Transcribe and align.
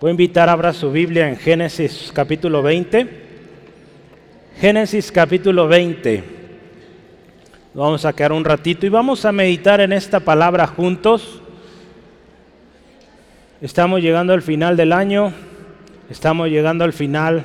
Voy 0.00 0.10
a 0.10 0.12
invitar 0.12 0.48
a 0.48 0.52
abrir 0.52 0.74
su 0.74 0.92
Biblia 0.92 1.28
en 1.28 1.36
Génesis 1.36 2.12
capítulo 2.14 2.62
20. 2.62 3.08
Génesis 4.60 5.10
capítulo 5.10 5.66
20. 5.66 6.22
Vamos 7.74 8.04
a 8.04 8.12
quedar 8.12 8.30
un 8.30 8.44
ratito 8.44 8.86
y 8.86 8.90
vamos 8.90 9.24
a 9.24 9.32
meditar 9.32 9.80
en 9.80 9.92
esta 9.92 10.20
palabra 10.20 10.68
juntos. 10.68 11.42
Estamos 13.60 14.00
llegando 14.00 14.32
al 14.32 14.42
final 14.42 14.76
del 14.76 14.92
año, 14.92 15.32
estamos 16.08 16.48
llegando 16.48 16.84
al 16.84 16.92
final 16.92 17.44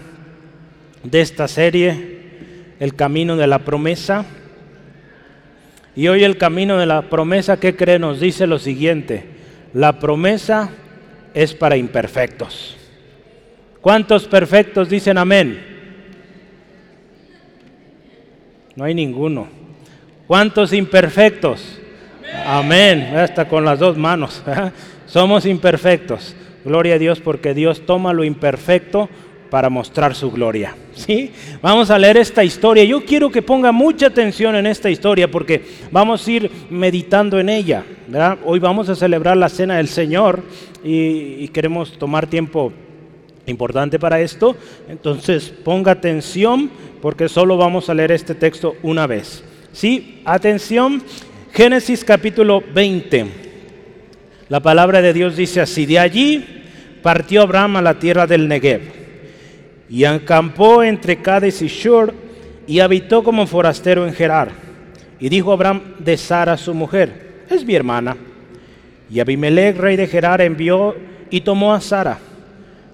de 1.02 1.22
esta 1.22 1.48
serie, 1.48 2.76
El 2.80 2.94
Camino 2.94 3.36
de 3.36 3.48
la 3.48 3.60
Promesa. 3.66 4.26
Y 5.96 6.08
hoy 6.08 6.24
el 6.24 6.38
Camino 6.38 6.78
de 6.78 6.86
la 6.86 7.10
Promesa, 7.10 7.60
¿qué 7.60 7.76
cree? 7.76 7.98
Nos 7.98 8.20
dice 8.20 8.46
lo 8.46 8.60
siguiente, 8.60 9.26
la 9.74 9.98
promesa 9.98 10.70
es 11.34 11.54
para 11.54 11.78
imperfectos. 11.78 12.78
¿Cuántos 13.82 14.26
perfectos 14.28 14.90
dicen 14.90 15.18
amén? 15.18 15.74
No 18.76 18.86
hay 18.86 18.94
ninguno. 18.94 19.48
¿Cuántos 20.28 20.74
imperfectos? 20.74 21.80
Amén. 22.46 23.16
Hasta 23.16 23.48
con 23.48 23.66
las 23.66 23.80
dos 23.80 23.98
manos. 23.98 24.42
Somos 25.06 25.46
imperfectos. 25.46 26.36
Gloria 26.66 26.96
a 26.96 26.98
Dios 27.00 27.20
porque 27.20 27.54
Dios 27.54 27.86
toma 27.86 28.14
lo 28.14 28.24
imperfecto 28.24 29.10
para 29.54 29.70
mostrar 29.70 30.16
su 30.16 30.32
gloria. 30.32 30.76
¿sí? 30.96 31.30
Vamos 31.62 31.92
a 31.92 32.00
leer 32.00 32.18
esta 32.18 32.44
historia. 32.44 32.84
Yo 32.86 33.06
quiero 33.06 33.30
que 33.30 33.44
ponga 33.44 33.72
mucha 33.72 34.08
atención 34.08 34.56
en 34.56 34.66
esta 34.66 34.90
historia 34.90 35.30
porque 35.30 35.62
vamos 35.92 36.26
a 36.26 36.32
ir 36.32 36.52
meditando 36.72 37.40
en 37.40 37.50
ella. 37.50 37.84
Hoy 38.46 38.58
vamos 38.58 38.90
a 38.90 38.96
celebrar 38.96 39.38
la 39.38 39.50
cena 39.50 39.78
del 39.78 39.90
Señor 39.90 40.42
y, 40.84 41.48
queremos 41.50 42.00
tomar 42.00 42.26
tiempo 42.26 42.74
importante 43.46 44.00
para 44.00 44.20
esto. 44.22 44.56
Entonces 44.90 45.54
ponga 45.64 45.92
atención 45.92 46.72
porque 47.00 47.30
solo 47.30 47.56
vamos 47.56 47.92
a 47.92 47.94
leer 47.94 48.12
este 48.12 48.34
texto 48.34 48.76
una 48.82 49.06
vez. 49.06 49.44
¿Sí? 49.72 50.24
Atención, 50.26 51.04
Génesis 51.54 52.04
capítulo 52.04 52.64
20. 52.74 53.28
La 54.50 54.62
palabra 54.62 55.04
de 55.04 55.14
Dios 55.14 55.36
dice 55.36 55.62
así, 55.62 55.86
de 55.86 56.00
allí 56.00 56.44
partió 57.04 57.44
Abraham 57.44 57.76
a 57.76 57.84
la 57.84 58.00
tierra 58.00 58.26
del 58.26 58.48
Negev 58.48 59.03
y 59.94 60.06
acampó 60.06 60.84
entre 60.84 61.18
Cades 61.18 61.62
y 61.62 61.68
Shur 61.68 62.16
y 62.66 62.80
habitó 62.80 63.24
como 63.24 63.46
forastero 63.46 64.08
en 64.08 64.14
Gerar. 64.16 64.50
Y 65.20 65.30
dijo 65.30 65.52
Abraham 65.52 65.84
de 66.00 66.18
Sara 66.18 66.58
su 66.58 66.74
mujer, 66.74 67.44
es 67.48 67.64
mi 67.64 67.76
hermana. 67.76 68.18
Y 69.08 69.20
Abimelech, 69.20 69.78
rey 69.78 69.96
de 69.96 70.08
Gerar, 70.08 70.42
envió 70.42 70.96
y 71.30 71.42
tomó 71.42 71.76
a 71.76 71.80
Sara. 71.80 72.18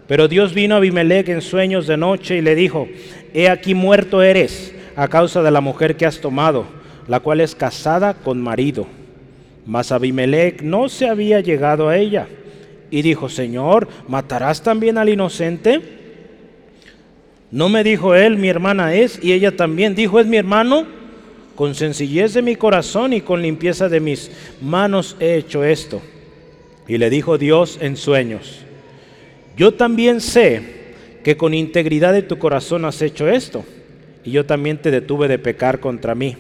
Pero 0.09 0.27
Dios 0.27 0.53
vino 0.53 0.75
a 0.75 0.79
Abimelech 0.79 1.29
en 1.29 1.41
sueños 1.41 1.87
de 1.87 1.95
noche 1.95 2.35
y 2.35 2.41
le 2.41 2.53
dijo, 2.53 2.89
he 3.33 3.47
aquí 3.47 3.73
muerto 3.73 4.21
eres 4.21 4.75
a 4.97 5.07
causa 5.07 5.41
de 5.41 5.51
la 5.51 5.61
mujer 5.61 5.95
que 5.95 6.05
has 6.05 6.19
tomado, 6.19 6.65
la 7.07 7.21
cual 7.21 7.39
es 7.39 7.55
casada 7.55 8.13
con 8.13 8.41
marido. 8.41 8.87
Mas 9.65 9.93
Abimelech 9.93 10.63
no 10.63 10.89
se 10.89 11.07
había 11.07 11.39
llegado 11.39 11.87
a 11.87 11.95
ella. 11.95 12.27
Y 12.91 13.03
dijo, 13.03 13.29
Señor, 13.29 13.87
¿matarás 14.09 14.61
también 14.61 14.97
al 14.97 15.07
inocente? 15.07 15.98
No 17.51 17.69
me 17.69 17.83
dijo 17.83 18.13
él, 18.13 18.37
mi 18.37 18.47
hermana 18.47 18.93
es, 18.93 19.19
y 19.23 19.33
ella 19.33 19.55
también 19.55 19.95
dijo, 19.95 20.19
es 20.19 20.27
mi 20.27 20.37
hermano. 20.37 20.85
Con 21.55 21.75
sencillez 21.75 22.33
de 22.33 22.41
mi 22.41 22.55
corazón 22.55 23.11
y 23.11 23.19
con 23.19 23.41
limpieza 23.41 23.89
de 23.89 23.99
mis 23.99 24.31
manos 24.61 25.17
he 25.19 25.35
hecho 25.35 25.63
esto. 25.65 26.01
Y 26.87 26.97
le 26.97 27.09
dijo 27.09 27.37
Dios 27.37 27.77
en 27.81 27.97
sueños, 27.97 28.61
yo 29.57 29.73
también 29.73 30.21
sé 30.21 30.61
que 31.23 31.35
con 31.35 31.53
integridad 31.53 32.13
de 32.13 32.21
tu 32.21 32.39
corazón 32.39 32.85
has 32.85 33.01
hecho 33.01 33.27
esto, 33.27 33.65
y 34.23 34.31
yo 34.31 34.45
también 34.45 34.77
te 34.77 34.89
detuve 34.89 35.27
de 35.27 35.37
pecar 35.37 35.81
contra 35.81 36.15
mí. 36.15 36.37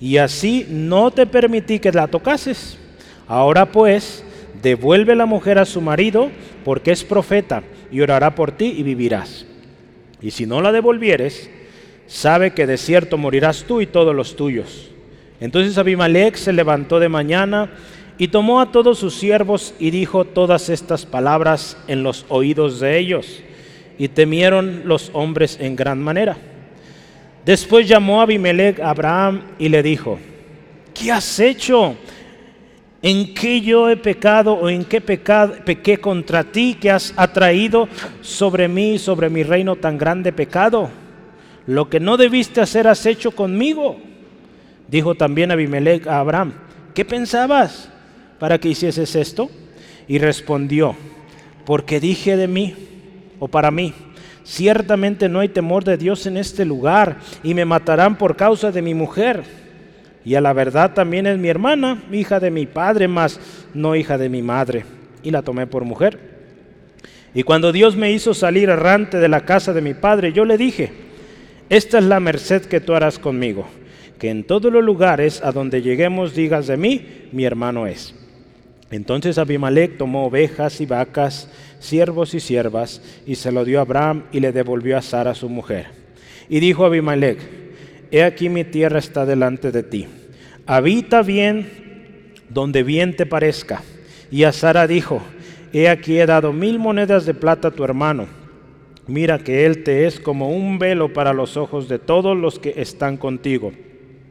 Y 0.00 0.18
así 0.18 0.66
no 0.70 1.10
te 1.10 1.26
permití 1.26 1.80
que 1.80 1.90
la 1.90 2.06
tocases. 2.06 2.78
Ahora 3.26 3.66
pues, 3.66 4.22
devuelve 4.62 5.16
la 5.16 5.26
mujer 5.26 5.58
a 5.58 5.64
su 5.64 5.80
marido, 5.80 6.30
porque 6.64 6.92
es 6.92 7.02
profeta, 7.02 7.64
y 7.90 8.00
orará 8.00 8.34
por 8.34 8.52
ti 8.52 8.74
y 8.76 8.82
vivirás. 8.82 9.44
Y 10.26 10.32
si 10.32 10.44
no 10.44 10.60
la 10.60 10.72
devolvieres, 10.72 11.48
sabe 12.08 12.50
que 12.50 12.66
de 12.66 12.78
cierto 12.78 13.16
morirás 13.16 13.62
tú 13.62 13.80
y 13.80 13.86
todos 13.86 14.12
los 14.12 14.34
tuyos. 14.34 14.90
Entonces 15.38 15.78
Abimelech 15.78 16.34
se 16.34 16.52
levantó 16.52 16.98
de 16.98 17.08
mañana 17.08 17.70
y 18.18 18.26
tomó 18.26 18.60
a 18.60 18.72
todos 18.72 18.98
sus 18.98 19.14
siervos 19.14 19.72
y 19.78 19.92
dijo 19.92 20.24
todas 20.24 20.68
estas 20.68 21.06
palabras 21.06 21.76
en 21.86 22.02
los 22.02 22.26
oídos 22.28 22.80
de 22.80 22.98
ellos. 22.98 23.40
Y 23.98 24.08
temieron 24.08 24.82
los 24.86 25.10
hombres 25.12 25.58
en 25.60 25.76
gran 25.76 26.02
manera. 26.02 26.36
Después 27.44 27.86
llamó 27.86 28.20
Abimelech 28.20 28.80
a 28.80 28.90
Abraham 28.90 29.42
y 29.60 29.68
le 29.68 29.80
dijo, 29.80 30.18
¿qué 30.92 31.12
has 31.12 31.38
hecho? 31.38 31.94
¿En 33.06 33.34
qué 33.34 33.60
yo 33.60 33.88
he 33.88 33.96
pecado 33.96 34.54
o 34.54 34.68
en 34.68 34.84
qué 34.84 35.00
pecado, 35.00 35.54
pequé 35.64 35.98
contra 35.98 36.42
ti 36.42 36.74
que 36.74 36.90
has 36.90 37.14
atraído 37.16 37.88
sobre 38.20 38.66
mí, 38.66 38.98
sobre 38.98 39.30
mi 39.30 39.44
reino 39.44 39.76
tan 39.76 39.96
grande 39.96 40.32
pecado? 40.32 40.90
Lo 41.68 41.88
que 41.88 42.00
no 42.00 42.16
debiste 42.16 42.60
hacer 42.60 42.88
has 42.88 43.06
hecho 43.06 43.30
conmigo. 43.30 43.96
Dijo 44.88 45.14
también 45.14 45.52
Abimelech 45.52 46.04
a 46.08 46.18
Abraham, 46.18 46.54
¿qué 46.94 47.04
pensabas 47.04 47.88
para 48.40 48.58
que 48.58 48.70
hicieses 48.70 49.14
esto? 49.14 49.52
Y 50.08 50.18
respondió, 50.18 50.96
porque 51.64 52.00
dije 52.00 52.36
de 52.36 52.48
mí, 52.48 52.74
o 53.38 53.46
para 53.46 53.70
mí, 53.70 53.94
ciertamente 54.42 55.28
no 55.28 55.38
hay 55.38 55.48
temor 55.48 55.84
de 55.84 55.96
Dios 55.96 56.26
en 56.26 56.38
este 56.38 56.64
lugar, 56.64 57.18
y 57.44 57.54
me 57.54 57.64
matarán 57.64 58.18
por 58.18 58.34
causa 58.34 58.72
de 58.72 58.82
mi 58.82 58.94
mujer 58.94 59.65
y 60.26 60.34
a 60.34 60.40
la 60.40 60.52
verdad 60.52 60.92
también 60.92 61.24
es 61.28 61.38
mi 61.38 61.46
hermana, 61.46 62.02
hija 62.10 62.40
de 62.40 62.50
mi 62.50 62.66
padre, 62.66 63.06
mas 63.06 63.38
no 63.74 63.94
hija 63.94 64.18
de 64.18 64.28
mi 64.28 64.42
madre. 64.42 64.84
Y 65.22 65.30
la 65.30 65.42
tomé 65.42 65.68
por 65.68 65.84
mujer. 65.84 66.18
Y 67.32 67.44
cuando 67.44 67.70
Dios 67.70 67.94
me 67.94 68.10
hizo 68.10 68.34
salir 68.34 68.68
errante 68.68 69.18
de 69.18 69.28
la 69.28 69.44
casa 69.44 69.72
de 69.72 69.82
mi 69.82 69.94
padre, 69.94 70.32
yo 70.32 70.44
le 70.44 70.58
dije, 70.58 70.90
esta 71.68 71.98
es 71.98 72.04
la 72.04 72.18
merced 72.18 72.62
que 72.62 72.80
tú 72.80 72.94
harás 72.94 73.20
conmigo, 73.20 73.68
que 74.18 74.28
en 74.28 74.42
todos 74.42 74.72
los 74.72 74.82
lugares 74.82 75.44
a 75.44 75.52
donde 75.52 75.80
lleguemos 75.80 76.34
digas 76.34 76.66
de 76.66 76.76
mí, 76.76 77.28
mi 77.30 77.44
hermano 77.44 77.86
es. 77.86 78.12
Entonces 78.90 79.38
Abimelech 79.38 79.96
tomó 79.96 80.26
ovejas 80.26 80.80
y 80.80 80.86
vacas, 80.86 81.48
siervos 81.78 82.34
y 82.34 82.40
siervas, 82.40 83.00
y 83.26 83.36
se 83.36 83.52
lo 83.52 83.64
dio 83.64 83.78
a 83.78 83.82
Abraham 83.82 84.24
y 84.32 84.40
le 84.40 84.50
devolvió 84.50 84.98
a 84.98 85.02
Sara 85.02 85.36
su 85.36 85.48
mujer. 85.48 85.86
Y 86.48 86.58
dijo 86.58 86.84
Abimelech, 86.84 87.65
he 88.10 88.22
aquí 88.22 88.48
mi 88.48 88.64
tierra 88.64 88.98
está 88.98 89.26
delante 89.26 89.72
de 89.72 89.82
ti. 89.82 90.06
Habita 90.66 91.22
bien 91.22 91.66
donde 92.48 92.82
bien 92.82 93.16
te 93.16 93.26
parezca. 93.26 93.82
Y 94.30 94.44
a 94.44 94.52
Sara 94.52 94.86
dijo, 94.86 95.22
he 95.72 95.88
aquí 95.88 96.18
he 96.18 96.26
dado 96.26 96.52
mil 96.52 96.78
monedas 96.78 97.26
de 97.26 97.34
plata 97.34 97.68
a 97.68 97.70
tu 97.70 97.84
hermano. 97.84 98.26
Mira 99.06 99.38
que 99.38 99.66
él 99.66 99.84
te 99.84 100.06
es 100.06 100.18
como 100.18 100.50
un 100.50 100.78
velo 100.78 101.12
para 101.12 101.32
los 101.32 101.56
ojos 101.56 101.88
de 101.88 101.98
todos 101.98 102.36
los 102.36 102.58
que 102.58 102.74
están 102.76 103.16
contigo, 103.16 103.72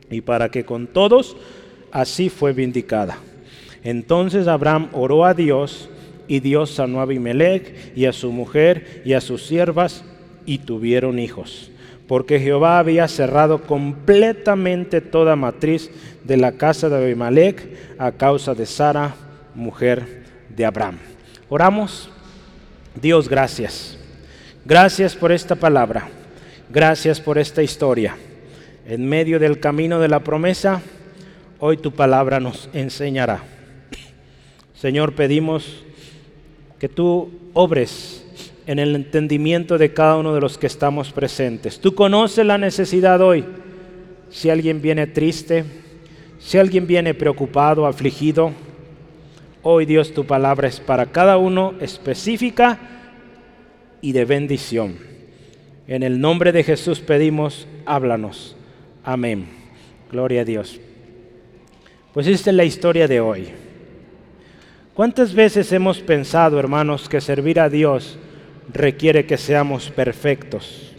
y 0.09 0.19
para 0.19 0.50
que 0.50 0.66
con 0.66 0.88
todos 0.88 1.38
así 1.91 2.28
fue 2.28 2.52
vindicada. 2.52 3.18
Entonces 3.84 4.47
Abraham 4.47 4.90
oró 4.91 5.24
a 5.24 5.34
Dios, 5.34 5.90
y 6.28 6.40
Dios 6.40 6.72
sanó 6.72 7.00
a 7.00 7.03
Abimelech 7.03 7.96
y 7.96 8.06
a 8.06 8.12
su 8.12 8.31
mujer 8.31 9.03
y 9.06 9.14
a 9.14 9.22
sus 9.22 9.46
siervas, 9.46 10.03
y 10.46 10.58
tuvieron 10.58 11.19
hijos 11.19 11.72
porque 12.07 12.39
Jehová 12.39 12.79
había 12.79 13.07
cerrado 13.07 13.63
completamente 13.63 15.01
toda 15.01 15.35
matriz 15.35 15.89
de 16.23 16.38
la 16.38 16.53
casa 16.53 16.89
de 16.89 16.97
Abimelech 16.97 17.95
a 17.97 18.11
causa 18.11 18.53
de 18.53 18.66
Sara, 18.66 19.16
mujer 19.55 20.23
de 20.49 20.66
Abraham. 20.66 20.97
Oramos. 21.49 22.09
Dios, 23.01 23.27
gracias. 23.27 23.97
Gracias 24.66 25.16
por 25.16 25.31
esta 25.31 25.55
palabra. 25.55 26.07
Gracias 26.69 27.19
por 27.19 27.37
esta 27.37 27.61
historia. 27.61 28.16
En 28.87 29.08
medio 29.08 29.40
del 29.40 29.59
camino 29.59 29.99
de 29.99 30.08
la 30.08 30.22
promesa, 30.22 30.81
hoy 31.59 31.78
tu 31.78 31.91
palabra 31.91 32.40
nos 32.40 32.69
enseñará. 32.73 33.43
Señor, 34.73 35.13
pedimos 35.13 35.84
que 36.79 36.90
tú 36.90 37.31
obres 37.53 38.24
en 38.67 38.79
el 38.79 38.96
entendimiento 38.96 39.78
de 39.78 39.94
cada 39.94 40.17
uno 40.17 40.34
de 40.34 40.41
los 40.41 40.58
que 40.58 40.67
estamos 40.67 41.12
presentes. 41.12 41.79
Tú 41.79 41.94
conoces 41.94 42.46
la 42.46 42.58
necesidad 42.58 43.22
hoy. 43.22 43.46
Si 44.29 44.50
alguien 44.50 44.82
viene 44.82 45.08
triste, 45.08 45.64
si 46.40 46.58
alguien 46.58 46.88
viene 46.88 47.14
preocupado, 47.14 47.85
afligido, 47.85 48.52
hoy 49.62 49.85
Dios 49.85 50.14
tu 50.14 50.26
palabra 50.26 50.67
es 50.67 50.79
para 50.79 51.08
cada 51.08 51.38
uno 51.38 51.76
específica 51.79 52.79
y 54.02 54.12
de 54.12 54.26
bendición. 54.26 54.97
En 55.88 56.02
el 56.02 56.20
nombre 56.20 56.52
de 56.52 56.64
Jesús 56.64 57.00
pedimos, 57.00 57.68
háblanos. 57.85 58.56
Amén. 59.03 59.46
Gloria 60.11 60.41
a 60.41 60.46
Dios. 60.46 60.79
Pues 62.14 62.26
esta 62.28 62.50
es 62.50 62.56
la 62.56 62.64
historia 62.64 63.08
de 63.08 63.20
hoy. 63.20 63.50
¿Cuántas 64.96 65.34
veces 65.34 65.72
hemos 65.72 66.00
pensado, 66.00 66.58
hermanos, 66.58 67.08
que 67.09 67.22
servir 67.22 67.59
a 67.59 67.70
Dios 67.70 68.18
requiere 68.73 69.26
que 69.26 69.38
seamos 69.38 69.90
perfectos? 69.90 70.94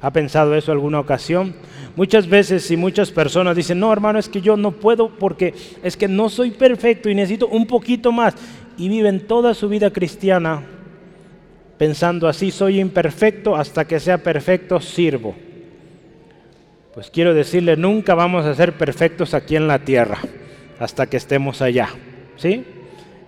¿Ha 0.00 0.12
pensado 0.12 0.54
eso 0.54 0.70
alguna 0.72 1.00
ocasión? 1.00 1.54
Muchas 1.96 2.28
veces 2.28 2.70
y 2.70 2.76
muchas 2.76 3.10
personas 3.10 3.56
dicen, 3.56 3.80
no 3.80 3.92
hermano, 3.92 4.18
es 4.18 4.28
que 4.28 4.40
yo 4.40 4.56
no 4.56 4.72
puedo 4.72 5.10
porque 5.16 5.54
es 5.82 5.96
que 5.96 6.08
no 6.08 6.28
soy 6.28 6.50
perfecto 6.50 7.08
y 7.08 7.14
necesito 7.14 7.48
un 7.48 7.66
poquito 7.66 8.12
más. 8.12 8.34
Y 8.76 8.88
viven 8.88 9.26
toda 9.26 9.54
su 9.54 9.68
vida 9.68 9.90
cristiana 9.90 10.62
pensando 11.78 12.28
así, 12.28 12.50
soy 12.50 12.80
imperfecto, 12.80 13.56
hasta 13.56 13.84
que 13.84 14.00
sea 14.00 14.18
perfecto 14.18 14.80
sirvo. 14.80 15.34
Pues 16.94 17.10
quiero 17.10 17.34
decirle, 17.34 17.76
nunca 17.76 18.14
vamos 18.14 18.46
a 18.46 18.54
ser 18.54 18.74
perfectos 18.74 19.34
aquí 19.34 19.56
en 19.56 19.66
la 19.66 19.80
tierra, 19.80 20.18
hasta 20.78 21.06
que 21.06 21.16
estemos 21.16 21.60
allá. 21.60 21.88
¿Sí? 22.36 22.64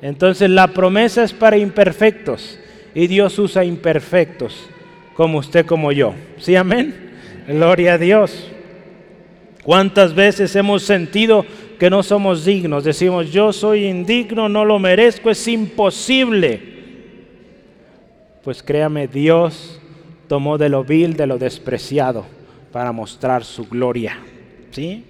Entonces 0.02 0.50
la 0.50 0.68
promesa 0.68 1.24
es 1.24 1.32
para 1.32 1.56
imperfectos 1.56 2.58
y 2.96 3.08
Dios 3.08 3.38
usa 3.38 3.62
imperfectos, 3.62 4.70
como 5.12 5.36
usted, 5.36 5.66
como 5.66 5.92
yo. 5.92 6.14
¿Sí, 6.38 6.56
amén? 6.56 7.10
Gloria 7.46 7.92
a 7.92 7.98
Dios. 7.98 8.50
¿Cuántas 9.62 10.14
veces 10.14 10.56
hemos 10.56 10.82
sentido 10.82 11.44
que 11.78 11.90
no 11.90 12.02
somos 12.02 12.46
dignos? 12.46 12.84
Decimos, 12.84 13.30
yo 13.30 13.52
soy 13.52 13.84
indigno, 13.84 14.48
no 14.48 14.64
lo 14.64 14.78
merezco, 14.78 15.28
es 15.28 15.46
imposible. 15.46 16.62
Pues 18.42 18.62
créame, 18.62 19.08
Dios 19.08 19.78
tomó 20.26 20.56
de 20.56 20.70
lo 20.70 20.82
vil, 20.82 21.18
de 21.18 21.26
lo 21.26 21.36
despreciado, 21.36 22.24
para 22.72 22.92
mostrar 22.92 23.44
su 23.44 23.66
gloria. 23.68 24.20
¿Sí? 24.70 25.04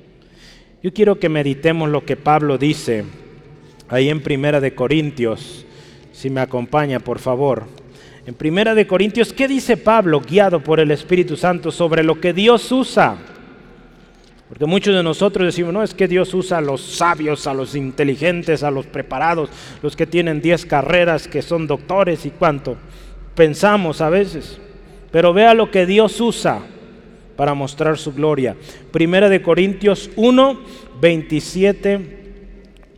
Yo 0.83 0.93
quiero 0.93 1.21
que 1.21 1.29
meditemos 1.29 1.89
lo 1.89 2.05
que 2.05 2.17
Pablo 2.17 2.59
dice 2.59 3.05
ahí 3.89 4.09
en 4.09 4.25
Primera 4.25 4.61
de 4.61 4.75
Corintios, 4.75 5.66
si 6.17 6.31
me 6.31 6.41
acompaña, 6.41 6.99
por 6.99 7.19
favor. 7.19 7.65
En 8.27 8.35
Primera 8.35 8.75
de 8.75 8.87
Corintios, 8.87 9.35
¿qué 9.35 9.47
dice 9.47 9.77
Pablo, 9.77 10.23
guiado 10.23 10.61
por 10.61 10.81
el 10.81 10.91
Espíritu 10.91 11.37
Santo, 11.37 11.71
sobre 11.71 12.03
lo 12.03 12.19
que 12.19 12.33
Dios 12.33 12.73
usa? 12.73 13.19
Porque 14.49 14.65
muchos 14.65 14.95
de 14.95 15.03
nosotros 15.03 15.45
decimos, 15.45 15.75
no, 15.75 15.83
es 15.83 15.93
que 15.93 16.09
Dios 16.09 16.33
usa 16.33 16.59
a 16.59 16.63
los 16.63 16.81
sabios, 16.81 17.47
a 17.47 17.53
los 17.53 17.75
inteligentes, 17.75 18.63
a 18.63 18.71
los 18.71 18.87
preparados, 18.87 19.51
los 19.83 19.95
que 19.95 20.07
tienen 20.07 20.41
10 20.41 20.65
carreras, 20.65 21.29
que 21.29 21.43
son 21.43 21.67
doctores 21.67 22.25
y 22.25 22.31
cuánto. 22.31 22.79
Pensamos 23.35 24.01
a 24.01 24.09
veces. 24.09 24.59
Pero 25.13 25.35
vea 25.35 25.53
lo 25.53 25.71
que 25.71 25.85
Dios 25.85 26.19
usa 26.23 26.61
para 27.37 27.53
mostrar 27.53 27.99
su 27.99 28.15
gloria. 28.15 28.57
Primera 28.91 29.29
de 29.29 29.43
Corintios 29.43 30.09
1, 30.17 30.61
27 30.99 32.26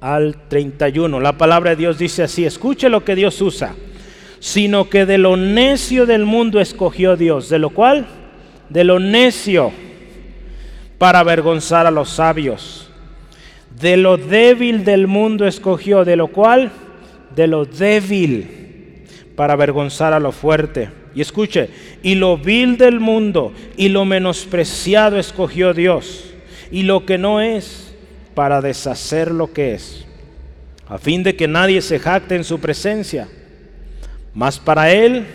al 0.01 0.37
31. 0.49 1.21
La 1.21 1.39
palabra 1.39 1.71
de 1.71 1.77
Dios 1.77 1.99
dice 1.99 2.23
así, 2.23 2.45
escuche 2.45 2.89
lo 2.89 3.05
que 3.05 3.15
Dios 3.15 3.41
usa. 3.41 3.75
Sino 4.41 4.89
que 4.89 5.05
de 5.05 5.19
lo 5.19 5.37
necio 5.37 6.07
del 6.07 6.25
mundo 6.25 6.61
escogió 6.61 7.17
Dios. 7.17 7.49
¿De 7.49 7.59
lo 7.59 7.71
cual? 7.71 8.07
De 8.69 8.85
lo 8.85 9.01
necio 9.01 9.73
para 10.99 11.21
avergonzar 11.21 11.87
a 11.87 11.91
los 11.91 12.11
sabios. 12.11 12.91
De 13.81 13.97
lo 13.97 14.17
débil 14.17 14.85
del 14.85 15.07
mundo 15.07 15.47
escogió, 15.47 16.05
de 16.05 16.17
lo 16.17 16.29
cual, 16.29 16.73
de 17.35 17.47
lo 17.47 17.65
débil, 17.65 19.05
para 19.37 19.53
avergonzar 19.55 20.13
a 20.13 20.21
lo 20.21 20.33
fuerte. 20.33 20.91
Y 21.15 21.21
escuche, 21.21 21.71
y 22.03 22.17
lo 22.17 22.37
vil 22.37 22.77
del 22.77 23.01
mundo 23.01 23.53
y 23.77 23.89
lo 23.89 24.05
menospreciado 24.05 25.19
escogió 25.19 25.73
Dios, 25.73 26.33
y 26.71 26.83
lo 26.83 27.07
que 27.07 27.19
no 27.19 27.41
es, 27.41 27.88
para 28.39 28.61
deshacer 28.61 29.33
lo 29.33 29.53
que 29.53 29.75
es, 29.75 30.05
a 30.87 30.97
fin 30.97 31.25
de 31.25 31.35
que 31.35 31.49
nadie 31.49 31.83
se 31.83 31.99
jacte 31.99 32.37
en 32.37 32.45
su 32.45 32.61
presencia. 32.61 33.27
Mas 34.33 34.61
para 34.61 34.93
Él 34.93 35.27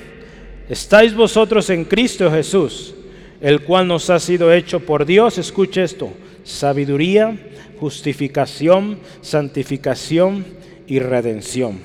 estáis 0.69 1.13
vosotros 1.13 1.69
en 1.69 1.83
Cristo 1.83 2.31
Jesús 2.31 2.95
el 3.41 3.63
cual 3.63 3.89
nos 3.89 4.09
ha 4.09 4.21
sido 4.21 4.53
hecho 4.53 4.79
por 4.79 5.05
Dios, 5.05 5.37
escuche 5.37 5.83
esto, 5.83 6.13
sabiduría, 6.45 7.37
justificación, 7.77 8.99
santificación 9.19 10.45
y 10.87 10.99
redención, 10.99 11.81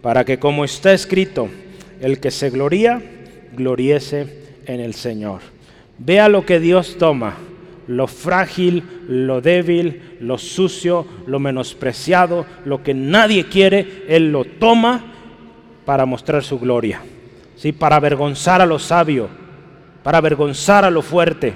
para 0.00 0.24
que 0.24 0.38
como 0.38 0.64
está 0.64 0.94
escrito, 0.94 1.50
el 2.00 2.18
que 2.18 2.30
se 2.30 2.48
gloría, 2.48 3.02
gloriese 3.54 4.38
en 4.64 4.80
el 4.80 4.94
Señor. 4.94 5.42
Vea 5.98 6.30
lo 6.30 6.46
que 6.46 6.60
Dios 6.60 6.96
toma, 6.98 7.36
lo 7.88 8.06
frágil, 8.06 8.82
lo 9.08 9.40
débil, 9.40 10.16
lo 10.20 10.38
sucio, 10.38 11.06
lo 11.26 11.38
menospreciado, 11.38 12.46
lo 12.64 12.82
que 12.82 12.94
nadie 12.94 13.44
quiere, 13.46 14.04
Él 14.08 14.32
lo 14.32 14.44
toma 14.44 15.04
para 15.84 16.06
mostrar 16.06 16.42
su 16.42 16.58
gloria, 16.58 17.00
¿sí? 17.56 17.72
para 17.72 17.96
avergonzar 17.96 18.60
a 18.60 18.66
los 18.66 18.82
sabios 18.82 19.28
para 20.06 20.18
avergonzar 20.18 20.84
a 20.84 20.90
lo 20.92 21.02
fuerte, 21.02 21.54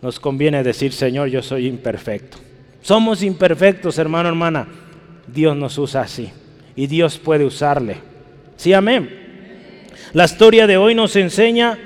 nos 0.00 0.18
conviene 0.18 0.64
decir, 0.64 0.92
Señor, 0.92 1.28
yo 1.28 1.40
soy 1.40 1.68
imperfecto. 1.68 2.38
Somos 2.80 3.22
imperfectos, 3.22 3.98
hermano, 3.98 4.28
hermana. 4.28 4.66
Dios 5.28 5.56
nos 5.56 5.78
usa 5.78 6.00
así 6.00 6.32
y 6.74 6.88
Dios 6.88 7.18
puede 7.18 7.44
usarle. 7.44 7.98
Sí, 8.56 8.72
amén. 8.72 9.08
La 10.12 10.24
historia 10.24 10.66
de 10.66 10.76
hoy 10.76 10.96
nos 10.96 11.14
enseña 11.14 11.78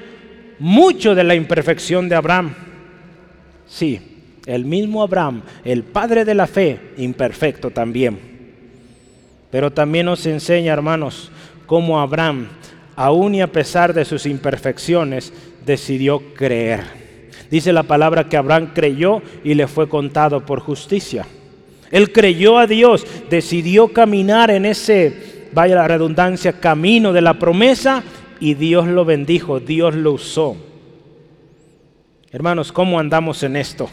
mucho 0.59 1.15
de 1.15 1.25
la 1.25 1.35
imperfección 1.35 2.09
de 2.09 2.15
Abraham. 2.15 2.55
Sí, 3.67 4.01
el 4.47 4.65
mismo 4.65 5.03
Abraham, 5.03 5.43
el 5.65 5.83
padre 5.83 6.25
de 6.25 6.35
la 6.35 6.47
fe, 6.47 6.79
imperfecto 6.99 7.71
también. 7.71 8.19
Pero 9.51 9.73
también 9.73 10.07
nos 10.07 10.25
enseña, 10.27 10.73
hermanos, 10.73 11.31
cómo 11.67 12.01
Abraham 12.01 12.49
aún 12.97 13.35
y 13.35 13.43
a 13.43 13.53
pesar 13.53 13.93
de 13.93 14.05
sus 14.05 14.27
imperfecciones, 14.27 15.33
decidió 15.65 16.35
creer. 16.35 16.81
Dice 17.51 17.73
la 17.73 17.85
palabra 17.85 18.29
que 18.29 18.37
Abraham 18.37 18.71
creyó 18.75 19.23
y 19.45 19.55
le 19.55 19.69
fue 19.69 19.89
contado 19.89 20.45
por 20.45 20.61
justicia. 20.61 21.27
Él 21.91 22.11
creyó 22.11 22.59
a 22.59 22.67
Dios, 22.67 23.07
decidió 23.31 23.89
caminar 23.89 24.51
en 24.51 24.65
ese, 24.65 25.49
vaya 25.53 25.77
la 25.77 25.87
redundancia, 25.87 26.55
camino 26.55 27.13
de 27.13 27.21
la 27.21 27.35
promesa 27.35 28.03
y 28.41 28.55
Dios 28.55 28.89
lo 28.89 29.05
bendijo, 29.05 29.61
Dios 29.61 29.95
lo 29.95 30.13
usó. 30.13 30.57
Hermanos, 32.33 32.73
¿cómo 32.73 32.99
andamos 32.99 33.43
en 33.45 33.55
esto? 33.55 33.89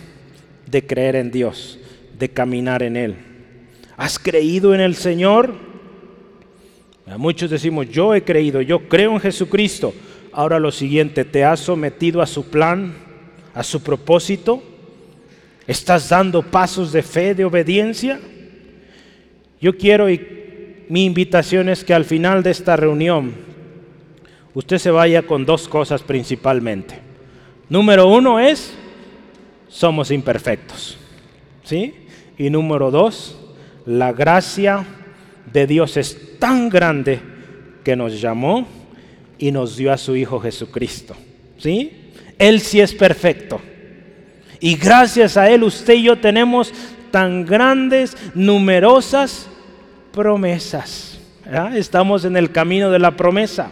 De 0.65 0.85
creer 0.85 1.15
en 1.15 1.30
Dios, 1.30 1.80
de 2.18 2.30
caminar 2.30 2.81
en 2.81 2.97
Él. 2.97 3.15
¿Has 3.95 4.18
creído 4.18 4.74
en 4.74 4.81
el 4.81 4.95
Señor? 4.95 5.53
Muchos 7.18 7.51
decimos, 7.51 7.89
yo 7.89 8.15
he 8.15 8.24
creído, 8.24 8.62
yo 8.62 8.89
creo 8.89 9.12
en 9.12 9.19
Jesucristo. 9.19 9.94
Ahora 10.31 10.57
lo 10.57 10.71
siguiente, 10.71 11.25
¿te 11.25 11.45
has 11.45 11.59
sometido 11.59 12.23
a 12.23 12.25
su 12.25 12.49
plan, 12.49 12.95
a 13.54 13.61
su 13.63 13.83
propósito? 13.83 14.63
¿Estás 15.68 16.09
dando 16.09 16.42
pasos 16.42 16.92
de 16.92 17.04
fe, 17.04 17.35
de 17.35 17.45
obediencia? 17.45 18.19
Yo 19.61 19.78
quiero 19.78 20.09
y 20.09 20.85
mi 20.90 21.06
invitación 21.06 21.69
es 21.69 21.83
que 21.83 21.94
al 21.94 22.04
final 22.04 22.42
de 22.42 22.49
esta 22.49 22.75
reunión 22.75 23.31
usted 24.56 24.80
se 24.80 24.90
vaya 24.90 25.21
con 25.21 25.45
dos 25.45 25.68
cosas 25.68 26.02
principalmente. 26.02 27.03
Número 27.73 28.07
uno 28.07 28.39
es, 28.39 28.71
somos 29.68 30.11
imperfectos. 30.11 30.95
¿Sí? 31.63 32.06
Y 32.37 32.51
número 32.51 32.92
dos, 32.92 33.35
la 33.87 34.13
gracia 34.13 34.85
de 35.51 35.65
Dios 35.65 35.97
es 35.97 36.37
tan 36.37 36.69
grande 36.69 37.19
que 37.83 37.95
nos 37.95 38.21
llamó 38.21 38.68
y 39.39 39.51
nos 39.51 39.75
dio 39.75 39.92
a 39.92 39.97
su 39.97 40.15
Hijo 40.15 40.39
Jesucristo. 40.39 41.15
¿Sí? 41.57 42.11
Él 42.37 42.59
sí 42.61 42.80
es 42.80 42.94
perfecto. 42.94 43.59
Y 44.59 44.75
gracias 44.75 45.35
a 45.35 45.49
Él 45.49 45.63
usted 45.63 45.95
y 45.95 46.03
yo 46.03 46.19
tenemos 46.19 46.71
tan 47.09 47.44
grandes, 47.44 48.15
numerosas 48.35 49.49
promesas. 50.11 51.19
Estamos 51.73 52.23
en 52.23 52.37
el 52.37 52.51
camino 52.51 52.92
de 52.92 52.99
la 52.99 53.18
promesa. 53.18 53.71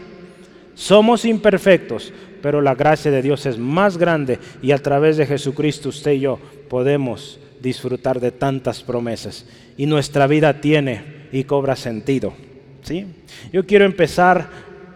Somos 0.74 1.24
imperfectos, 1.24 2.12
pero 2.41 2.62
la 2.62 2.75
gracia 2.75 3.12
de 3.12 3.21
Dios 3.21 3.45
es 3.45 3.57
más 3.57 3.98
grande 3.98 4.39
y 4.62 4.71
a 4.71 4.77
través 4.77 5.17
de 5.17 5.25
Jesucristo 5.25 5.89
usted 5.89 6.13
y 6.13 6.21
yo 6.21 6.39
podemos 6.69 7.39
disfrutar 7.62 8.19
de 8.19 8.31
tantas 8.31 8.81
promesas. 8.81 9.45
Y 9.77 9.86
nuestra 9.86 10.27
vida 10.27 10.60
tiene 10.60 11.27
y 11.31 11.43
cobra 11.43 11.75
sentido. 11.75 12.33
¿sí? 12.81 13.05
Yo 13.53 13.65
quiero 13.65 13.86
empezar 13.86 14.50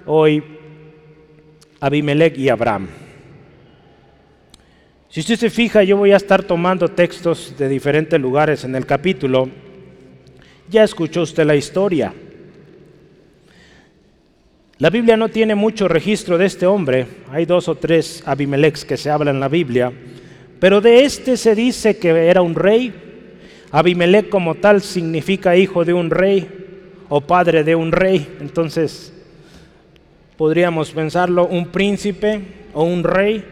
hoy 0.05 0.43
Abimelech 1.79 2.37
y 2.37 2.49
Abraham. 2.49 2.87
Si 5.09 5.21
usted 5.21 5.37
se 5.37 5.49
fija, 5.49 5.83
yo 5.83 5.95
voy 5.95 6.11
a 6.11 6.17
estar 6.17 6.43
tomando 6.43 6.89
textos 6.89 7.53
de 7.57 7.69
diferentes 7.69 8.19
lugares 8.19 8.65
en 8.65 8.75
el 8.75 8.85
capítulo. 8.85 9.49
Ya 10.69 10.83
escuchó 10.83 11.21
usted 11.21 11.45
la 11.45 11.55
historia. 11.55 12.13
La 14.77 14.89
Biblia 14.89 15.15
no 15.15 15.29
tiene 15.29 15.55
mucho 15.55 15.87
registro 15.87 16.37
de 16.37 16.47
este 16.47 16.65
hombre. 16.65 17.07
Hay 17.31 17.45
dos 17.45 17.69
o 17.69 17.75
tres 17.75 18.21
Abimelechs 18.25 18.83
que 18.83 18.97
se 18.97 19.09
hablan 19.09 19.35
en 19.35 19.39
la 19.39 19.47
Biblia. 19.47 19.93
Pero 20.59 20.81
de 20.81 21.05
este 21.05 21.37
se 21.37 21.55
dice 21.55 21.97
que 21.97 22.09
era 22.09 22.41
un 22.41 22.55
rey, 22.55 22.93
Abimelech 23.71 24.27
como 24.27 24.55
tal 24.55 24.81
significa 24.81 25.55
hijo 25.55 25.85
de 25.85 25.93
un 25.93 26.09
rey 26.09 26.49
o 27.07 27.21
padre 27.21 27.63
de 27.63 27.73
un 27.73 27.93
rey. 27.93 28.35
Entonces, 28.41 29.13
podríamos 30.35 30.91
pensarlo, 30.91 31.47
un 31.47 31.67
príncipe 31.67 32.41
o 32.73 32.83
un 32.83 33.05
rey. 33.05 33.45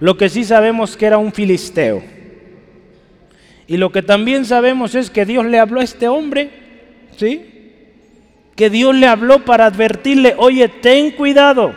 Lo 0.00 0.16
que 0.16 0.30
sí 0.30 0.44
sabemos 0.44 0.96
que 0.96 1.04
era 1.04 1.18
un 1.18 1.32
filisteo. 1.32 2.02
Y 3.66 3.76
lo 3.76 3.92
que 3.92 4.00
también 4.00 4.46
sabemos 4.46 4.94
es 4.94 5.10
que 5.10 5.26
Dios 5.26 5.44
le 5.44 5.58
habló 5.58 5.80
a 5.80 5.84
este 5.84 6.08
hombre, 6.08 6.48
¿sí? 7.18 7.59
Que 8.56 8.70
Dios 8.70 8.94
le 8.94 9.06
habló 9.06 9.44
para 9.44 9.66
advertirle, 9.66 10.34
oye, 10.36 10.68
ten 10.68 11.12
cuidado, 11.12 11.72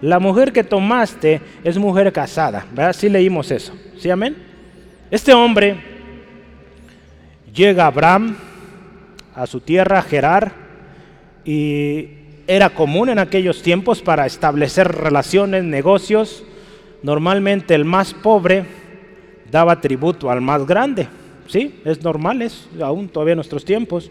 la 0.00 0.18
mujer 0.18 0.52
que 0.52 0.64
tomaste 0.64 1.40
es 1.62 1.78
mujer 1.78 2.12
casada, 2.12 2.66
¿verdad? 2.72 2.92
Sí 2.92 3.08
leímos 3.08 3.50
eso, 3.50 3.72
¿sí 3.98 4.10
amén? 4.10 4.36
Este 5.10 5.32
hombre 5.32 5.76
llega 7.54 7.84
a 7.84 7.88
Abraham, 7.88 8.36
a 9.34 9.46
su 9.46 9.60
tierra, 9.60 10.02
Gerar, 10.02 10.52
y 11.44 12.08
era 12.46 12.70
común 12.70 13.08
en 13.08 13.18
aquellos 13.18 13.62
tiempos 13.62 14.02
para 14.02 14.26
establecer 14.26 14.88
relaciones, 14.88 15.64
negocios. 15.64 16.44
Normalmente 17.02 17.74
el 17.74 17.84
más 17.84 18.14
pobre 18.14 18.64
daba 19.50 19.80
tributo 19.80 20.30
al 20.30 20.40
más 20.40 20.66
grande. 20.66 21.08
Sí, 21.46 21.80
es 21.84 22.02
normal, 22.02 22.42
es 22.42 22.68
aún 22.80 23.08
todavía 23.08 23.32
en 23.32 23.38
nuestros 23.38 23.64
tiempos. 23.64 24.10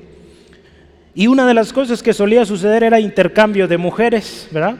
Y 1.14 1.28
una 1.28 1.46
de 1.46 1.54
las 1.54 1.74
cosas 1.74 2.02
que 2.02 2.14
solía 2.14 2.46
suceder 2.46 2.84
era 2.84 3.00
intercambio 3.00 3.68
de 3.68 3.78
mujeres, 3.78 4.48
¿verdad? 4.52 4.76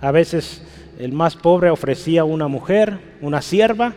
A 0.00 0.10
veces 0.10 0.62
el 0.98 1.12
más 1.12 1.36
pobre 1.36 1.70
ofrecía 1.70 2.24
una 2.24 2.48
mujer, 2.48 2.98
una 3.20 3.40
sierva, 3.42 3.94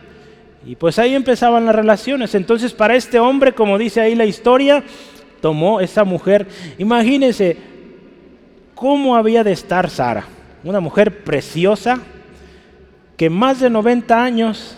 y 0.64 0.76
pues 0.76 0.98
ahí 0.98 1.14
empezaban 1.14 1.66
las 1.66 1.74
relaciones. 1.74 2.34
Entonces 2.34 2.72
para 2.72 2.96
este 2.96 3.18
hombre, 3.18 3.52
como 3.52 3.78
dice 3.78 4.00
ahí 4.00 4.14
la 4.14 4.26
historia, 4.26 4.84
tomó 5.40 5.80
esa 5.80 6.04
mujer. 6.04 6.46
Imagínense, 6.78 7.56
¿Cómo 8.76 9.16
había 9.16 9.42
de 9.42 9.52
estar 9.52 9.88
Sara? 9.88 10.26
Una 10.62 10.80
mujer 10.80 11.24
preciosa, 11.24 11.98
que 13.16 13.30
más 13.30 13.58
de 13.58 13.70
90 13.70 14.22
años 14.22 14.76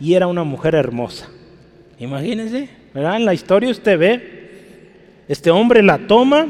y 0.00 0.14
era 0.14 0.26
una 0.26 0.42
mujer 0.42 0.74
hermosa. 0.74 1.28
Imagínense, 1.98 2.70
¿verdad? 2.94 3.16
En 3.16 3.26
la 3.26 3.34
historia 3.34 3.70
usted 3.70 3.98
ve, 3.98 4.39
este 5.30 5.52
hombre 5.52 5.80
la 5.84 6.08
toma 6.08 6.48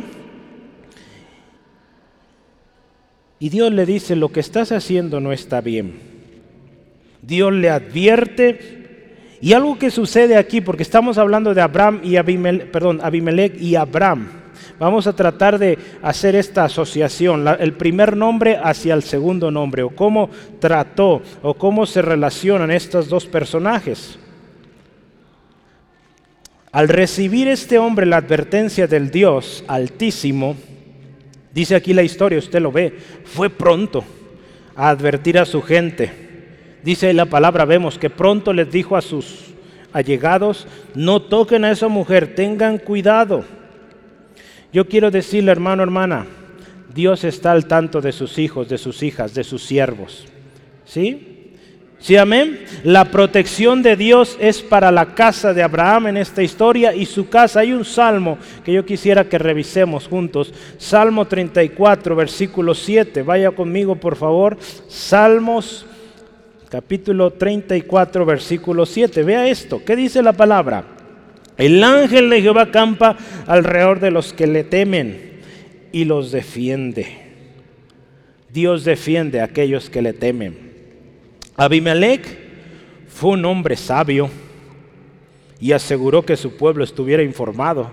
y 3.39 3.51
Dios 3.51 3.71
le 3.71 3.85
dice, 3.85 4.17
lo 4.17 4.31
que 4.31 4.41
estás 4.41 4.73
haciendo 4.73 5.21
no 5.21 5.35
está 5.35 5.61
bien. 5.61 5.99
Dios 7.21 7.53
le 7.53 7.69
advierte 7.69 9.37
y 9.43 9.53
algo 9.53 9.79
que 9.79 9.91
sucede 9.91 10.39
aquí, 10.39 10.63
porque 10.63 10.83
estamos 10.83 11.19
hablando 11.19 11.53
de 11.53 11.61
Abraham 11.61 12.01
y 12.03 12.17
Abimelech, 12.17 12.71
perdón, 12.71 13.01
Abimelech 13.03 13.61
y 13.61 13.75
Abraham. 13.75 14.29
Vamos 14.79 15.07
a 15.07 15.13
tratar 15.13 15.59
de 15.59 15.79
hacer 16.01 16.35
esta 16.35 16.65
asociación, 16.65 17.47
el 17.59 17.75
primer 17.75 18.17
nombre 18.17 18.59
hacia 18.63 18.95
el 18.95 19.03
segundo 19.03 19.51
nombre, 19.51 19.83
o 19.83 19.91
cómo 19.91 20.31
trató, 20.59 21.21
o 21.43 21.53
cómo 21.53 21.85
se 21.85 22.01
relacionan 22.01 22.71
estos 22.71 23.11
dos 23.11 23.27
personajes. 23.27 24.19
Al 26.73 26.89
recibir 26.89 27.49
este 27.49 27.79
hombre 27.79 28.07
la 28.07 28.19
advertencia 28.19 28.87
del 28.87 29.11
Dios 29.11 29.65
Altísimo, 29.67 30.57
dice 31.53 31.75
aquí 31.75 31.93
la 31.93 32.03
historia, 32.03 32.39
usted 32.39 32.61
lo 32.61 32.71
ve, 32.71 32.97
fue 33.25 33.51
pronto 33.51 34.05
a 34.77 34.89
advertir 34.91 35.39
a 35.39 35.45
su 35.45 35.63
gente. 35.63 36.11
Dice 36.83 37.13
la 37.13 37.27
palabra, 37.27 37.65
vemos 37.65 37.99
que 37.99 38.11
pronto 38.11 38.53
les 38.53 38.71
dijo 38.71 38.97
a 38.97 39.03
sus 39.03 39.55
allegados, 39.93 40.67
no 40.95 41.23
toquen 41.23 41.65
a 41.65 41.73
esa 41.73 41.89
mujer, 41.89 42.35
tengan 42.35 42.79
cuidado 42.79 43.45
yo 44.73 44.87
quiero 44.87 45.11
decirle, 45.11 45.51
hermano, 45.51 45.83
hermana, 45.83 46.27
Dios 46.95 47.25
está 47.25 47.53
al 47.53 47.67
tanto 47.67 48.01
de 48.01 48.13
sus 48.13 48.39
hijos, 48.39 48.69
de 48.69 48.79
sus 48.79 49.03
hijas, 49.03 49.35
de 49.35 49.43
sus 49.43 49.65
siervos. 49.65 50.27
¿Sí? 50.85 51.30
¿Sí, 52.01 52.17
amén? 52.17 52.65
La 52.83 53.05
protección 53.05 53.83
de 53.83 53.95
Dios 53.95 54.39
es 54.41 54.63
para 54.63 54.91
la 54.91 55.15
casa 55.15 55.53
de 55.53 55.63
Abraham 55.63 56.07
en 56.07 56.17
esta 56.17 56.43
historia 56.43 56.95
y 56.95 57.05
su 57.05 57.29
casa. 57.29 57.61
Hay 57.61 57.75
un 57.75 57.85
salmo 57.85 58.39
que 58.65 58.73
yo 58.73 58.87
quisiera 58.87 59.29
que 59.29 59.39
revisemos 59.39 60.09
juntos. 60.09 60.55
Salmo 60.79 61.27
34, 61.27 62.17
versículo 62.17 62.75
7. 62.75 63.21
Vaya 63.23 63.51
conmigo, 63.51 63.97
por 63.97 64.17
favor. 64.17 64.57
Salmos 64.89 65.85
capítulo 66.71 67.35
34, 67.35 68.25
versículo 68.25 68.87
7. 68.87 69.23
Vea 69.23 69.49
esto. 69.49 69.83
¿Qué 69.85 69.95
dice 69.95 70.23
la 70.23 70.33
palabra? 70.33 70.85
El 71.59 71.85
ángel 71.85 72.31
de 72.31 72.41
Jehová 72.41 72.71
campa 72.71 73.19
alrededor 73.47 74.01
de 74.01 74.11
los 74.11 74.33
que 74.33 74.47
le 74.47 74.65
temen 74.65 75.33
y 75.93 76.07
los 76.07 76.33
defiende. 76.33 77.09
Dios 78.51 78.85
defiende 78.87 79.43
a 79.43 79.45
aquellos 79.45 79.91
que 79.91 80.01
le 80.01 80.15
temen. 80.15 80.70
Abimelech 81.61 82.27
fue 83.07 83.33
un 83.33 83.45
hombre 83.45 83.77
sabio 83.77 84.31
y 85.61 85.73
aseguró 85.73 86.25
que 86.25 86.39
su 86.39 86.57
pueblo 86.57 86.83
estuviera 86.83 87.23
informado. 87.23 87.91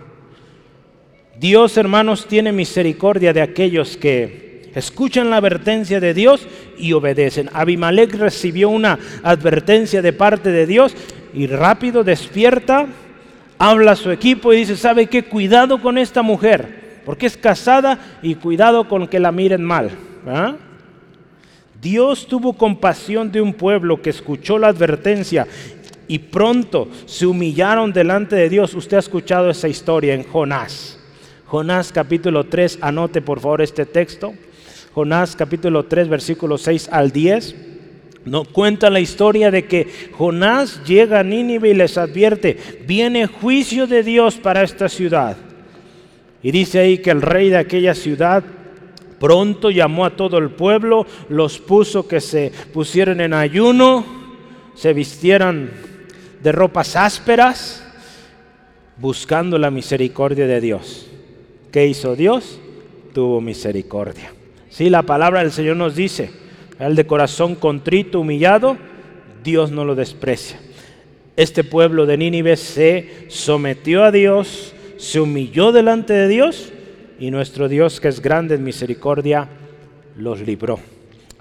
Dios, 1.38 1.76
hermanos, 1.76 2.28
tiene 2.28 2.54
misericordia 2.54 3.34
de 3.34 3.42
aquellos 3.42 3.98
que 3.98 4.72
escuchan 4.74 5.30
la 5.30 5.36
advertencia 5.36 6.00
de 6.00 6.14
Dios 6.14 6.48
y 6.78 6.94
obedecen. 6.94 7.50
Abimelech 7.52 8.14
recibió 8.14 8.70
una 8.70 9.00
advertencia 9.22 10.02
de 10.02 10.14
parte 10.14 10.50
de 10.54 10.66
Dios 10.66 10.96
y 11.34 11.48
rápido 11.48 12.06
despierta 12.06 12.88
habla 13.58 13.92
a 13.92 13.96
su 13.98 14.12
equipo 14.12 14.54
y 14.54 14.60
dice, 14.60 14.78
¿sabe 14.78 15.08
qué? 15.08 15.24
Cuidado 15.24 15.82
con 15.82 15.98
esta 15.98 16.22
mujer, 16.22 17.02
porque 17.06 17.26
es 17.26 17.36
casada 17.36 18.00
y 18.22 18.36
cuidado 18.36 18.88
con 18.88 19.10
que 19.10 19.20
la 19.20 19.34
miren 19.34 19.66
mal. 19.66 19.92
Dios 21.82 22.28
tuvo 22.28 22.54
compasión 22.54 23.32
de 23.32 23.42
un 23.42 23.54
pueblo 23.54 24.02
que 24.02 24.10
escuchó 24.10 24.58
la 24.58 24.70
advertencia 24.70 25.48
y 26.08 26.20
pronto 26.20 26.88
se 27.06 27.26
humillaron 27.26 27.94
delante 27.94 28.36
de 28.36 28.50
Dios. 28.50 28.74
Usted 28.74 28.98
ha 28.98 29.02
escuchado 29.02 29.50
esa 29.50 29.68
historia 29.68 30.14
en 30.14 30.24
Jonás. 30.24 31.00
Jonás 31.46 31.92
capítulo 31.92 32.46
3, 32.46 32.80
anote 32.82 33.22
por 33.22 33.40
favor 33.40 33.62
este 33.62 33.86
texto. 33.86 34.34
Jonás 34.94 35.36
capítulo 35.36 35.86
3, 35.86 36.10
versículo 36.10 36.58
6 36.58 36.90
al 36.92 37.12
10. 37.12 37.56
No 38.26 38.44
cuenta 38.44 38.90
la 38.90 39.00
historia 39.00 39.52
de 39.52 39.66
que 39.66 39.88
Jonás 40.18 40.84
llega 40.86 41.20
a 41.20 41.24
Nínive 41.24 41.70
y 41.70 41.74
les 41.74 41.98
advierte, 41.98 42.58
viene 42.86 43.28
juicio 43.28 43.88
de 43.88 44.04
Dios 44.04 44.36
para 44.36 44.64
esta 44.64 44.90
ciudad. 44.90 45.38
Y 46.44 46.52
dice 46.52 46.80
ahí 46.80 46.98
que 46.98 47.12
el 47.12 47.22
rey 47.22 47.50
de 47.50 47.58
aquella 47.58 47.94
ciudad 47.94 48.44
pronto 49.20 49.70
llamó 49.72 50.06
a 50.06 50.16
todo 50.16 50.38
el 50.38 50.52
pueblo, 50.52 51.06
los 51.30 51.60
puso 51.60 52.08
que 52.08 52.22
se 52.22 52.52
pusieran 52.74 53.22
en 53.22 53.34
ayuno, 53.34 54.06
se 54.76 54.94
vistieran 54.94 55.72
de 56.42 56.52
ropas 56.52 56.96
ásperas, 56.96 57.84
buscando 58.98 59.58
la 59.58 59.72
misericordia 59.72 60.48
de 60.48 60.62
Dios. 60.62 61.08
¿Qué 61.72 61.88
hizo 61.88 62.16
Dios? 62.16 62.60
Tuvo 63.14 63.42
misericordia. 63.42 64.34
Sí, 64.70 64.90
la 64.90 65.04
palabra 65.04 65.42
del 65.42 65.52
Señor 65.52 65.78
nos 65.78 65.96
dice, 65.96 66.32
el 66.80 66.96
de 66.96 67.08
corazón 67.08 67.56
contrito, 67.56 68.20
humillado, 68.20 68.78
Dios 69.44 69.72
no 69.72 69.86
lo 69.86 69.96
desprecia. 69.96 70.60
Este 71.36 71.64
pueblo 71.64 72.06
de 72.06 72.18
Nínive 72.18 72.58
se 72.58 73.26
sometió 73.30 74.04
a 74.04 74.12
Dios, 74.12 74.74
se 74.98 75.20
humilló 75.20 75.72
delante 75.72 76.14
de 76.14 76.28
Dios 76.28 76.72
y 77.20 77.32
nuestro 77.32 77.68
Dios, 77.68 78.00
que 78.00 78.08
es 78.08 78.22
grande 78.22 78.56
en 78.56 78.64
misericordia, 78.64 79.48
los 80.18 80.42
libró. 80.42 80.80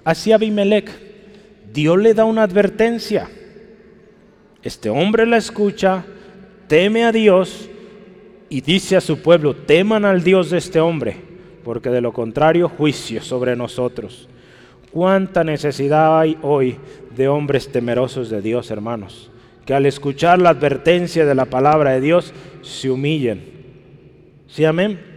Así 0.03 0.31
Abimelech, 0.31 0.89
Dios 1.73 1.97
le 1.97 2.13
da 2.13 2.25
una 2.25 2.43
advertencia. 2.43 3.29
Este 4.63 4.89
hombre 4.89 5.25
la 5.25 5.37
escucha, 5.37 6.05
teme 6.67 7.03
a 7.03 7.11
Dios 7.11 7.69
y 8.49 8.61
dice 8.61 8.95
a 8.95 9.01
su 9.01 9.21
pueblo, 9.21 9.55
teman 9.55 10.05
al 10.05 10.23
Dios 10.23 10.49
de 10.49 10.57
este 10.57 10.79
hombre, 10.79 11.17
porque 11.63 11.89
de 11.89 12.01
lo 12.01 12.13
contrario 12.13 12.69
juicio 12.69 13.21
sobre 13.21 13.55
nosotros. 13.55 14.27
¿Cuánta 14.91 15.43
necesidad 15.43 16.19
hay 16.19 16.37
hoy 16.41 16.77
de 17.15 17.27
hombres 17.27 17.71
temerosos 17.71 18.29
de 18.29 18.41
Dios, 18.41 18.71
hermanos? 18.71 19.29
Que 19.65 19.73
al 19.73 19.85
escuchar 19.85 20.39
la 20.39 20.49
advertencia 20.49 21.25
de 21.25 21.35
la 21.35 21.45
palabra 21.45 21.91
de 21.91 22.01
Dios 22.01 22.33
se 22.61 22.89
humillen. 22.89 23.43
¿Sí, 24.47 24.63
amén? 24.63 25.16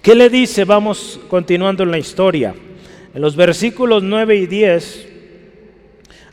¿Qué 0.00 0.14
le 0.14 0.28
dice? 0.28 0.64
Vamos 0.64 1.20
continuando 1.28 1.82
en 1.82 1.90
la 1.90 1.98
historia. 1.98 2.54
En 3.14 3.20
los 3.20 3.36
versículos 3.36 4.02
9 4.02 4.36
y 4.36 4.46
10 4.46 5.08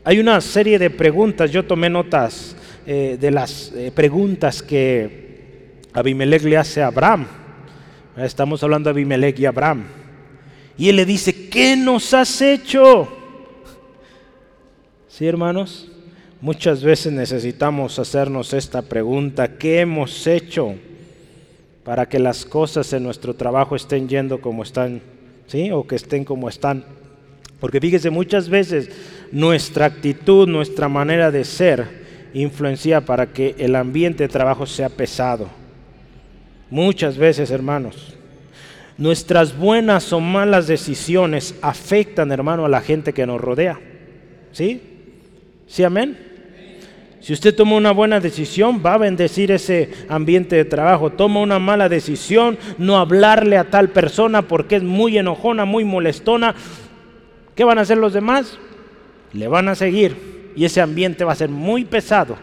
hay 0.04 0.20
una 0.20 0.40
serie 0.42 0.80
de 0.80 0.90
preguntas. 0.90 1.52
Yo 1.52 1.66
tomé 1.66 1.90
notas 1.90 2.56
eh, 2.86 3.18
de 3.20 3.32
las 3.32 3.72
eh, 3.76 3.92
preguntas 3.94 4.64
que 4.64 5.82
Abimelech 5.94 6.44
le 6.44 6.58
hace 6.58 6.82
a 6.82 6.88
Abraham. 6.88 7.28
Estamos 8.18 8.64
hablando 8.64 8.90
de 8.90 8.92
Abimelech 8.92 9.40
y 9.40 9.46
Abraham. 9.46 9.86
Y 10.78 10.90
él 10.90 10.96
le 10.96 11.06
dice, 11.06 11.50
¿qué 11.50 11.76
nos 11.76 12.14
has 12.14 12.42
hecho? 12.42 13.08
Sí, 15.08 15.28
hermanos, 15.28 15.90
Muchas 16.42 16.82
veces 16.82 17.12
necesitamos 17.12 18.00
hacernos 18.00 18.54
esta 18.54 18.82
pregunta, 18.82 19.58
¿qué 19.58 19.82
hemos 19.82 20.26
hecho 20.26 20.76
para 21.90 22.08
que 22.08 22.20
las 22.20 22.46
cosas 22.46 22.94
en 22.94 23.02
nuestro 23.02 23.34
trabajo 23.34 23.76
estén 23.76 24.08
yendo 24.08 24.42
como 24.42 24.62
están, 24.62 25.02
¿sí? 25.48 25.72
O 25.72 25.88
que 25.88 25.96
estén 25.96 26.24
como 26.24 26.48
están. 26.48 26.86
Porque 27.60 27.82
fíjese, 27.82 28.12
muchas 28.12 28.48
veces 28.48 28.92
nuestra 29.32 29.88
actitud, 29.88 30.48
nuestra 30.48 30.88
manera 30.88 31.32
de 31.32 31.44
ser 31.44 31.88
influencia 32.36 33.02
para 33.02 33.34
que 33.34 33.56
el 33.58 33.76
ambiente 33.76 34.22
de 34.22 34.30
trabajo 34.30 34.68
sea 34.68 34.90
pesado. 34.90 35.50
Muchas 36.70 37.18
veces, 37.18 37.50
hermanos. 37.50 38.16
Nuestras 38.96 39.58
buenas 39.58 40.14
o 40.14 40.20
malas 40.20 40.68
decisiones 40.68 41.56
afectan, 41.60 42.32
hermano, 42.32 42.66
a 42.66 42.70
la 42.70 42.82
gente 42.82 43.14
que 43.14 43.26
nos 43.26 43.42
rodea. 43.42 43.80
¿Sí? 44.52 44.80
¿Sí, 45.66 45.84
amén? 45.84 46.29
Si 47.20 47.34
usted 47.34 47.54
toma 47.54 47.76
una 47.76 47.92
buena 47.92 48.20
decisión, 48.20 48.82
va 48.86 48.94
a 48.94 48.98
bendecir 48.98 49.52
ese 49.52 49.90
ambiente 50.08 50.56
de 50.56 50.66
trabajo. 50.66 51.10
Toma 51.10 51.42
una 51.42 51.60
mala 51.60 51.90
decisión, 51.90 52.58
no 52.78 52.98
hablarle 52.98 53.58
a 53.58 53.70
tal 53.70 53.90
persona 53.90 54.44
porque 54.44 54.78
es 54.78 54.84
muy 54.84 55.18
enojona, 55.18 55.66
muy 55.66 55.84
molestona. 55.84 56.56
¿Qué 57.56 57.64
van 57.66 57.78
a 57.78 57.82
hacer 57.82 57.98
los 57.98 58.14
demás? 58.14 58.58
Le 59.34 59.48
van 59.48 59.68
a 59.68 59.76
seguir 59.76 60.52
y 60.56 60.64
ese 60.64 60.82
ambiente 60.82 61.26
va 61.26 61.34
a 61.34 61.36
ser 61.36 61.50
muy 61.50 61.84
pesado. 61.84 62.38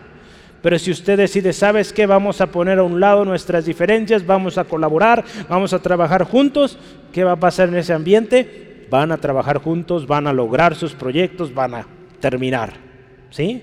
Pero 0.60 0.78
si 0.78 0.90
usted 0.90 1.16
decide, 1.16 1.52
¿sabes 1.52 1.92
qué? 1.92 2.06
Vamos 2.06 2.40
a 2.40 2.48
poner 2.48 2.78
a 2.78 2.82
un 2.82 3.00
lado 3.00 3.24
nuestras 3.24 3.64
diferencias, 3.64 4.26
vamos 4.26 4.58
a 4.58 4.64
colaborar, 4.64 5.24
vamos 5.48 5.72
a 5.72 5.78
trabajar 5.78 6.24
juntos, 6.24 6.78
¿qué 7.12 7.24
va 7.24 7.32
a 7.32 7.40
pasar 7.40 7.68
en 7.68 7.76
ese 7.76 7.92
ambiente? 7.92 8.86
Van 8.90 9.10
a 9.10 9.16
trabajar 9.16 9.58
juntos, 9.58 10.06
van 10.06 10.26
a 10.26 10.32
lograr 10.32 10.74
sus 10.74 10.92
proyectos, 10.92 11.54
van 11.54 11.74
a 11.74 11.86
terminar. 12.20 12.74
¿Sí? 13.30 13.62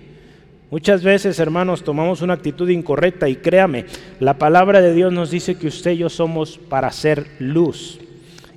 Muchas 0.73 1.03
veces, 1.03 1.37
hermanos, 1.37 1.83
tomamos 1.83 2.23
una 2.23 2.33
actitud 2.33 2.67
incorrecta 2.67 3.29
y 3.29 3.35
créame, 3.35 3.85
la 4.19 4.39
palabra 4.39 4.81
de 4.81 4.91
Dios 4.91 5.13
nos 5.13 5.29
dice 5.29 5.53
que 5.53 5.67
usted 5.67 5.91
y 5.91 5.97
yo 5.97 6.09
somos 6.09 6.57
para 6.57 6.91
ser 6.91 7.27
luz. 7.37 7.99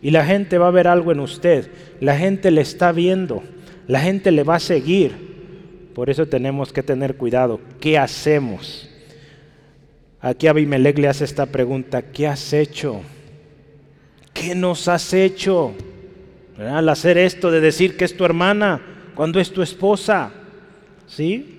Y 0.01 0.13
la 0.13 0.25
gente 0.25 0.57
va 0.57 0.69
a 0.69 0.71
ver 0.71 0.89
algo 0.89 1.13
en 1.13 1.21
usted, 1.21 1.71
la 2.01 2.17
gente 2.17 2.51
le 2.51 2.63
está 2.63 2.91
viendo, 2.91 3.43
la 3.87 4.01
gente 4.01 4.31
le 4.31 4.45
va 4.45 4.55
a 4.55 4.61
seguir. 4.61 5.91
Por 5.95 6.09
eso 6.09 6.25
tenemos 6.25 6.73
que 6.73 6.83
tener 6.83 7.19
cuidado. 7.19 7.61
¿Qué 7.81 7.99
hacemos? 7.99 8.89
Aquí 10.19 10.47
Abimelech 10.47 10.99
le 10.99 11.09
hace 11.09 11.25
esta 11.25 11.45
pregunta, 11.45 12.01
¿qué 12.01 12.29
has 12.29 12.55
hecho? 12.55 13.03
¿Qué 14.33 14.55
nos 14.55 14.89
has 14.89 15.13
hecho? 15.13 15.75
Al 16.59 16.89
hacer 16.89 17.19
esto 17.19 17.51
de 17.51 17.61
decir 17.61 17.95
que 17.99 18.07
es 18.07 18.17
tu 18.17 18.25
hermana 18.25 18.81
cuando 19.15 19.39
es 19.39 19.53
tu 19.53 19.61
esposa. 19.61 20.33
¿Sí? 21.07 21.56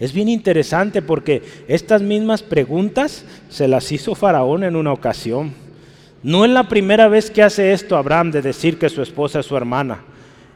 Es 0.00 0.14
bien 0.14 0.30
interesante 0.30 1.02
porque 1.02 1.42
estas 1.68 2.00
mismas 2.00 2.42
preguntas 2.42 3.22
se 3.50 3.68
las 3.68 3.92
hizo 3.92 4.14
Faraón 4.14 4.64
en 4.64 4.74
una 4.74 4.94
ocasión. 4.94 5.52
No 6.22 6.46
es 6.46 6.50
la 6.50 6.68
primera 6.68 7.06
vez 7.08 7.30
que 7.30 7.42
hace 7.42 7.74
esto 7.74 7.98
Abraham 7.98 8.30
de 8.30 8.40
decir 8.40 8.78
que 8.78 8.88
su 8.88 9.02
esposa 9.02 9.40
es 9.40 9.46
su 9.46 9.58
hermana. 9.58 10.00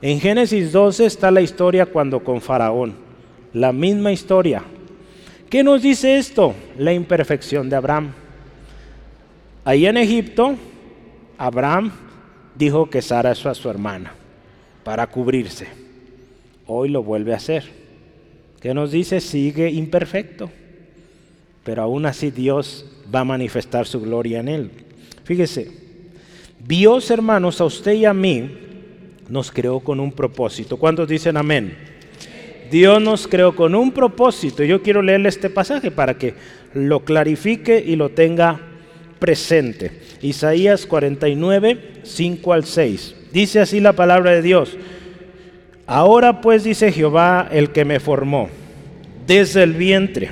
En 0.00 0.18
Génesis 0.18 0.72
12 0.72 1.04
está 1.04 1.30
la 1.30 1.42
historia 1.42 1.84
cuando 1.84 2.24
con 2.24 2.40
Faraón. 2.40 2.94
La 3.52 3.70
misma 3.70 4.12
historia. 4.12 4.64
¿Qué 5.50 5.62
nos 5.62 5.82
dice 5.82 6.16
esto? 6.16 6.54
La 6.78 6.94
imperfección 6.94 7.68
de 7.68 7.76
Abraham. 7.76 8.12
Ahí 9.62 9.84
en 9.84 9.98
Egipto, 9.98 10.54
Abraham 11.36 11.92
dijo 12.54 12.88
que 12.88 13.02
Sara 13.02 13.32
es 13.32 13.38
su 13.38 13.68
hermana 13.68 14.14
para 14.84 15.06
cubrirse. 15.06 15.68
Hoy 16.66 16.88
lo 16.88 17.02
vuelve 17.02 17.34
a 17.34 17.36
hacer 17.36 17.83
que 18.64 18.72
nos 18.72 18.92
dice 18.92 19.20
sigue 19.20 19.68
imperfecto, 19.68 20.50
pero 21.64 21.82
aún 21.82 22.06
así 22.06 22.30
Dios 22.30 22.86
va 23.14 23.20
a 23.20 23.24
manifestar 23.24 23.86
su 23.86 24.00
gloria 24.00 24.40
en 24.40 24.48
él. 24.48 24.70
Fíjese, 25.24 25.70
Dios 26.66 27.10
hermanos, 27.10 27.60
a 27.60 27.66
usted 27.66 27.92
y 27.92 28.06
a 28.06 28.14
mí 28.14 28.56
nos 29.28 29.52
creó 29.52 29.80
con 29.80 30.00
un 30.00 30.12
propósito. 30.12 30.78
¿Cuántos 30.78 31.06
dicen 31.08 31.36
amén? 31.36 31.76
Dios 32.70 33.02
nos 33.02 33.28
creó 33.28 33.54
con 33.54 33.74
un 33.74 33.92
propósito. 33.92 34.64
Yo 34.64 34.80
quiero 34.80 35.02
leerle 35.02 35.28
este 35.28 35.50
pasaje 35.50 35.90
para 35.90 36.16
que 36.16 36.32
lo 36.72 37.00
clarifique 37.00 37.84
y 37.86 37.96
lo 37.96 38.12
tenga 38.12 38.62
presente. 39.18 40.00
Isaías 40.22 40.86
49, 40.86 42.00
5 42.02 42.52
al 42.54 42.64
6. 42.64 43.14
Dice 43.30 43.60
así 43.60 43.80
la 43.80 43.92
palabra 43.92 44.30
de 44.30 44.40
Dios. 44.40 44.78
Ahora 45.86 46.40
pues 46.40 46.64
dice 46.64 46.90
Jehová 46.90 47.48
el 47.50 47.70
que 47.70 47.84
me 47.84 48.00
formó 48.00 48.48
desde 49.26 49.62
el 49.62 49.74
vientre 49.74 50.30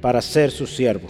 para 0.00 0.20
ser 0.20 0.50
su 0.50 0.66
siervo, 0.66 1.08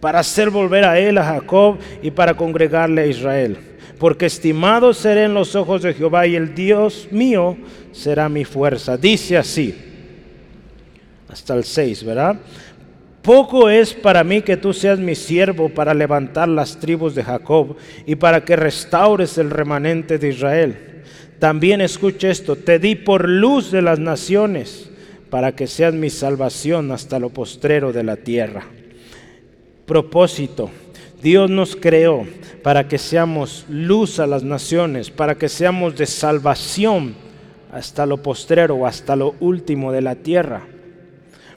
para 0.00 0.20
hacer 0.20 0.50
volver 0.50 0.84
a 0.84 0.98
él 0.98 1.18
a 1.18 1.24
Jacob 1.24 1.78
y 2.02 2.10
para 2.10 2.34
congregarle 2.34 3.02
a 3.02 3.06
Israel. 3.06 3.58
Porque 3.98 4.26
estimado 4.26 4.92
seré 4.92 5.24
en 5.24 5.34
los 5.34 5.54
ojos 5.54 5.82
de 5.82 5.94
Jehová 5.94 6.26
y 6.26 6.36
el 6.36 6.54
Dios 6.54 7.08
mío 7.10 7.56
será 7.92 8.28
mi 8.28 8.44
fuerza. 8.44 8.96
Dice 8.96 9.38
así, 9.38 9.74
hasta 11.28 11.54
el 11.54 11.64
6, 11.64 12.04
¿verdad? 12.04 12.36
Poco 13.22 13.70
es 13.70 13.94
para 13.94 14.22
mí 14.22 14.42
que 14.42 14.56
tú 14.56 14.72
seas 14.72 14.98
mi 14.98 15.14
siervo 15.14 15.68
para 15.68 15.94
levantar 15.94 16.48
las 16.48 16.78
tribus 16.78 17.14
de 17.14 17.24
Jacob 17.24 17.76
y 18.04 18.16
para 18.16 18.44
que 18.44 18.54
restaures 18.54 19.38
el 19.38 19.50
remanente 19.50 20.18
de 20.18 20.28
Israel. 20.28 20.95
También 21.38 21.80
escucha 21.80 22.30
esto, 22.30 22.56
te 22.56 22.78
di 22.78 22.94
por 22.94 23.28
luz 23.28 23.70
de 23.70 23.82
las 23.82 23.98
naciones 23.98 24.90
para 25.30 25.52
que 25.52 25.66
seas 25.66 25.92
mi 25.92 26.08
salvación 26.08 26.92
hasta 26.92 27.18
lo 27.18 27.30
postrero 27.30 27.92
de 27.92 28.02
la 28.02 28.16
tierra. 28.16 28.64
Propósito, 29.84 30.70
Dios 31.22 31.50
nos 31.50 31.76
creó 31.76 32.26
para 32.62 32.88
que 32.88 32.98
seamos 32.98 33.66
luz 33.68 34.18
a 34.18 34.26
las 34.26 34.42
naciones, 34.42 35.10
para 35.10 35.36
que 35.36 35.48
seamos 35.48 35.96
de 35.96 36.06
salvación 36.06 37.14
hasta 37.72 38.06
lo 38.06 38.22
postrero 38.22 38.86
hasta 38.86 39.16
lo 39.16 39.34
último 39.40 39.92
de 39.92 40.00
la 40.00 40.14
tierra. 40.14 40.62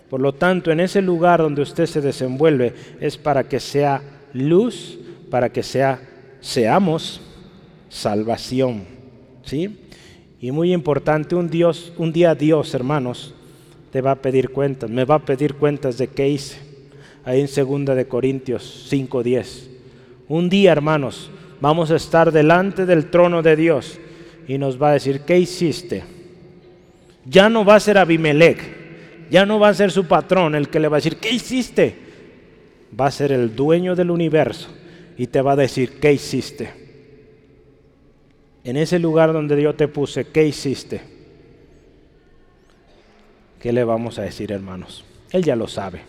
Por 0.10 0.20
lo 0.20 0.34
tanto, 0.34 0.72
en 0.72 0.80
ese 0.80 1.02
lugar 1.02 1.40
donde 1.40 1.62
usted 1.62 1.86
se 1.86 2.02
desenvuelve 2.02 2.74
es 3.00 3.18
para 3.18 3.44
que 3.44 3.60
sea 3.60 4.02
luz, 4.34 5.00
para 5.30 5.50
que 5.50 5.64
sea 5.64 6.02
seamos 6.42 7.22
salvación. 7.90 8.99
¿Sí? 9.50 9.78
Y 10.40 10.52
muy 10.52 10.74
importante, 10.74 11.36
un, 11.36 11.50
Dios, 11.50 11.92
un 11.98 12.14
día 12.14 12.36
Dios, 12.36 12.74
hermanos, 12.74 13.34
te 13.92 14.02
va 14.02 14.12
a 14.12 14.22
pedir 14.22 14.52
cuentas, 14.52 14.90
me 14.90 15.04
va 15.04 15.16
a 15.16 15.26
pedir 15.26 15.56
cuentas 15.56 15.98
de 15.98 16.08
qué 16.08 16.30
hice. 16.30 16.58
Ahí 17.26 17.42
en 17.42 17.48
2 17.48 17.96
de 17.96 18.08
Corintios 18.08 18.88
5:10. 18.90 19.68
Un 20.28 20.50
día, 20.50 20.72
hermanos, 20.72 21.32
vamos 21.60 21.92
a 21.92 21.96
estar 21.96 22.32
delante 22.32 22.86
del 22.86 23.10
trono 23.10 23.42
de 23.42 23.56
Dios 23.56 24.00
y 24.48 24.58
nos 24.58 24.82
va 24.82 24.92
a 24.92 24.94
decir, 24.94 25.22
¿qué 25.22 25.40
hiciste? 25.40 26.04
Ya 27.26 27.50
no 27.50 27.66
va 27.66 27.76
a 27.76 27.80
ser 27.80 27.98
Abimelech, 27.98 28.60
ya 29.30 29.46
no 29.46 29.60
va 29.60 29.70
a 29.70 29.74
ser 29.74 29.92
su 29.92 30.06
patrón 30.06 30.56
el 30.56 30.70
que 30.70 30.80
le 30.80 30.88
va 30.88 30.98
a 30.98 31.00
decir, 31.00 31.18
¿qué 31.18 31.32
hiciste? 31.32 31.96
Va 33.00 33.08
a 33.08 33.12
ser 33.12 33.32
el 33.32 33.56
dueño 33.56 33.96
del 33.96 34.12
universo 34.12 34.70
y 35.18 35.28
te 35.28 35.42
va 35.42 35.54
a 35.54 35.58
decir, 35.58 36.00
¿qué 36.00 36.14
hiciste? 36.14 36.89
En 38.64 38.78
ese 38.78 39.00
lugar 39.00 39.34
donde 39.34 39.62
yo 39.62 39.74
te 39.76 39.88
puse, 39.88 40.26
¿qué 40.26 40.46
hiciste? 40.46 41.02
¿Qué 43.60 43.74
le 43.74 43.84
vamos 43.84 44.20
a 44.20 44.24
decir, 44.24 44.52
hermanos? 44.52 45.04
Él 45.32 45.44
ya 45.44 45.56
lo 45.56 45.68
sabe. 45.68 46.02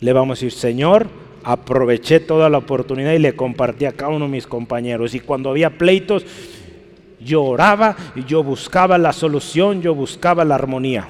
Le 0.00 0.12
vamos 0.12 0.38
a 0.38 0.44
decir, 0.44 0.52
Señor, 0.52 1.08
aproveché 1.44 2.20
toda 2.20 2.48
la 2.48 2.58
oportunidad 2.58 3.12
y 3.12 3.18
le 3.18 3.36
compartí 3.36 3.84
a 3.84 3.92
cada 3.92 4.12
uno 4.12 4.26
de 4.26 4.32
mis 4.32 4.46
compañeros. 4.46 5.14
Y 5.14 5.20
cuando 5.20 5.50
había 5.50 5.70
pleitos, 5.70 6.24
yo 7.20 7.44
oraba 7.44 7.96
y 8.14 8.24
yo 8.24 8.42
buscaba 8.42 8.98
la 8.98 9.12
solución, 9.12 9.82
yo 9.82 9.94
buscaba 9.94 10.44
la 10.44 10.54
armonía. 10.54 11.08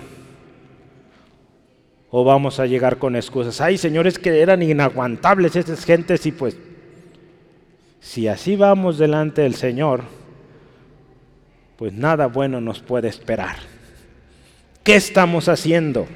O 2.11 2.25
vamos 2.25 2.59
a 2.59 2.67
llegar 2.67 2.99
con 2.99 3.17
excusas. 3.17 3.61
Ay, 3.61 3.77
señores, 3.77 4.19
que 4.19 4.41
eran 4.41 4.63
inaguantables 4.63 5.57
esas 5.57 5.85
gentes 5.85 6.25
y 6.25 6.33
pues 6.33 6.57
si 8.01 8.29
así 8.29 8.57
vamos 8.57 8.99
delante 8.99 9.43
del 9.43 9.55
Señor, 9.55 10.03
pues 11.77 11.93
nada 11.93 12.27
bueno 12.27 12.61
nos 12.61 12.81
puede 12.81 13.09
esperar. 13.09 13.57
¿Qué 14.83 14.97
estamos 14.97 15.49
haciendo? 15.49 16.07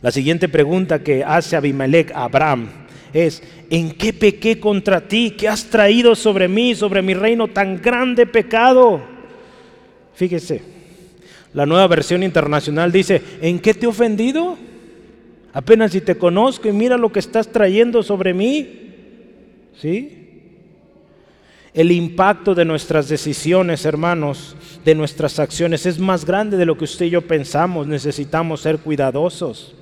La 0.00 0.10
siguiente 0.10 0.48
pregunta 0.48 1.02
que 1.02 1.24
hace 1.24 1.56
Abimelech 1.56 2.12
a 2.12 2.24
Abraham 2.24 2.68
es, 3.12 3.42
¿en 3.70 3.92
qué 3.92 4.12
pequé 4.12 4.60
contra 4.60 5.00
ti? 5.00 5.34
¿Qué 5.36 5.48
has 5.48 5.64
traído 5.64 6.14
sobre 6.14 6.48
mí, 6.48 6.74
sobre 6.74 7.02
mi 7.02 7.14
reino 7.14 7.48
tan 7.48 7.80
grande 7.80 8.26
pecado? 8.26 9.02
Fíjese, 10.14 10.62
la 11.52 11.66
nueva 11.66 11.88
versión 11.88 12.22
internacional 12.22 12.92
dice, 12.92 13.22
¿en 13.40 13.58
qué 13.58 13.74
te 13.74 13.86
he 13.86 13.88
ofendido? 13.88 14.56
Apenas 15.52 15.92
si 15.92 16.00
te 16.00 16.16
conozco 16.16 16.68
y 16.68 16.72
mira 16.72 16.96
lo 16.96 17.10
que 17.10 17.18
estás 17.18 17.48
trayendo 17.48 18.02
sobre 18.02 18.34
mí. 18.34 18.68
¿Sí? 19.80 20.27
El 21.78 21.92
impacto 21.92 22.56
de 22.56 22.64
nuestras 22.64 23.08
decisiones, 23.08 23.84
hermanos, 23.84 24.56
de 24.84 24.96
nuestras 24.96 25.38
acciones 25.38 25.86
es 25.86 26.00
más 26.00 26.24
grande 26.24 26.56
de 26.56 26.66
lo 26.66 26.76
que 26.76 26.82
usted 26.82 27.06
y 27.06 27.10
yo 27.10 27.22
pensamos. 27.22 27.86
Necesitamos 27.86 28.62
ser 28.62 28.78
cuidadosos. 28.78 29.76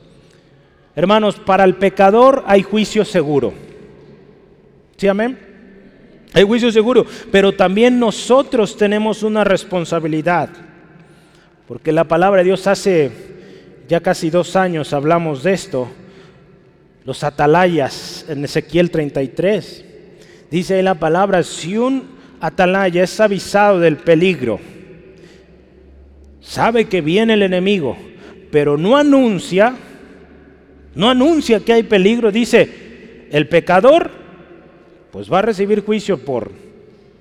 Hermanos, 0.94 1.36
para 1.36 1.64
el 1.64 1.76
pecador 1.76 2.44
hay 2.46 2.62
juicio 2.62 3.02
seguro. 3.02 3.54
¿Sí, 4.98 5.08
amén? 5.08 5.38
Hay 6.34 6.44
juicio 6.44 6.70
seguro, 6.70 7.06
pero 7.32 7.54
también 7.54 7.98
nosotros 7.98 8.76
tenemos 8.76 9.22
una 9.22 9.42
responsabilidad. 9.42 10.50
Porque 11.66 11.92
la 11.92 12.04
palabra 12.04 12.42
de 12.42 12.48
Dios 12.48 12.66
hace 12.66 13.10
ya 13.88 14.02
casi 14.02 14.28
dos 14.28 14.54
años 14.54 14.92
hablamos 14.92 15.42
de 15.42 15.54
esto. 15.54 15.88
Los 17.06 17.24
atalayas 17.24 18.26
en 18.28 18.44
Ezequiel 18.44 18.90
33. 18.90 19.85
Dice 20.50 20.82
la 20.82 20.94
palabra, 20.94 21.42
si 21.42 21.76
un 21.76 22.04
atalaya 22.40 23.02
es 23.02 23.18
avisado 23.20 23.80
del 23.80 23.96
peligro, 23.96 24.60
sabe 26.40 26.86
que 26.86 27.00
viene 27.00 27.34
el 27.34 27.42
enemigo, 27.42 27.96
pero 28.50 28.76
no 28.76 28.96
anuncia, 28.96 29.74
no 30.94 31.10
anuncia 31.10 31.60
que 31.60 31.72
hay 31.72 31.82
peligro, 31.82 32.30
dice, 32.30 33.26
el 33.30 33.48
pecador 33.48 34.10
pues 35.10 35.32
va 35.32 35.40
a 35.40 35.42
recibir 35.42 35.84
juicio 35.84 36.18
por 36.18 36.52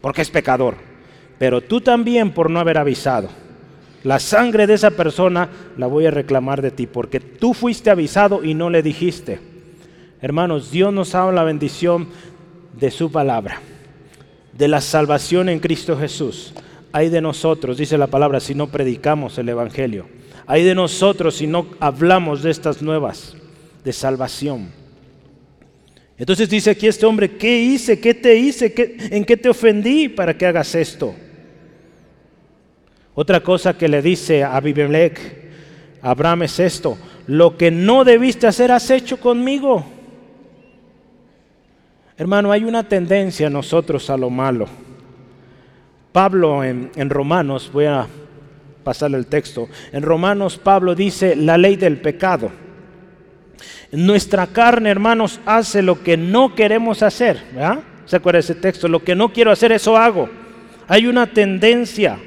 porque 0.02 0.22
es 0.22 0.30
pecador, 0.30 0.76
pero 1.40 1.62
tú 1.62 1.82
también 1.82 2.32
por 2.32 2.52
no 2.52 2.60
haber 2.60 2.78
avisado. 2.78 3.28
La 4.04 4.20
sangre 4.20 4.68
de 4.68 4.76
esa 4.76 4.92
persona 4.92 5.50
la 5.78 5.88
voy 5.88 6.06
a 6.06 6.12
reclamar 6.12 6.62
de 6.62 6.70
ti 6.70 6.86
porque 6.86 7.20
tú 7.20 7.56
fuiste 7.56 7.90
avisado 7.90 8.44
y 8.44 8.54
no 8.54 8.70
le 8.70 8.84
dijiste. 8.84 9.40
Hermanos, 10.22 10.70
Dios 10.70 10.94
nos 10.94 11.16
ha 11.16 11.20
dado 11.20 11.32
la 11.32 11.44
bendición 11.44 12.10
de 12.80 12.92
su 12.92 13.12
palabra, 13.12 13.62
de 14.54 14.68
la 14.68 14.82
salvación 14.82 15.50
en 15.50 15.60
Cristo 15.60 15.98
Jesús. 15.98 16.54
Hay 16.92 17.10
de 17.10 17.22
nosotros, 17.22 17.78
dice 17.78 17.98
la 17.98 18.08
palabra, 18.08 18.40
si 18.40 18.56
no 18.56 18.68
predicamos 18.68 19.38
el 19.38 19.50
Evangelio. 19.50 20.08
Hay 20.48 20.64
de 20.64 20.76
nosotros 20.76 21.36
si 21.36 21.48
no 21.48 21.68
hablamos 21.80 22.44
de 22.44 22.52
estas 22.52 22.82
nuevas 22.82 23.36
de 23.84 23.94
salvación. 23.94 24.70
Entonces 26.18 26.50
dice 26.50 26.72
aquí 26.72 26.88
este 26.88 27.06
hombre, 27.06 27.32
¿qué 27.38 27.62
hice? 27.62 28.00
¿Qué 28.00 28.14
te 28.14 28.36
hice? 28.38 28.74
¿En 29.12 29.26
qué 29.26 29.36
te 29.36 29.50
ofendí 29.50 30.08
para 30.08 30.38
que 30.38 30.46
hagas 30.46 30.74
esto? 30.76 31.14
Otra 33.14 33.42
cosa 33.42 33.78
que 33.78 33.88
le 33.88 34.02
dice 34.02 34.44
a 34.44 34.56
Abimelech, 34.56 35.20
Abraham 36.02 36.44
es 36.44 36.60
esto, 36.60 36.98
lo 37.28 37.58
que 37.58 37.72
no 37.72 38.04
debiste 38.04 38.46
hacer 38.46 38.72
has 38.72 38.90
hecho 38.90 39.18
conmigo. 39.20 39.86
Hermano, 42.18 42.52
hay 42.52 42.64
una 42.64 42.88
tendencia 42.88 43.50
nosotros 43.50 44.10
a 44.10 44.16
lo 44.16 44.30
malo. 44.30 44.68
Pablo 46.14 46.64
en, 46.64 47.10
Romanos, 47.10 47.70
voy 47.74 47.86
a 47.86 48.08
pasarle 48.86 49.18
el 49.18 49.26
texto, 49.26 49.68
en 49.92 50.04
Romanos 50.04 50.58
Pablo 50.58 50.96
dice 50.96 51.36
la 51.36 51.58
ley 51.58 51.76
del 51.76 51.98
pecado. 52.00 52.52
Nuestra 53.92 54.48
carne, 54.48 54.90
hermanos, 54.90 55.40
hace 55.46 55.82
lo 55.82 56.02
que 56.04 56.16
no 56.16 56.56
queremos 56.56 57.04
hacer. 57.04 57.42
¿verdad? 57.52 57.80
¿Se 58.06 58.16
acuerda 58.16 58.40
ese 58.40 58.56
texto? 58.56 58.88
Lo 58.88 59.04
que 59.04 59.16
no 59.16 59.34
quiero 59.34 59.52
hacer, 59.52 59.72
eso 59.74 59.98
hago. 59.98 60.30
Hay 60.88 61.08
una 61.08 61.28
tendencia 61.28 62.18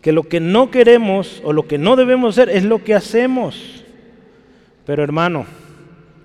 que 0.00 0.10
lo 0.10 0.24
que 0.24 0.40
no 0.40 0.70
queremos 0.70 1.40
o 1.44 1.52
lo 1.52 1.68
que 1.68 1.78
no 1.78 1.94
debemos 1.94 2.36
hacer 2.36 2.48
es 2.50 2.64
lo 2.64 2.82
que 2.82 2.94
hacemos. 2.94 3.84
Pero 4.84 5.04
hermano, 5.04 5.46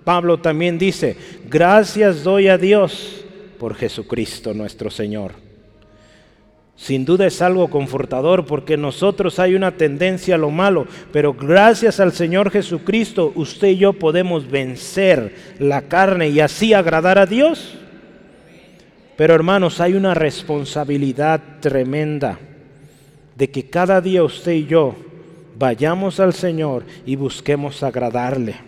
Pablo 0.07 0.37
también 0.37 0.77
dice, 0.77 1.17
gracias 1.49 2.23
doy 2.23 2.47
a 2.47 2.57
Dios 2.57 3.25
por 3.59 3.75
Jesucristo 3.75 4.53
nuestro 4.53 4.89
Señor. 4.89 5.33
Sin 6.77 7.03
duda 7.03 7.27
es 7.27 7.41
algo 7.41 7.69
confortador 7.69 8.45
porque 8.45 8.77
nosotros 8.77 9.37
hay 9.37 9.53
una 9.53 9.75
tendencia 9.75 10.35
a 10.35 10.37
lo 10.37 10.49
malo, 10.49 10.87
pero 11.11 11.33
gracias 11.33 11.99
al 11.99 12.13
Señor 12.13 12.51
Jesucristo 12.51 13.33
usted 13.35 13.67
y 13.67 13.79
yo 13.79 13.91
podemos 13.91 14.49
vencer 14.49 15.35
la 15.59 15.81
carne 15.89 16.29
y 16.29 16.39
así 16.39 16.73
agradar 16.73 17.19
a 17.19 17.25
Dios. 17.25 17.77
Pero 19.17 19.35
hermanos, 19.35 19.81
hay 19.81 19.95
una 19.95 20.13
responsabilidad 20.13 21.41
tremenda 21.59 22.39
de 23.35 23.51
que 23.51 23.69
cada 23.69 23.99
día 23.99 24.23
usted 24.23 24.53
y 24.53 24.67
yo 24.67 24.95
vayamos 25.59 26.21
al 26.21 26.31
Señor 26.33 26.85
y 27.05 27.17
busquemos 27.17 27.83
agradarle. 27.83 28.66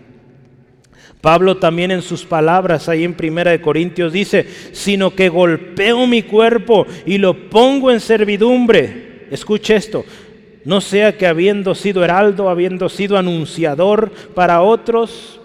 Pablo 1.21 1.57
también 1.57 1.91
en 1.91 2.01
sus 2.01 2.23
palabras 2.23 2.87
ahí 2.87 3.03
en 3.03 3.13
Primera 3.13 3.51
de 3.51 3.59
Corintios 3.59 4.13
dice, 4.13 4.47
sino 4.71 5.13
que 5.13 5.27
golpeo 5.27 6.07
mi 6.07 6.23
cuerpo 6.23 6.87
y 7.05 7.17
lo 7.17 7.49
pongo 7.49 7.91
en 7.91 7.99
servidumbre. 7.99 9.27
Escuche 9.29 9.75
esto, 9.75 10.05
no 10.63 10.79
sea 10.79 11.17
que 11.17 11.27
habiendo 11.27 11.75
sido 11.75 12.05
heraldo, 12.05 12.49
habiendo 12.49 12.87
sido 12.87 13.17
anunciador 13.17 14.11
para 14.33 14.61
otros, 14.61 15.41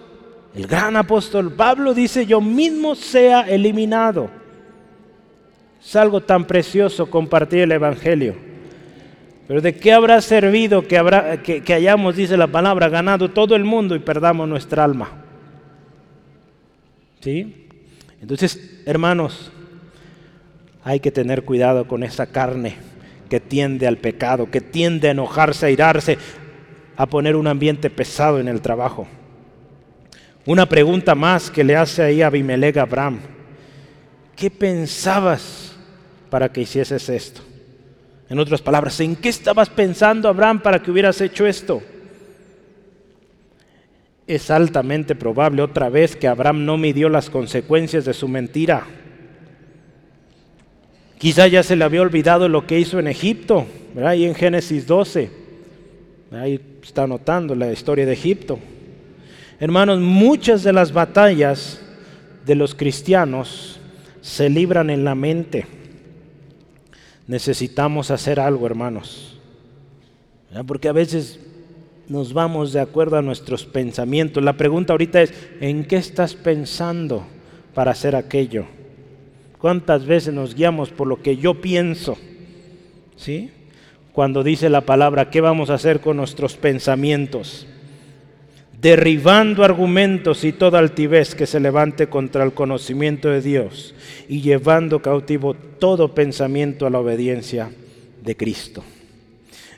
el 0.55 0.65
gran 0.65 0.95
apóstol 0.95 1.51
Pablo 1.51 1.93
dice, 1.93 2.25
yo 2.25 2.39
mismo 2.39 2.95
sea 2.95 3.41
eliminado. 3.41 4.29
Es 5.85 5.93
algo 5.97 6.21
tan 6.21 6.45
precioso 6.45 7.09
compartir 7.09 7.59
el 7.59 7.73
Evangelio. 7.73 8.35
Pero 9.45 9.61
¿de 9.61 9.75
qué 9.75 9.91
habrá 9.91 10.21
servido 10.21 10.87
que, 10.87 10.97
habrá, 10.97 11.43
que, 11.43 11.61
que 11.61 11.73
hayamos, 11.73 12.15
dice 12.15 12.37
la 12.37 12.47
palabra, 12.47 12.87
ganado 12.87 13.29
todo 13.29 13.55
el 13.57 13.65
mundo 13.65 13.93
y 13.93 13.99
perdamos 13.99 14.47
nuestra 14.47 14.85
alma? 14.85 15.24
Entonces, 18.21 18.81
hermanos, 18.85 19.51
hay 20.83 20.99
que 20.99 21.11
tener 21.11 21.43
cuidado 21.43 21.87
con 21.87 22.03
esa 22.03 22.27
carne 22.27 22.75
que 23.29 23.39
tiende 23.39 23.87
al 23.87 23.97
pecado, 23.97 24.51
que 24.51 24.61
tiende 24.61 25.07
a 25.07 25.11
enojarse, 25.11 25.65
a 25.65 25.71
irarse, 25.71 26.17
a 26.95 27.07
poner 27.07 27.35
un 27.35 27.47
ambiente 27.47 27.89
pesado 27.89 28.39
en 28.39 28.47
el 28.47 28.61
trabajo. 28.61 29.07
Una 30.45 30.67
pregunta 30.67 31.15
más 31.15 31.49
que 31.49 31.63
le 31.63 31.75
hace 31.75 32.03
ahí 32.03 32.21
Abimelech 32.21 32.77
Abraham. 32.77 33.19
¿Qué 34.35 34.51
pensabas 34.51 35.75
para 36.29 36.51
que 36.51 36.61
hicieses 36.61 37.09
esto? 37.09 37.41
En 38.29 38.37
otras 38.37 38.61
palabras, 38.61 38.99
¿en 38.99 39.15
qué 39.15 39.29
estabas 39.29 39.69
pensando, 39.69 40.29
Abraham, 40.29 40.61
para 40.61 40.81
que 40.81 40.91
hubieras 40.91 41.19
hecho 41.21 41.47
esto? 41.47 41.81
Es 44.27 44.49
altamente 44.49 45.15
probable 45.15 45.61
otra 45.61 45.89
vez 45.89 46.15
que 46.15 46.27
Abraham 46.27 46.65
no 46.65 46.77
midió 46.77 47.09
las 47.09 47.29
consecuencias 47.29 48.05
de 48.05 48.13
su 48.13 48.27
mentira. 48.27 48.85
Quizá 51.17 51.47
ya 51.47 51.63
se 51.63 51.75
le 51.75 51.83
había 51.83 52.01
olvidado 52.01 52.49
lo 52.49 52.65
que 52.65 52.79
hizo 52.79 52.99
en 52.99 53.07
Egipto, 53.07 53.65
ahí 54.03 54.25
en 54.25 54.35
Génesis 54.35 54.87
12. 54.87 55.29
Ahí 56.31 56.59
está 56.83 57.03
anotando 57.03 57.55
la 57.55 57.71
historia 57.71 58.05
de 58.05 58.13
Egipto. 58.13 58.59
Hermanos, 59.59 59.99
muchas 59.99 60.63
de 60.63 60.73
las 60.73 60.91
batallas 60.91 61.81
de 62.45 62.55
los 62.55 62.75
cristianos 62.75 63.79
se 64.21 64.49
libran 64.49 64.89
en 64.89 65.03
la 65.03 65.15
mente. 65.15 65.65
Necesitamos 67.27 68.11
hacer 68.11 68.39
algo, 68.39 68.65
hermanos. 68.65 69.39
Porque 70.67 70.89
a 70.89 70.93
veces 70.93 71.39
nos 72.07 72.33
vamos 72.33 72.73
de 72.73 72.79
acuerdo 72.79 73.17
a 73.17 73.21
nuestros 73.21 73.65
pensamientos. 73.65 74.43
La 74.43 74.57
pregunta 74.57 74.93
ahorita 74.93 75.21
es, 75.21 75.33
¿en 75.61 75.85
qué 75.85 75.97
estás 75.97 76.35
pensando 76.35 77.25
para 77.73 77.91
hacer 77.91 78.15
aquello? 78.15 78.65
¿Cuántas 79.59 80.05
veces 80.05 80.33
nos 80.33 80.55
guiamos 80.55 80.89
por 80.89 81.07
lo 81.07 81.21
que 81.21 81.37
yo 81.37 81.61
pienso? 81.61 82.17
¿Sí? 83.15 83.51
Cuando 84.11 84.43
dice 84.43 84.69
la 84.69 84.81
palabra, 84.81 85.29
¿qué 85.29 85.41
vamos 85.41 85.69
a 85.69 85.75
hacer 85.75 85.99
con 85.99 86.17
nuestros 86.17 86.55
pensamientos? 86.55 87.67
Derribando 88.79 89.63
argumentos 89.63 90.43
y 90.43 90.53
toda 90.53 90.79
altivez 90.79 91.33
que 91.33 91.47
se 91.47 91.59
levante 91.59 92.07
contra 92.07 92.43
el 92.43 92.53
conocimiento 92.53 93.29
de 93.29 93.41
Dios 93.41 93.95
y 94.29 94.41
llevando 94.41 95.01
cautivo 95.01 95.55
todo 95.55 96.13
pensamiento 96.13 96.85
a 96.85 96.89
la 96.89 96.99
obediencia 96.99 97.71
de 98.23 98.37
Cristo. 98.37 98.83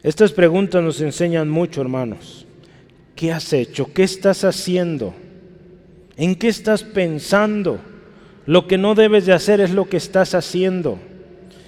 Estas 0.04 0.32
preguntas 0.32 0.84
nos 0.84 1.02
enseñan 1.02 1.50
mucho, 1.50 1.82
hermanos. 1.82 2.46
¿Qué 3.16 3.32
has 3.32 3.52
hecho? 3.54 3.92
¿Qué 3.94 4.04
estás 4.04 4.44
haciendo? 4.44 5.14
¿En 6.18 6.36
qué 6.36 6.48
estás 6.48 6.84
pensando? 6.84 7.80
Lo 8.46 8.68
que 8.68 8.78
no 8.78 8.96
debes 8.96 9.26
de 9.26 9.34
hacer 9.34 9.60
es 9.60 9.72
lo 9.72 9.90
que 9.90 9.98
estás 9.98 10.36
haciendo. 10.36 11.00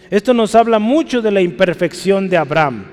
Esto 0.09 0.33
nos 0.33 0.55
habla 0.55 0.79
mucho 0.79 1.21
de 1.21 1.31
la 1.31 1.41
imperfección 1.41 2.29
de 2.29 2.37
Abraham, 2.37 2.85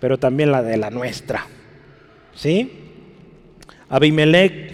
pero 0.00 0.18
también 0.18 0.50
la 0.50 0.62
de 0.62 0.76
la 0.76 0.90
nuestra. 0.90 1.46
¿Sí? 2.34 2.72
Abimelech, 3.88 4.72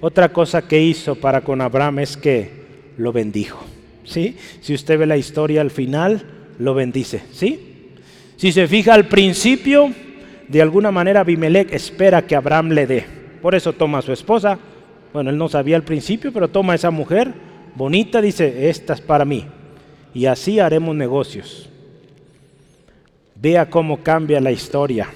otra 0.00 0.30
cosa 0.30 0.66
que 0.66 0.82
hizo 0.82 1.14
para 1.14 1.42
con 1.42 1.60
Abraham 1.60 2.00
es 2.00 2.16
que 2.16 2.50
lo 2.96 3.12
bendijo. 3.12 3.64
¿Sí? 4.04 4.36
Si 4.60 4.74
usted 4.74 4.98
ve 4.98 5.06
la 5.06 5.16
historia 5.16 5.60
al 5.60 5.70
final, 5.70 6.24
lo 6.58 6.74
bendice. 6.74 7.22
¿Sí? 7.32 7.69
Si 8.40 8.52
se 8.52 8.66
fija 8.66 8.94
al 8.94 9.04
principio, 9.04 9.92
de 10.48 10.62
alguna 10.62 10.90
manera 10.90 11.20
Abimelech 11.20 11.74
espera 11.74 12.26
que 12.26 12.34
Abraham 12.34 12.70
le 12.70 12.86
dé. 12.86 13.04
Por 13.42 13.54
eso 13.54 13.74
toma 13.74 13.98
a 13.98 14.02
su 14.02 14.14
esposa. 14.14 14.58
Bueno, 15.12 15.28
él 15.28 15.36
no 15.36 15.50
sabía 15.50 15.76
al 15.76 15.82
principio, 15.82 16.32
pero 16.32 16.48
toma 16.48 16.72
a 16.72 16.76
esa 16.76 16.90
mujer, 16.90 17.34
bonita, 17.74 18.22
dice, 18.22 18.70
esta 18.70 18.94
es 18.94 19.02
para 19.02 19.26
mí. 19.26 19.44
Y 20.14 20.24
así 20.24 20.58
haremos 20.58 20.96
negocios. 20.96 21.68
Vea 23.34 23.68
cómo 23.68 23.98
cambia 23.98 24.40
la 24.40 24.52
historia. 24.52 25.08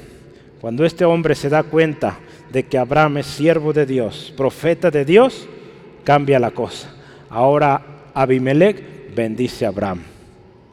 Cuando 0.60 0.84
este 0.84 1.06
hombre 1.06 1.34
se 1.34 1.48
da 1.48 1.62
cuenta 1.62 2.18
de 2.52 2.64
que 2.66 2.76
Abraham 2.76 3.16
es 3.16 3.26
siervo 3.26 3.72
de 3.72 3.86
Dios, 3.86 4.34
profeta 4.36 4.90
de 4.90 5.06
Dios, 5.06 5.48
cambia 6.04 6.38
la 6.38 6.50
cosa. 6.50 6.94
Ahora 7.30 7.80
Abimelech 8.12 9.14
bendice 9.14 9.64
a 9.64 9.68
Abraham. 9.68 10.02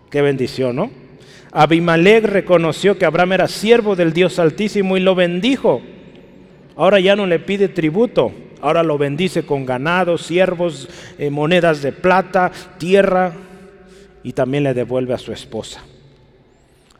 Qué 0.10 0.22
bendición, 0.22 0.76
¿no? 0.76 1.01
Abimelech 1.52 2.24
reconoció 2.24 2.98
que 2.98 3.06
Abraham 3.06 3.34
era 3.34 3.48
siervo 3.48 3.96
del 3.96 4.14
Dios 4.14 4.40
Altísimo 4.40 4.96
y 4.96 5.02
lo 5.02 5.16
bendijo. 5.16 5.82
Ahora 6.76 7.00
ya 7.00 7.16
no 7.16 7.26
le 7.26 7.40
pide 7.40 7.68
tributo, 7.68 8.32
ahora 8.62 8.84
lo 8.84 8.98
bendice 8.98 9.44
con 9.44 9.66
ganado, 9.66 10.18
siervos, 10.18 10.88
eh, 11.18 11.30
monedas 11.30 11.82
de 11.82 11.92
plata, 11.92 12.52
tierra 12.78 13.34
y 14.24 14.32
también 14.32 14.64
le 14.64 14.74
devuelve 14.74 15.14
a 15.14 15.18
su 15.18 15.34
esposa. 15.34 15.84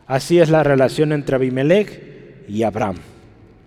Así 0.06 0.38
es 0.38 0.50
la 0.50 0.62
relación 0.62 1.12
entre 1.12 1.36
Abimelech 1.36 2.02
y 2.48 2.62
Abraham. 2.62 2.96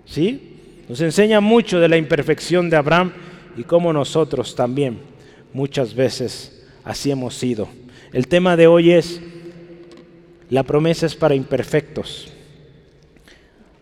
¿Sí? 0.06 0.84
Nos 0.88 1.02
enseña 1.02 1.42
mucho 1.42 1.80
de 1.80 1.90
la 1.90 1.98
imperfección 1.98 2.70
de 2.70 2.78
Abraham 2.78 3.12
y 3.58 3.64
cómo 3.64 3.92
nosotros 3.92 4.56
también 4.56 5.00
muchas 5.54 5.96
veces 5.96 6.64
así 6.84 7.10
hemos 7.10 7.34
sido. 7.34 7.68
El 8.14 8.28
tema 8.28 8.56
de 8.56 8.68
hoy 8.68 8.92
es 8.92 9.20
la 10.50 10.64
promesa 10.64 11.06
es 11.06 11.16
para 11.16 11.36
imperfectos. 11.36 12.32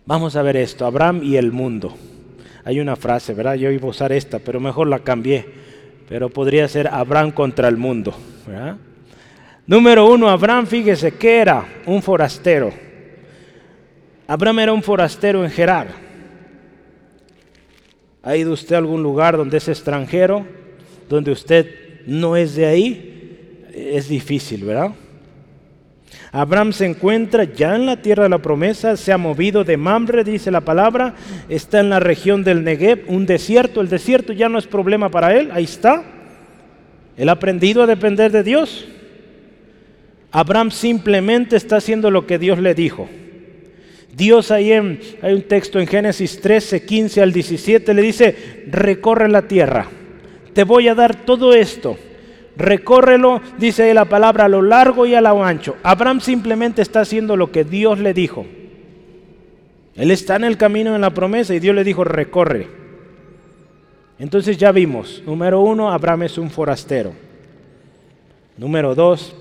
Vamos 0.06 0.36
a 0.36 0.42
ver 0.42 0.56
esto, 0.56 0.86
Abraham 0.86 1.22
y 1.22 1.36
el 1.36 1.52
mundo. 1.52 1.94
Hay 2.64 2.80
una 2.80 2.96
frase, 2.96 3.34
¿verdad? 3.34 3.54
Yo 3.54 3.70
iba 3.70 3.86
a 3.86 3.90
usar 3.90 4.12
esta, 4.12 4.38
pero 4.38 4.60
mejor 4.60 4.86
la 4.86 5.00
cambié. 5.00 5.46
Pero 6.08 6.28
podría 6.28 6.68
ser 6.68 6.88
Abraham 6.88 7.30
contra 7.30 7.68
el 7.68 7.76
mundo. 7.76 8.14
Número 9.66 10.06
uno, 10.06 10.28
Abraham, 10.28 10.66
fíjese 10.66 11.12
que 11.12 11.38
era 11.38 11.66
un 11.86 12.02
forastero. 12.02 12.72
Abraham 14.26 14.58
era 14.60 14.72
un 14.72 14.82
forastero 14.82 15.44
en 15.44 15.50
Gerar. 15.50 15.88
¿Ha 18.22 18.36
ido 18.36 18.52
usted 18.52 18.74
a 18.74 18.78
algún 18.78 19.02
lugar 19.02 19.36
donde 19.36 19.58
es 19.58 19.68
extranjero, 19.68 20.46
donde 21.08 21.30
usted 21.30 22.04
no 22.06 22.36
es 22.36 22.54
de 22.54 22.66
ahí? 22.66 23.64
Es 23.74 24.08
difícil, 24.08 24.64
¿verdad? 24.64 24.92
Abraham 26.34 26.72
se 26.72 26.84
encuentra 26.84 27.44
ya 27.44 27.76
en 27.76 27.86
la 27.86 28.02
tierra 28.02 28.24
de 28.24 28.28
la 28.28 28.42
promesa, 28.42 28.96
se 28.96 29.12
ha 29.12 29.16
movido 29.18 29.62
de 29.62 29.76
Mamre, 29.76 30.24
dice 30.24 30.50
la 30.50 30.62
palabra, 30.62 31.14
está 31.48 31.78
en 31.78 31.90
la 31.90 32.00
región 32.00 32.42
del 32.42 32.64
Negev, 32.64 33.04
un 33.06 33.24
desierto. 33.24 33.80
El 33.80 33.88
desierto 33.88 34.32
ya 34.32 34.48
no 34.48 34.58
es 34.58 34.66
problema 34.66 35.10
para 35.10 35.36
él, 35.36 35.50
ahí 35.52 35.62
está. 35.62 36.02
Él 37.16 37.28
ha 37.28 37.32
aprendido 37.32 37.84
a 37.84 37.86
depender 37.86 38.32
de 38.32 38.42
Dios. 38.42 38.84
Abraham 40.32 40.72
simplemente 40.72 41.54
está 41.54 41.76
haciendo 41.76 42.10
lo 42.10 42.26
que 42.26 42.40
Dios 42.40 42.58
le 42.58 42.74
dijo. 42.74 43.08
Dios 44.12 44.50
ahí 44.50 44.72
en, 44.72 44.98
hay 45.22 45.34
un 45.34 45.42
texto 45.42 45.78
en 45.78 45.86
Génesis 45.86 46.40
13, 46.40 46.84
15 46.84 47.22
al 47.22 47.32
17, 47.32 47.94
le 47.94 48.02
dice, 48.02 48.64
recorre 48.72 49.28
la 49.28 49.42
tierra, 49.42 49.86
te 50.52 50.64
voy 50.64 50.88
a 50.88 50.96
dar 50.96 51.14
todo 51.14 51.54
esto 51.54 51.96
recórrelo, 52.56 53.40
dice 53.58 53.92
la 53.94 54.04
palabra, 54.04 54.44
a 54.44 54.48
lo 54.48 54.62
largo 54.62 55.06
y 55.06 55.14
a 55.14 55.20
lo 55.20 55.44
ancho. 55.44 55.76
Abraham 55.82 56.20
simplemente 56.20 56.82
está 56.82 57.00
haciendo 57.00 57.36
lo 57.36 57.50
que 57.50 57.64
Dios 57.64 57.98
le 57.98 58.14
dijo. 58.14 58.46
Él 59.96 60.10
está 60.10 60.36
en 60.36 60.44
el 60.44 60.56
camino 60.56 60.92
de 60.92 60.98
la 60.98 61.10
promesa 61.10 61.54
y 61.54 61.60
Dios 61.60 61.74
le 61.74 61.84
dijo, 61.84 62.04
recorre. 62.04 62.68
Entonces 64.18 64.56
ya 64.56 64.72
vimos, 64.72 65.22
número 65.26 65.60
uno, 65.60 65.90
Abraham 65.90 66.24
es 66.24 66.38
un 66.38 66.50
forastero. 66.50 67.12
Número 68.56 68.94
dos, 68.94 69.34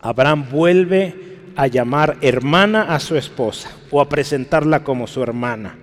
Abraham 0.00 0.46
vuelve 0.50 1.14
a 1.54 1.66
llamar 1.66 2.16
hermana 2.20 2.94
a 2.94 2.98
su 2.98 3.16
esposa 3.16 3.70
o 3.90 4.00
a 4.00 4.08
presentarla 4.08 4.82
como 4.82 5.06
su 5.06 5.22
hermana. 5.22 5.76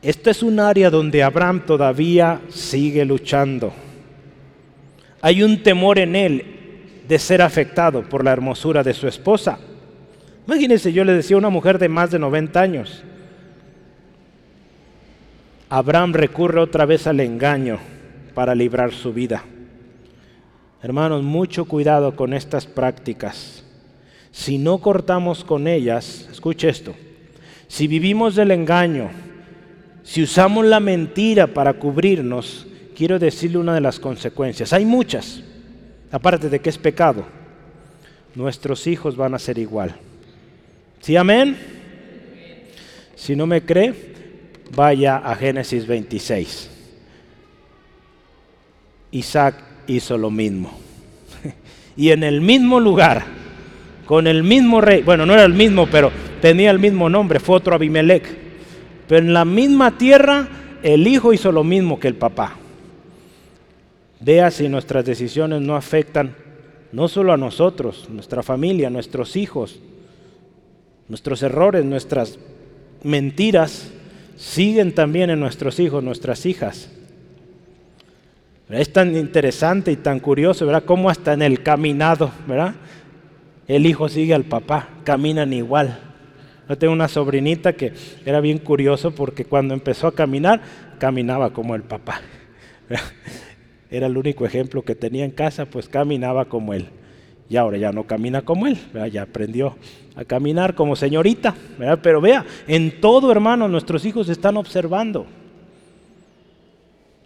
Esta 0.00 0.30
es 0.30 0.42
un 0.42 0.58
área 0.58 0.90
donde 0.90 1.22
Abraham 1.22 1.64
todavía 1.66 2.40
sigue 2.48 3.04
luchando. 3.04 3.72
Hay 5.22 5.42
un 5.42 5.62
temor 5.62 6.00
en 6.00 6.16
él 6.16 6.44
de 7.08 7.18
ser 7.18 7.40
afectado 7.42 8.02
por 8.02 8.24
la 8.24 8.32
hermosura 8.32 8.82
de 8.82 8.92
su 8.92 9.06
esposa. 9.06 9.58
Imagínense, 10.46 10.92
yo 10.92 11.04
le 11.04 11.14
decía 11.14 11.36
a 11.36 11.38
una 11.38 11.48
mujer 11.48 11.78
de 11.78 11.88
más 11.88 12.10
de 12.10 12.18
90 12.18 12.60
años. 12.60 13.04
Abraham 15.70 16.12
recurre 16.12 16.60
otra 16.60 16.84
vez 16.84 17.06
al 17.06 17.20
engaño 17.20 17.78
para 18.34 18.54
librar 18.54 18.92
su 18.92 19.12
vida. 19.12 19.44
Hermanos, 20.82 21.22
mucho 21.22 21.66
cuidado 21.66 22.16
con 22.16 22.34
estas 22.34 22.66
prácticas. 22.66 23.64
Si 24.32 24.58
no 24.58 24.78
cortamos 24.78 25.44
con 25.44 25.68
ellas, 25.68 26.28
escuche 26.32 26.68
esto, 26.68 26.94
si 27.68 27.86
vivimos 27.86 28.34
del 28.34 28.50
engaño, 28.50 29.10
si 30.02 30.22
usamos 30.22 30.66
la 30.66 30.80
mentira 30.80 31.46
para 31.46 31.74
cubrirnos, 31.74 32.66
quiero 32.96 33.18
decirle 33.18 33.58
una 33.58 33.74
de 33.74 33.80
las 33.80 33.98
consecuencias. 33.98 34.72
Hay 34.72 34.84
muchas, 34.84 35.42
aparte 36.10 36.48
de 36.48 36.60
que 36.60 36.70
es 36.70 36.78
pecado. 36.78 37.24
Nuestros 38.34 38.86
hijos 38.86 39.16
van 39.16 39.34
a 39.34 39.38
ser 39.38 39.58
igual. 39.58 39.96
¿Sí, 41.00 41.16
amén? 41.16 41.56
Si 43.14 43.36
no 43.36 43.46
me 43.46 43.62
cree, 43.62 43.94
vaya 44.74 45.18
a 45.18 45.34
Génesis 45.34 45.86
26. 45.86 46.70
Isaac 49.12 49.56
hizo 49.86 50.18
lo 50.18 50.30
mismo. 50.30 50.72
Y 51.94 52.10
en 52.10 52.24
el 52.24 52.40
mismo 52.40 52.80
lugar, 52.80 53.22
con 54.06 54.26
el 54.26 54.42
mismo 54.42 54.80
rey, 54.80 55.02
bueno, 55.02 55.26
no 55.26 55.34
era 55.34 55.44
el 55.44 55.52
mismo, 55.52 55.86
pero 55.86 56.10
tenía 56.40 56.70
el 56.70 56.78
mismo 56.78 57.10
nombre, 57.10 57.38
fue 57.38 57.56
otro 57.56 57.74
Abimelech. 57.74 58.24
Pero 59.06 59.26
en 59.26 59.34
la 59.34 59.44
misma 59.44 59.98
tierra, 59.98 60.48
el 60.82 61.06
hijo 61.06 61.34
hizo 61.34 61.52
lo 61.52 61.64
mismo 61.64 62.00
que 62.00 62.08
el 62.08 62.14
papá. 62.14 62.56
Vea 64.24 64.52
si 64.52 64.68
nuestras 64.68 65.04
decisiones 65.04 65.60
no 65.60 65.74
afectan 65.74 66.36
no 66.92 67.08
solo 67.08 67.32
a 67.32 67.36
nosotros, 67.36 68.08
nuestra 68.08 68.42
familia, 68.42 68.88
nuestros 68.88 69.34
hijos, 69.34 69.80
nuestros 71.08 71.42
errores, 71.42 71.84
nuestras 71.84 72.38
mentiras, 73.02 73.90
siguen 74.36 74.94
también 74.94 75.30
en 75.30 75.40
nuestros 75.40 75.80
hijos, 75.80 76.04
nuestras 76.04 76.46
hijas. 76.46 76.90
Es 78.68 78.92
tan 78.92 79.16
interesante 79.16 79.90
y 79.90 79.96
tan 79.96 80.20
curioso, 80.20 80.66
¿verdad? 80.66 80.84
Cómo 80.84 81.10
hasta 81.10 81.32
en 81.32 81.42
el 81.42 81.62
caminado, 81.62 82.30
¿verdad? 82.46 82.74
El 83.66 83.86
hijo 83.86 84.08
sigue 84.08 84.34
al 84.34 84.44
papá, 84.44 84.88
caminan 85.02 85.52
igual. 85.52 85.98
Yo 86.68 86.78
tengo 86.78 86.92
una 86.92 87.08
sobrinita 87.08 87.72
que 87.72 87.92
era 88.24 88.40
bien 88.40 88.58
curioso 88.58 89.14
porque 89.14 89.44
cuando 89.44 89.74
empezó 89.74 90.06
a 90.06 90.14
caminar, 90.14 90.60
caminaba 90.98 91.52
como 91.52 91.74
el 91.74 91.82
papá 91.82 92.20
era 93.92 94.06
el 94.06 94.16
único 94.16 94.46
ejemplo 94.46 94.82
que 94.82 94.94
tenía 94.94 95.24
en 95.24 95.30
casa, 95.30 95.66
pues 95.66 95.86
caminaba 95.86 96.46
como 96.46 96.72
él. 96.72 96.88
Y 97.50 97.56
ahora 97.56 97.76
ya 97.76 97.92
no 97.92 98.06
camina 98.06 98.40
como 98.40 98.66
él, 98.66 98.78
ya 99.12 99.22
aprendió 99.22 99.76
a 100.16 100.24
caminar 100.24 100.74
como 100.74 100.96
señorita. 100.96 101.54
Pero 102.02 102.22
vea, 102.22 102.46
en 102.66 103.02
todo 103.02 103.30
hermano 103.30 103.68
nuestros 103.68 104.06
hijos 104.06 104.30
están 104.30 104.56
observando. 104.56 105.26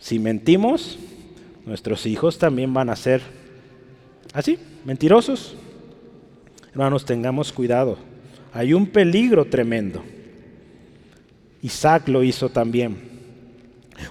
Si 0.00 0.18
mentimos, 0.18 0.98
nuestros 1.64 2.04
hijos 2.04 2.36
también 2.36 2.74
van 2.74 2.90
a 2.90 2.96
ser 2.96 3.22
así, 4.32 4.58
mentirosos. 4.84 5.56
Hermanos, 6.72 7.04
tengamos 7.04 7.52
cuidado. 7.52 7.96
Hay 8.52 8.74
un 8.74 8.88
peligro 8.88 9.44
tremendo. 9.44 10.02
Isaac 11.62 12.08
lo 12.08 12.24
hizo 12.24 12.48
también. 12.48 13.15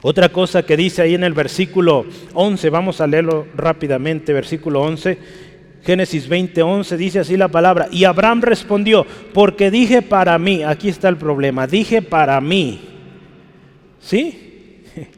Otra 0.01 0.29
cosa 0.29 0.63
que 0.63 0.77
dice 0.77 1.01
ahí 1.01 1.15
en 1.15 1.23
el 1.23 1.33
versículo 1.33 2.05
11, 2.33 2.69
vamos 2.69 3.01
a 3.01 3.07
leerlo 3.07 3.47
rápidamente, 3.55 4.33
versículo 4.33 4.81
11, 4.81 5.17
Génesis 5.83 6.27
20, 6.27 6.61
11, 6.61 6.97
dice 6.97 7.19
así 7.19 7.37
la 7.37 7.47
palabra, 7.47 7.87
y 7.91 8.05
Abraham 8.05 8.41
respondió, 8.41 9.05
porque 9.33 9.69
dije 9.69 10.01
para 10.01 10.37
mí, 10.39 10.63
aquí 10.63 10.89
está 10.89 11.09
el 11.09 11.17
problema, 11.17 11.67
dije 11.67 12.01
para 12.01 12.39
mí, 12.41 12.81
¿sí? 13.99 14.41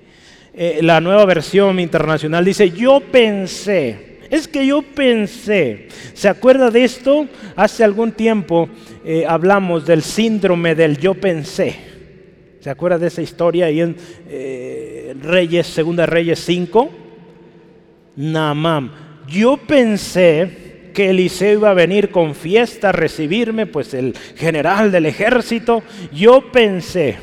Eh, 0.59 0.79
la 0.81 0.99
nueva 0.99 1.23
versión 1.25 1.79
internacional 1.79 2.43
dice, 2.43 2.71
yo 2.71 2.99
pensé, 2.99 4.17
es 4.31 4.47
que 4.47 4.65
yo 4.65 4.81
pensé, 4.81 5.87
¿se 6.15 6.27
acuerda 6.27 6.71
de 6.71 6.83
esto? 6.83 7.27
Hace 7.55 7.83
algún 7.83 8.11
tiempo 8.11 8.67
eh, 9.05 9.23
hablamos 9.27 9.85
del 9.85 10.01
síndrome 10.01 10.73
del 10.73 10.97
yo 10.97 11.13
pensé. 11.13 11.86
¿Se 12.59 12.69
acuerda 12.69 12.97
de 12.97 13.07
esa 13.07 13.21
historia 13.21 13.67
ahí 13.67 13.81
en 13.81 13.95
eh, 14.29 15.15
Reyes, 15.21 15.67
Segunda 15.67 16.05
Reyes 16.05 16.39
5? 16.39 16.89
Naamán. 18.15 18.91
Yo 19.27 19.57
pensé 19.57 20.91
que 20.93 21.11
Eliseo 21.11 21.53
iba 21.53 21.69
a 21.69 21.75
venir 21.75 22.09
con 22.09 22.33
fiesta 22.33 22.89
a 22.89 22.91
recibirme, 22.91 23.67
pues 23.67 23.93
el 23.93 24.15
general 24.35 24.91
del 24.91 25.05
ejército. 25.05 25.83
Yo 26.11 26.51
pensé. 26.51 27.17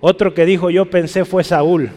Otro 0.00 0.34
que 0.34 0.44
dijo 0.44 0.68
yo 0.68 0.90
pensé 0.90 1.24
fue 1.24 1.44
Saúl. 1.44 1.90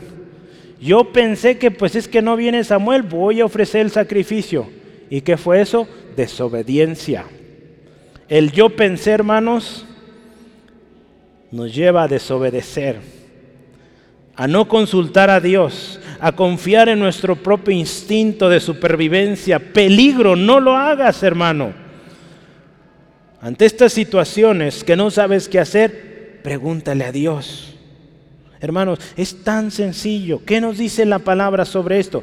Yo 0.79 1.11
pensé 1.11 1.57
que 1.57 1.71
pues 1.71 1.95
es 1.95 2.07
que 2.07 2.21
no 2.21 2.35
viene 2.35 2.63
Samuel, 2.63 3.01
voy 3.01 3.41
a 3.41 3.45
ofrecer 3.45 3.81
el 3.81 3.91
sacrificio. 3.91 4.67
¿Y 5.09 5.21
qué 5.21 5.35
fue 5.35 5.61
eso? 5.61 5.87
Desobediencia. 6.15 7.25
El 8.29 8.51
yo 8.51 8.69
pensé, 8.69 9.11
hermanos, 9.11 9.85
nos 11.55 11.73
lleva 11.73 12.03
a 12.03 12.07
desobedecer, 12.07 12.97
a 14.35 14.47
no 14.47 14.67
consultar 14.67 15.29
a 15.29 15.39
Dios, 15.39 16.01
a 16.19 16.33
confiar 16.33 16.89
en 16.89 16.99
nuestro 16.99 17.37
propio 17.37 17.73
instinto 17.73 18.49
de 18.49 18.59
supervivencia. 18.59 19.59
Peligro, 19.59 20.35
no 20.35 20.59
lo 20.59 20.75
hagas, 20.75 21.23
hermano. 21.23 21.73
Ante 23.39 23.65
estas 23.65 23.93
situaciones 23.93 24.83
que 24.83 24.97
no 24.97 25.09
sabes 25.09 25.47
qué 25.47 25.59
hacer, 25.59 26.41
pregúntale 26.43 27.05
a 27.05 27.13
Dios. 27.13 27.75
Hermanos, 28.59 28.99
es 29.15 29.43
tan 29.43 29.71
sencillo. 29.71 30.41
¿Qué 30.45 30.59
nos 30.59 30.77
dice 30.77 31.05
la 31.05 31.19
palabra 31.19 31.63
sobre 31.63 31.99
esto? 31.99 32.21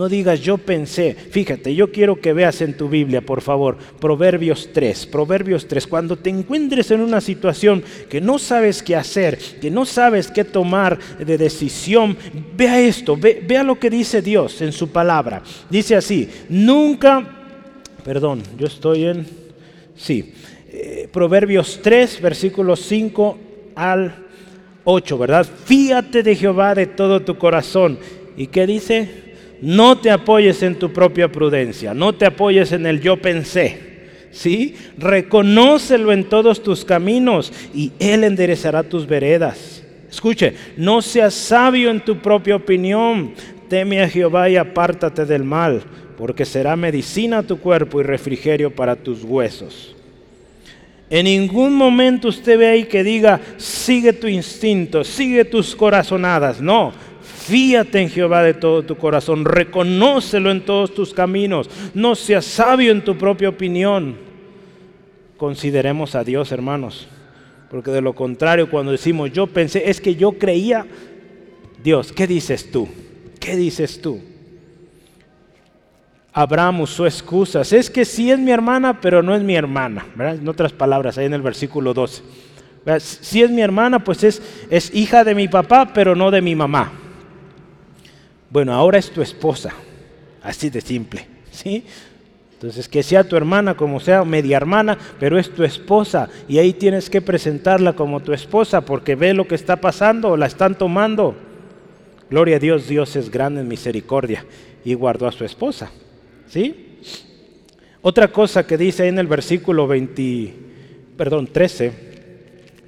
No 0.00 0.08
digas 0.08 0.40
yo 0.40 0.56
pensé. 0.56 1.12
Fíjate, 1.12 1.74
yo 1.74 1.92
quiero 1.92 2.22
que 2.22 2.32
veas 2.32 2.62
en 2.62 2.74
tu 2.74 2.88
Biblia, 2.88 3.20
por 3.20 3.42
favor, 3.42 3.76
Proverbios 4.00 4.70
3. 4.72 5.04
Proverbios 5.04 5.68
3. 5.68 5.86
Cuando 5.86 6.16
te 6.16 6.30
encuentres 6.30 6.90
en 6.90 7.02
una 7.02 7.20
situación 7.20 7.84
que 8.08 8.18
no 8.18 8.38
sabes 8.38 8.82
qué 8.82 8.96
hacer, 8.96 9.38
que 9.60 9.70
no 9.70 9.84
sabes 9.84 10.30
qué 10.30 10.44
tomar 10.44 10.98
de 11.18 11.36
decisión, 11.36 12.16
vea 12.56 12.80
esto, 12.80 13.14
vea 13.14 13.62
lo 13.62 13.78
que 13.78 13.90
dice 13.90 14.22
Dios 14.22 14.62
en 14.62 14.72
su 14.72 14.88
palabra. 14.88 15.42
Dice 15.68 15.96
así, 15.96 16.30
nunca, 16.48 17.52
perdón, 18.02 18.42
yo 18.56 18.68
estoy 18.68 19.04
en, 19.04 19.26
sí, 19.96 20.32
eh, 20.70 21.10
Proverbios 21.12 21.78
3, 21.82 22.22
versículos 22.22 22.80
5 22.86 23.38
al 23.74 24.14
8, 24.82 25.18
¿verdad? 25.18 25.46
Fíate 25.66 26.22
de 26.22 26.36
Jehová 26.36 26.74
de 26.74 26.86
todo 26.86 27.20
tu 27.20 27.36
corazón. 27.36 27.98
¿Y 28.38 28.46
qué 28.46 28.66
dice? 28.66 29.29
No 29.62 29.98
te 29.98 30.10
apoyes 30.10 30.62
en 30.62 30.76
tu 30.76 30.92
propia 30.92 31.30
prudencia, 31.30 31.92
no 31.92 32.14
te 32.14 32.26
apoyes 32.26 32.72
en 32.72 32.86
el 32.86 33.00
yo 33.00 33.16
pensé. 33.16 33.90
¿Sí? 34.32 34.76
Reconócelo 34.96 36.12
en 36.12 36.24
todos 36.24 36.62
tus 36.62 36.84
caminos 36.84 37.52
y 37.74 37.92
Él 37.98 38.22
enderezará 38.22 38.84
tus 38.84 39.06
veredas. 39.06 39.82
Escuche, 40.10 40.54
no 40.76 41.02
seas 41.02 41.34
sabio 41.34 41.90
en 41.90 42.00
tu 42.00 42.18
propia 42.18 42.56
opinión. 42.56 43.32
Teme 43.68 44.02
a 44.02 44.08
Jehová 44.08 44.48
y 44.48 44.56
apártate 44.56 45.24
del 45.24 45.44
mal, 45.44 45.82
porque 46.16 46.44
será 46.44 46.76
medicina 46.76 47.38
a 47.38 47.42
tu 47.42 47.58
cuerpo 47.58 48.00
y 48.00 48.04
refrigerio 48.04 48.74
para 48.74 48.96
tus 48.96 49.22
huesos. 49.24 49.94
En 51.08 51.24
ningún 51.24 51.74
momento 51.74 52.28
usted 52.28 52.56
ve 52.56 52.68
ahí 52.68 52.84
que 52.84 53.02
diga, 53.02 53.40
sigue 53.56 54.12
tu 54.12 54.28
instinto, 54.28 55.02
sigue 55.02 55.44
tus 55.44 55.74
corazonadas. 55.74 56.60
No, 56.60 56.92
Fíate 57.50 58.00
en 58.00 58.10
Jehová 58.10 58.44
de 58.44 58.54
todo 58.54 58.84
tu 58.84 58.96
corazón, 58.96 59.44
reconócelo 59.44 60.52
en 60.52 60.64
todos 60.64 60.94
tus 60.94 61.12
caminos, 61.12 61.68
no 61.94 62.14
seas 62.14 62.44
sabio 62.44 62.92
en 62.92 63.02
tu 63.02 63.18
propia 63.18 63.48
opinión. 63.48 64.16
Consideremos 65.36 66.14
a 66.14 66.22
Dios, 66.22 66.52
hermanos, 66.52 67.08
porque 67.68 67.90
de 67.90 68.02
lo 68.02 68.14
contrario, 68.14 68.70
cuando 68.70 68.92
decimos 68.92 69.32
yo 69.32 69.48
pensé, 69.48 69.90
es 69.90 70.00
que 70.00 70.14
yo 70.14 70.38
creía, 70.38 70.86
Dios, 71.82 72.12
¿qué 72.12 72.28
dices 72.28 72.70
tú? 72.70 72.88
¿Qué 73.40 73.56
dices 73.56 74.00
tú? 74.00 74.20
Abraham 76.32 76.82
usó 76.82 77.04
excusas. 77.04 77.72
Es 77.72 77.90
que 77.90 78.04
sí 78.04 78.30
es 78.30 78.38
mi 78.38 78.52
hermana, 78.52 79.00
pero 79.00 79.24
no 79.24 79.34
es 79.34 79.42
mi 79.42 79.56
hermana. 79.56 80.06
En 80.16 80.46
otras 80.46 80.72
palabras, 80.72 81.18
ahí 81.18 81.26
en 81.26 81.34
el 81.34 81.42
versículo 81.42 81.94
12. 81.94 82.22
Si 83.00 83.42
es 83.42 83.50
mi 83.50 83.60
hermana, 83.60 84.04
pues 84.04 84.22
es, 84.22 84.40
es 84.70 84.94
hija 84.94 85.24
de 85.24 85.34
mi 85.34 85.48
papá, 85.48 85.90
pero 85.92 86.14
no 86.14 86.30
de 86.30 86.42
mi 86.42 86.54
mamá. 86.54 86.92
Bueno, 88.50 88.74
ahora 88.74 88.98
es 88.98 89.10
tu 89.10 89.22
esposa. 89.22 89.72
Así 90.42 90.70
de 90.70 90.80
simple. 90.80 91.26
¿sí? 91.50 91.84
Entonces, 92.54 92.88
que 92.88 93.02
sea 93.02 93.24
tu 93.24 93.36
hermana 93.36 93.74
como 93.74 94.00
sea, 94.00 94.24
media 94.24 94.58
hermana, 94.58 94.98
pero 95.18 95.38
es 95.38 95.50
tu 95.54 95.64
esposa. 95.64 96.28
Y 96.48 96.58
ahí 96.58 96.72
tienes 96.72 97.08
que 97.08 97.22
presentarla 97.22 97.94
como 97.94 98.20
tu 98.20 98.32
esposa 98.32 98.82
porque 98.82 99.14
ve 99.14 99.32
lo 99.32 99.46
que 99.46 99.54
está 99.54 99.76
pasando, 99.76 100.36
la 100.36 100.46
están 100.46 100.76
tomando. 100.76 101.34
Gloria 102.28 102.56
a 102.56 102.60
Dios, 102.60 102.86
Dios 102.86 103.16
es 103.16 103.30
grande 103.30 103.62
en 103.62 103.68
misericordia 103.68 104.44
y 104.84 104.94
guardó 104.94 105.26
a 105.26 105.32
su 105.32 105.44
esposa. 105.44 105.90
¿Sí? 106.48 106.98
Otra 108.02 108.28
cosa 108.28 108.66
que 108.66 108.76
dice 108.76 109.08
en 109.08 109.18
el 109.18 109.26
versículo 109.26 109.86
20, 109.86 110.54
perdón, 111.16 111.46
13, 111.46 111.92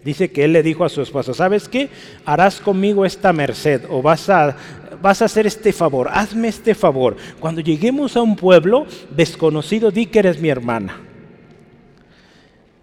dice 0.04 0.30
que 0.30 0.44
él 0.44 0.52
le 0.52 0.62
dijo 0.62 0.84
a 0.84 0.88
su 0.88 1.02
esposa, 1.02 1.34
¿sabes 1.34 1.68
qué? 1.68 1.88
Harás 2.24 2.60
conmigo 2.60 3.04
esta 3.04 3.32
merced 3.32 3.82
o 3.88 4.00
vas 4.02 4.28
a 4.30 4.56
vas 5.02 5.20
a 5.20 5.24
hacer 5.24 5.46
este 5.46 5.72
favor, 5.72 6.08
hazme 6.10 6.48
este 6.48 6.74
favor. 6.74 7.16
Cuando 7.40 7.60
lleguemos 7.60 8.16
a 8.16 8.22
un 8.22 8.36
pueblo 8.36 8.86
desconocido, 9.14 9.90
di 9.90 10.06
que 10.06 10.20
eres 10.20 10.40
mi 10.40 10.48
hermana. 10.48 11.00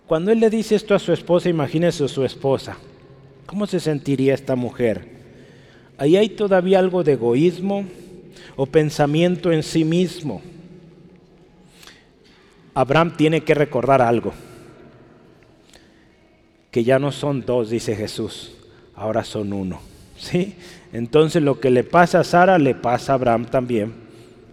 Cuando 0.05 0.31
él 0.31 0.39
le 0.39 0.49
dice 0.49 0.75
esto 0.75 0.93
a 0.93 0.99
su 0.99 1.13
esposa, 1.13 1.49
imagínese 1.49 2.03
a 2.03 2.07
su 2.07 2.23
esposa. 2.23 2.77
¿Cómo 3.45 3.65
se 3.65 3.79
sentiría 3.79 4.33
esta 4.33 4.55
mujer? 4.55 5.07
Ahí 5.97 6.17
hay 6.17 6.29
todavía 6.29 6.79
algo 6.79 7.03
de 7.03 7.13
egoísmo 7.13 7.85
o 8.55 8.65
pensamiento 8.65 9.51
en 9.51 9.63
sí 9.63 9.83
mismo. 9.83 10.41
Abraham 12.73 13.15
tiene 13.17 13.41
que 13.41 13.53
recordar 13.53 14.01
algo, 14.01 14.33
que 16.71 16.83
ya 16.83 16.99
no 16.99 17.11
son 17.11 17.45
dos, 17.45 17.69
dice 17.69 17.95
Jesús, 17.95 18.53
ahora 18.95 19.23
son 19.23 19.53
uno. 19.53 19.79
¿Sí? 20.17 20.55
Entonces 20.91 21.43
lo 21.43 21.59
que 21.59 21.69
le 21.69 21.83
pasa 21.83 22.21
a 22.21 22.23
Sara 22.23 22.57
le 22.57 22.75
pasa 22.75 23.11
a 23.11 23.15
Abraham 23.15 23.45
también. 23.45 23.93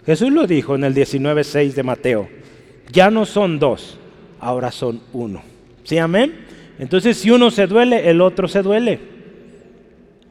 Jesús 0.04 0.30
lo 0.30 0.46
dijo 0.46 0.74
en 0.74 0.84
el 0.84 0.94
19.6 0.94 1.72
de 1.72 1.82
Mateo. 1.82 2.28
Ya 2.92 3.10
no 3.10 3.24
son 3.26 3.58
dos, 3.58 3.98
ahora 4.38 4.70
son 4.70 5.00
uno. 5.12 5.42
¿Sí, 5.84 5.98
amén? 5.98 6.34
Entonces 6.78 7.16
si 7.16 7.30
uno 7.30 7.50
se 7.50 7.66
duele, 7.66 8.08
el 8.10 8.20
otro 8.20 8.48
se 8.48 8.62
duele. 8.62 9.00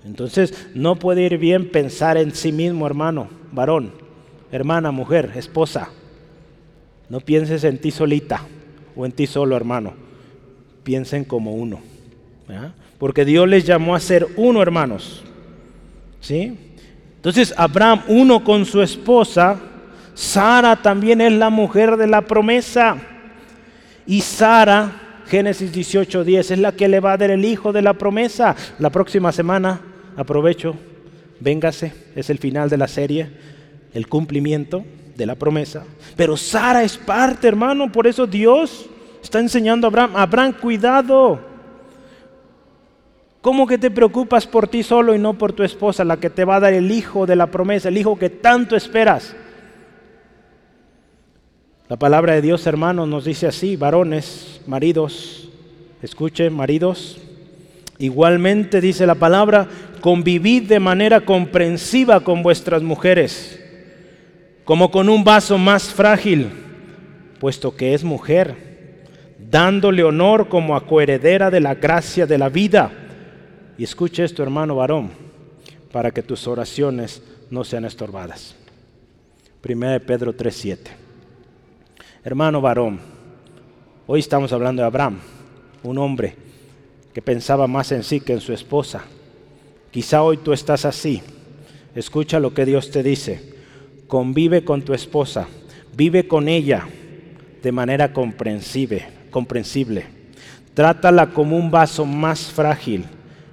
Entonces 0.06 0.70
no 0.76 0.98
puede 0.98 1.24
ir 1.24 1.38
bien 1.38 1.70
pensar 1.72 2.18
en 2.18 2.34
sí 2.34 2.52
mismo, 2.52 2.86
hermano, 2.86 3.28
varón, 3.52 3.91
hermana, 4.52 4.91
mujer, 4.91 5.32
esposa. 5.36 5.89
No 7.10 7.20
pienses 7.20 7.63
en 7.63 7.80
ti 7.80 7.91
solita 7.91 8.44
o 8.96 9.06
en 9.06 9.12
ti 9.12 9.28
solo, 9.28 9.56
hermano. 9.56 9.94
Piensen 10.84 11.26
como 11.26 11.54
uno. 11.56 11.80
Porque 13.00 13.26
Dios 13.26 13.48
les 13.48 13.65
llamó 13.65 13.96
a 13.96 14.00
ser 14.00 14.28
uno, 14.38 14.62
hermanos. 14.62 15.24
¿Sí? 16.26 16.58
Entonces 17.18 17.54
Abraham, 17.56 18.02
uno 18.08 18.44
con 18.44 18.66
su 18.66 18.82
esposa, 18.82 19.60
Sara 20.16 20.76
también 20.76 21.22
es 21.22 21.32
la 21.32 21.52
mujer 21.52 21.98
de 21.98 22.08
la 22.08 22.22
promesa. 22.22 22.98
Y 24.08 24.22
Sara, 24.22 25.22
Génesis 25.28 25.72
18:10, 25.72 26.50
es 26.50 26.58
la 26.58 26.72
que 26.72 26.88
le 26.88 27.00
va 27.00 27.14
a 27.14 27.18
dar 27.18 27.30
el 27.30 27.46
hijo 27.46 27.72
de 27.72 27.84
la 27.84 27.94
promesa. 27.94 28.56
La 28.80 28.90
próxima 28.90 29.32
semana, 29.32 29.80
aprovecho, 30.18 30.76
véngase, 31.40 31.94
es 32.16 32.32
el 32.32 32.40
final 32.40 32.72
de 32.72 32.78
la 32.78 32.88
serie, 32.88 33.30
el 33.94 34.08
cumplimiento 34.08 34.84
de 35.16 35.28
la 35.28 35.36
promesa. 35.36 35.84
Pero 36.16 36.36
Sara 36.38 36.82
es 36.84 36.98
parte, 36.98 37.48
hermano, 37.48 37.92
por 37.92 38.08
eso 38.08 38.26
Dios 38.26 38.88
está 39.22 39.40
enseñando 39.40 39.86
a 39.86 39.90
Abraham, 39.90 40.12
Abraham, 40.16 40.54
cuidado. 40.60 41.55
¿Cómo 43.46 43.68
que 43.68 43.78
te 43.78 43.92
preocupas 43.92 44.48
por 44.48 44.68
ti 44.68 44.82
solo 44.82 45.14
y 45.14 45.20
no 45.20 45.36
por 45.36 45.54
tu 45.54 45.62
esposa, 45.62 46.04
la 46.04 46.18
que 46.18 46.32
te 46.32 46.46
va 46.46 46.56
a 46.56 46.60
dar 46.60 46.74
el 46.74 46.90
hijo 46.90 47.28
de 47.28 47.36
la 47.36 47.52
promesa, 47.52 47.90
el 47.90 47.98
hijo 48.00 48.18
que 48.18 48.32
tanto 48.32 48.76
esperas? 48.76 49.36
La 51.88 51.96
palabra 51.96 52.34
de 52.34 52.42
Dios, 52.42 52.66
hermanos, 52.66 53.08
nos 53.08 53.24
dice 53.24 53.46
así, 53.46 53.76
varones, 53.76 54.62
maridos, 54.66 55.48
escuchen, 56.02 56.56
maridos, 56.56 57.20
igualmente 58.00 58.82
dice 58.82 59.06
la 59.06 59.14
palabra, 59.14 59.68
convivid 60.02 60.64
de 60.64 60.80
manera 60.80 61.22
comprensiva 61.22 62.22
con 62.22 62.42
vuestras 62.42 62.82
mujeres, 62.82 63.64
como 64.64 64.90
con 64.90 65.08
un 65.08 65.24
vaso 65.24 65.60
más 65.60 65.94
frágil, 65.94 66.50
puesto 67.40 67.76
que 67.76 67.94
es 67.94 68.04
mujer, 68.04 68.56
dándole 69.38 70.04
honor 70.04 70.50
como 70.50 70.76
a 70.76 70.88
coheredera 70.88 71.52
de 71.52 71.60
la 71.60 71.76
gracia 71.76 72.26
de 72.26 72.40
la 72.40 72.50
vida 72.50 73.04
y 73.78 73.84
escuche 73.84 74.24
esto, 74.24 74.42
hermano 74.44 74.76
varón, 74.76 75.12
para 75.91 76.12
que 76.12 76.24
tus 76.24 76.47
oraciones 76.47 77.22
no 77.49 77.64
sean 77.64 77.86
estorbadas. 77.86 78.56
1 79.64 79.99
Pedro 80.06 80.34
3:7. 80.36 80.91
Hermano 82.24 82.62
varón, 82.62 82.99
hoy 84.08 84.20
estamos 84.20 84.52
hablando 84.54 84.82
de 84.82 84.88
Abraham, 84.88 85.20
un 85.84 85.97
hombre 85.97 86.36
que 87.14 87.22
pensaba 87.22 87.68
más 87.68 87.91
en 87.91 88.04
sí 88.04 88.20
que 88.20 88.34
en 88.34 88.41
su 88.41 88.54
esposa. 88.54 89.04
Quizá 89.91 90.22
hoy 90.24 90.38
tú 90.38 90.54
estás 90.54 90.86
así. 90.86 91.22
Escucha 91.95 92.39
lo 92.39 92.54
que 92.54 92.66
Dios 92.66 92.91
te 92.91 93.04
dice. 93.04 93.56
Convive 94.08 94.66
con 94.66 94.82
tu 94.82 94.93
esposa, 94.93 95.47
vive 95.95 96.28
con 96.28 96.47
ella 96.49 96.88
de 97.64 97.72
manera 97.72 98.12
comprensible, 98.12 99.08
comprensible. 99.32 100.06
Trátala 100.74 101.32
como 101.32 101.58
un 101.58 101.72
vaso 101.72 102.06
más 102.06 102.52
frágil 102.52 103.06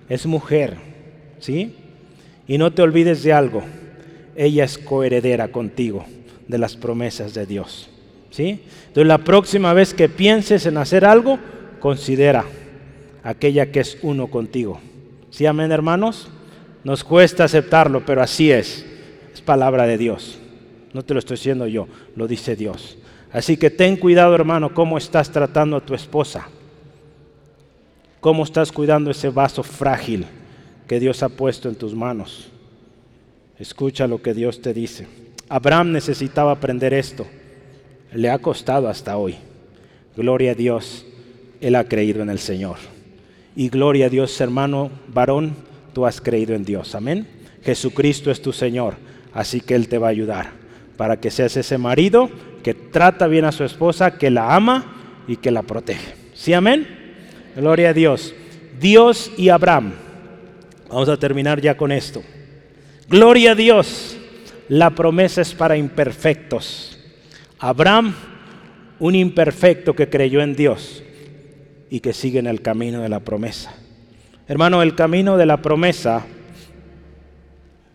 es 0.09 0.27
mujer, 0.27 0.77
¿sí? 1.39 1.75
Y 2.47 2.59
no 2.59 2.73
te 2.73 2.83
olvides 2.83 3.23
de 3.23 3.33
algo, 3.33 3.63
ella 4.37 4.65
es 4.65 4.79
coheredera 4.79 5.49
contigo 5.49 6.05
de 6.49 6.59
las 6.59 6.77
promesas 6.77 7.35
de 7.35 7.47
Dios. 7.47 7.89
¿Sí? 8.31 8.63
Entonces 8.89 9.07
la 9.07 9.19
próxima 9.19 9.75
vez 9.75 9.93
que 9.93 10.09
pienses 10.09 10.65
en 10.65 10.79
hacer 10.79 11.05
algo, 11.05 11.39
considera 11.81 12.45
aquella 13.23 13.71
que 13.71 13.81
es 13.81 13.99
uno 14.03 14.29
contigo. 14.29 14.81
¿Sí, 15.31 15.45
amén, 15.45 15.71
hermanos? 15.71 16.29
Nos 16.85 17.05
cuesta 17.05 17.45
aceptarlo, 17.45 18.05
pero 18.05 18.23
así 18.23 18.51
es. 18.51 18.87
Es 19.33 19.41
palabra 19.41 19.87
de 19.87 19.99
Dios. 19.99 20.39
No 20.93 21.03
te 21.05 21.15
lo 21.15 21.21
estoy 21.21 21.37
diciendo 21.37 21.67
yo, 21.67 21.89
lo 22.17 22.27
dice 22.27 22.57
Dios. 22.57 22.99
Así 23.33 23.57
que 23.57 23.71
ten 23.71 23.97
cuidado, 23.97 24.35
hermano, 24.35 24.75
cómo 24.75 24.99
estás 24.99 25.31
tratando 25.31 25.77
a 25.77 25.85
tu 25.85 25.95
esposa. 25.95 26.49
Cómo 28.23 28.45
estás 28.45 28.71
cuidando 28.71 29.11
ese 29.11 29.31
vaso 29.31 29.65
frágil 29.65 30.27
que 30.87 31.01
Dios 31.01 31.25
ha 31.25 31.29
puesto 31.29 31.69
en 31.69 31.75
tus 31.75 31.93
manos. 31.93 32.53
Escucha 33.59 34.07
lo 34.07 34.23
que 34.23 34.33
Dios 34.33 34.63
te 34.63 34.73
dice. 34.73 35.09
Abraham 35.49 35.91
necesitaba 35.91 36.53
aprender 36.53 36.95
esto. 36.95 37.27
Le 38.13 38.31
ha 38.31 38.39
costado 38.39 38.89
hasta 38.89 39.17
hoy. 39.17 39.35
Gloria 40.17 40.53
a 40.53 40.55
Dios, 40.55 41.05
él 41.61 41.75
ha 41.75 41.83
creído 41.83 42.23
en 42.23 42.31
el 42.31 42.39
Señor. 42.39 42.77
Y 43.57 43.71
gloria 43.71 44.07
a 44.07 44.09
Dios, 44.09 44.41
hermano 44.41 44.93
varón, 45.09 45.57
tú 45.93 46.07
has 46.07 46.21
creído 46.21 46.55
en 46.55 46.65
Dios. 46.65 46.95
Amén. 46.95 47.27
Jesucristo 47.65 48.31
es 48.31 48.41
tu 48.41 48.53
Señor, 48.53 48.95
así 49.33 49.61
que 49.61 49.75
Él 49.75 49.89
te 49.89 49.99
va 49.99 50.07
a 50.07 50.11
ayudar 50.11 50.53
para 50.97 51.19
que 51.19 51.33
seas 51.33 51.57
ese 51.57 51.77
marido 51.77 52.31
que 52.63 52.73
trata 52.73 53.27
bien 53.27 53.47
a 53.47 53.51
su 53.51 53.65
esposa, 53.65 54.17
que 54.17 54.31
la 54.31 54.55
ama 54.55 55.25
y 55.27 55.39
que 55.39 55.51
la 55.51 55.65
protege. 55.65 56.15
¿Sí, 56.35 56.53
amén? 56.53 57.02
Gloria 57.57 57.91
a 57.91 57.93
Dios. 57.93 58.35
Dios 58.81 59.31
y 59.37 59.49
Abraham. 59.49 59.93
Vamos 60.89 61.09
a 61.09 61.17
terminar 61.17 61.61
ya 61.61 61.77
con 61.77 61.93
esto. 61.93 62.23
Gloria 63.09 63.53
a 63.53 63.55
Dios. 63.55 64.17
La 64.69 64.91
promesa 64.91 65.43
es 65.43 65.55
para 65.55 65.77
imperfectos. 65.77 66.99
Abraham, 67.59 68.15
un 68.99 69.15
imperfecto 69.15 69.95
que 69.95 70.09
creyó 70.09 70.41
en 70.41 70.55
Dios 70.55 71.03
y 71.91 72.01
que 72.01 72.13
sigue 72.13 72.39
en 72.39 72.47
el 72.47 72.63
camino 72.63 73.03
de 73.03 73.09
la 73.09 73.21
promesa. 73.21 73.75
Hermano, 74.49 74.83
el 74.83 74.95
camino 74.95 75.37
de 75.37 75.47
la 75.47 75.63
promesa 75.63 76.25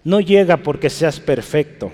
no 0.03 0.21
llega 0.21 0.57
porque 0.57 0.89
seas 0.89 1.19
perfecto, 1.19 1.91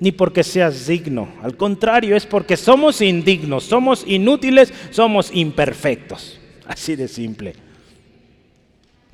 ni 0.00 0.12
porque 0.12 0.42
seas 0.42 0.86
digno. 0.86 1.28
Al 1.42 1.56
contrario, 1.56 2.16
es 2.16 2.26
porque 2.26 2.56
somos 2.56 3.00
indignos, 3.00 3.64
somos 3.64 4.04
inútiles, 4.06 4.72
somos 4.90 5.30
imperfectos. 5.34 6.38
Así 6.72 6.96
de 6.96 7.06
simple. 7.06 7.52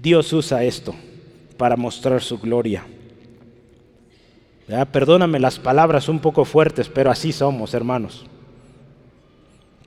Dios 0.00 0.32
usa 0.32 0.62
esto 0.62 0.94
para 1.56 1.76
mostrar 1.76 2.22
su 2.22 2.38
gloria. 2.38 2.86
Perdóname 4.92 5.40
las 5.40 5.58
palabras 5.58 6.08
un 6.08 6.20
poco 6.20 6.44
fuertes, 6.44 6.88
pero 6.88 7.10
así 7.10 7.32
somos, 7.32 7.74
hermanos. 7.74 8.26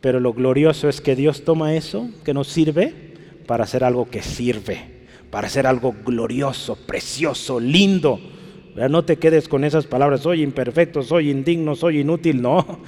Pero 0.01 0.19
lo 0.19 0.34
glorioso 0.34 0.89
es 0.89 0.99
que 0.99 1.15
Dios 1.15 1.45
toma 1.45 1.74
eso 1.74 2.09
que 2.26 2.34
nos 2.34 2.49
sirve 2.49 3.13
para 3.47 3.63
hacer 3.63 3.86
algo 3.86 4.09
que 4.09 4.22
sirve, 4.22 5.05
para 5.30 5.47
hacer 5.47 5.65
algo 5.65 5.95
glorioso, 6.05 6.76
precioso, 6.76 7.57
lindo. 7.57 8.19
No 8.76 9.05
te 9.05 9.15
quedes 9.15 9.47
con 9.47 9.63
esas 9.63 9.88
palabras, 9.88 10.22
soy 10.22 10.41
imperfecto, 10.41 11.03
soy 11.03 11.30
indigno, 11.30 11.78
soy 11.78 11.99
inútil. 11.99 12.41
No, 12.41 12.80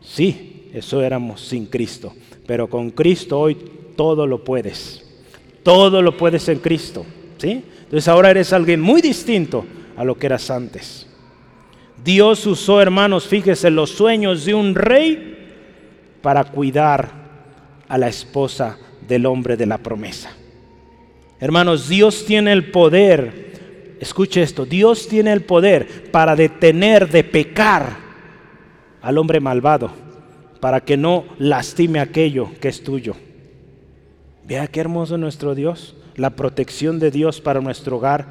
sí, 0.00 0.70
eso 0.72 1.02
éramos 1.02 1.40
sin 1.40 1.66
Cristo. 1.66 2.12
Pero 2.48 2.68
con 2.68 2.90
Cristo 2.90 3.38
hoy 3.38 3.56
todo 3.98 4.28
lo 4.28 4.44
puedes. 4.44 5.04
Todo 5.64 6.00
lo 6.02 6.16
puedes 6.16 6.48
en 6.48 6.60
Cristo. 6.60 7.04
¿sí? 7.36 7.64
Entonces 7.80 8.06
ahora 8.06 8.30
eres 8.30 8.52
alguien 8.52 8.80
muy 8.80 9.02
distinto 9.02 9.66
a 9.96 10.04
lo 10.04 10.16
que 10.16 10.26
eras 10.26 10.48
antes. 10.52 11.08
Dios 12.04 12.46
usó, 12.46 12.80
hermanos, 12.80 13.26
fíjese, 13.26 13.70
los 13.70 13.90
sueños 13.90 14.44
de 14.44 14.54
un 14.54 14.76
rey 14.76 15.48
para 16.22 16.44
cuidar 16.44 17.10
a 17.88 17.98
la 17.98 18.06
esposa 18.06 18.78
del 19.08 19.26
hombre 19.26 19.56
de 19.56 19.66
la 19.66 19.78
promesa. 19.78 20.30
Hermanos, 21.40 21.88
Dios 21.88 22.24
tiene 22.24 22.52
el 22.52 22.70
poder, 22.70 23.96
escuche 23.98 24.42
esto, 24.42 24.64
Dios 24.64 25.08
tiene 25.08 25.32
el 25.32 25.40
poder 25.40 26.12
para 26.12 26.36
detener 26.36 27.08
de 27.08 27.24
pecar 27.24 27.96
al 29.02 29.18
hombre 29.18 29.40
malvado, 29.40 29.90
para 30.60 30.82
que 30.82 30.96
no 30.96 31.24
lastime 31.40 31.98
aquello 31.98 32.50
que 32.60 32.68
es 32.68 32.84
tuyo. 32.84 33.16
Vea 34.48 34.66
qué 34.66 34.80
hermoso 34.80 35.18
nuestro 35.18 35.54
Dios, 35.54 35.94
la 36.16 36.30
protección 36.30 36.98
de 36.98 37.10
Dios 37.10 37.38
para 37.38 37.60
nuestro 37.60 37.98
hogar, 37.98 38.24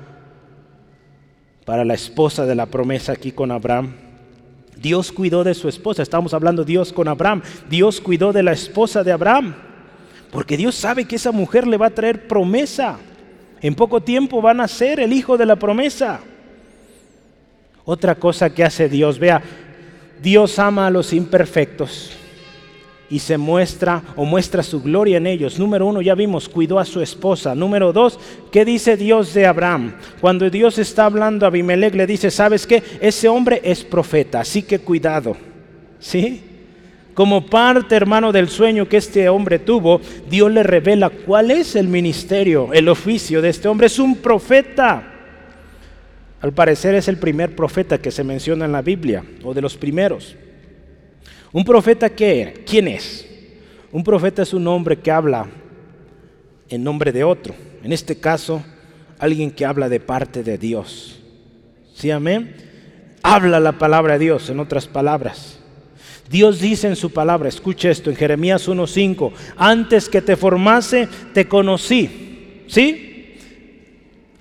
para 1.63 1.85
la 1.85 1.93
esposa 1.93 2.47
de 2.47 2.55
la 2.55 2.65
promesa 2.65 3.11
aquí 3.11 3.31
con 3.31 3.51
Abraham. 3.51 3.93
Dios 4.75 5.11
cuidó 5.11 5.43
de 5.43 5.53
su 5.53 5.69
esposa. 5.69 6.01
Estamos 6.01 6.33
hablando 6.33 6.63
Dios 6.63 6.91
con 6.91 7.07
Abraham. 7.07 7.43
Dios 7.69 8.01
cuidó 8.01 8.33
de 8.33 8.41
la 8.41 8.53
esposa 8.53 9.03
de 9.03 9.11
Abraham. 9.11 9.53
Porque 10.31 10.57
Dios 10.57 10.73
sabe 10.73 11.05
que 11.05 11.17
esa 11.17 11.31
mujer 11.31 11.67
le 11.67 11.77
va 11.77 11.87
a 11.87 11.91
traer 11.91 12.27
promesa. 12.27 12.97
En 13.61 13.75
poco 13.75 14.01
tiempo 14.01 14.41
van 14.41 14.59
a 14.59 14.67
ser 14.67 14.99
el 14.99 15.13
hijo 15.13 15.37
de 15.37 15.45
la 15.45 15.55
promesa. 15.55 16.21
Otra 17.85 18.15
cosa 18.15 18.49
que 18.49 18.63
hace 18.63 18.89
Dios, 18.89 19.19
vea, 19.19 19.43
Dios 20.19 20.57
ama 20.57 20.87
a 20.87 20.91
los 20.91 21.13
imperfectos 21.13 22.17
y 23.09 23.19
se 23.19 23.37
muestra 23.37 24.03
o 24.15 24.25
muestra 24.25 24.63
su 24.63 24.81
gloria 24.81 25.17
en 25.17 25.27
ellos. 25.27 25.59
Número 25.59 25.85
uno, 25.85 26.01
ya 26.01 26.15
vimos, 26.15 26.49
cuidó 26.49 26.79
a 26.79 26.85
su 26.85 27.01
esposa. 27.01 27.55
Número 27.55 27.93
dos, 27.93 28.19
¿qué 28.51 28.65
dice 28.65 28.97
Dios 28.97 29.33
de 29.33 29.45
Abraham? 29.45 29.93
Cuando 30.19 30.49
Dios 30.49 30.77
está 30.77 31.05
hablando 31.05 31.45
a 31.45 31.49
Abimelech, 31.49 31.95
le 31.95 32.07
dice, 32.07 32.31
¿sabes 32.31 32.67
qué? 32.67 32.83
Ese 32.99 33.27
hombre 33.27 33.61
es 33.63 33.83
profeta, 33.83 34.41
así 34.41 34.63
que 34.63 34.79
cuidado. 34.79 35.37
¿Sí? 35.99 36.43
Como 37.13 37.47
parte, 37.47 37.95
hermano, 37.95 38.31
del 38.31 38.49
sueño 38.49 38.87
que 38.87 38.97
este 38.97 39.27
hombre 39.29 39.57
tuvo, 39.57 40.01
Dios 40.29 40.51
le 40.51 40.61
revela 40.61 41.09
cuál 41.09 41.49
es 41.49 41.75
el 41.75 41.87
ministerio, 41.87 42.71
el 42.73 42.89
oficio 42.89 43.41
de 43.41 43.49
este 43.49 43.67
hombre. 43.67 43.87
Es 43.87 43.97
un 43.97 44.17
profeta. 44.17 45.13
Al 46.41 46.53
parecer 46.53 46.93
es 46.93 47.07
el 47.07 47.17
primer 47.17 47.55
profeta 47.55 47.97
que 47.97 48.11
se 48.11 48.23
menciona 48.23 48.65
en 48.65 48.71
la 48.71 48.83
Biblia, 48.83 49.23
o 49.43 49.55
de 49.55 49.61
los 49.61 49.75
primeros. 49.75 50.35
¿Un 51.51 51.63
profeta 51.63 52.09
qué 52.09 52.63
¿Quién 52.65 52.87
es? 52.87 53.25
Un 53.91 54.03
profeta 54.03 54.41
es 54.41 54.53
un 54.53 54.67
hombre 54.67 54.99
que 54.99 55.11
habla 55.11 55.47
en 56.69 56.83
nombre 56.83 57.11
de 57.11 57.23
otro. 57.23 57.55
En 57.83 57.93
este 57.93 58.17
caso, 58.17 58.63
alguien 59.17 59.51
que 59.51 59.65
habla 59.65 59.89
de 59.89 59.99
parte 59.99 60.43
de 60.43 60.57
Dios. 60.57 61.19
¿Sí, 61.95 62.11
amén? 62.11 62.55
Habla 63.23 63.59
la 63.59 63.73
palabra 63.73 64.13
de 64.13 64.25
Dios, 64.25 64.49
en 64.49 64.59
otras 64.59 64.87
palabras. 64.87 65.59
Dios 66.29 66.59
dice 66.59 66.87
en 66.87 66.95
su 66.95 67.11
palabra, 67.11 67.47
escucha 67.47 67.89
esto 67.89 68.09
en 68.09 68.17
Jeremías 68.17 68.67
1.5, 68.67 69.31
antes 69.55 70.09
que 70.09 70.21
te 70.21 70.35
formase, 70.35 71.07
te 71.33 71.47
conocí. 71.47 72.65
¿Sí? 72.67 73.35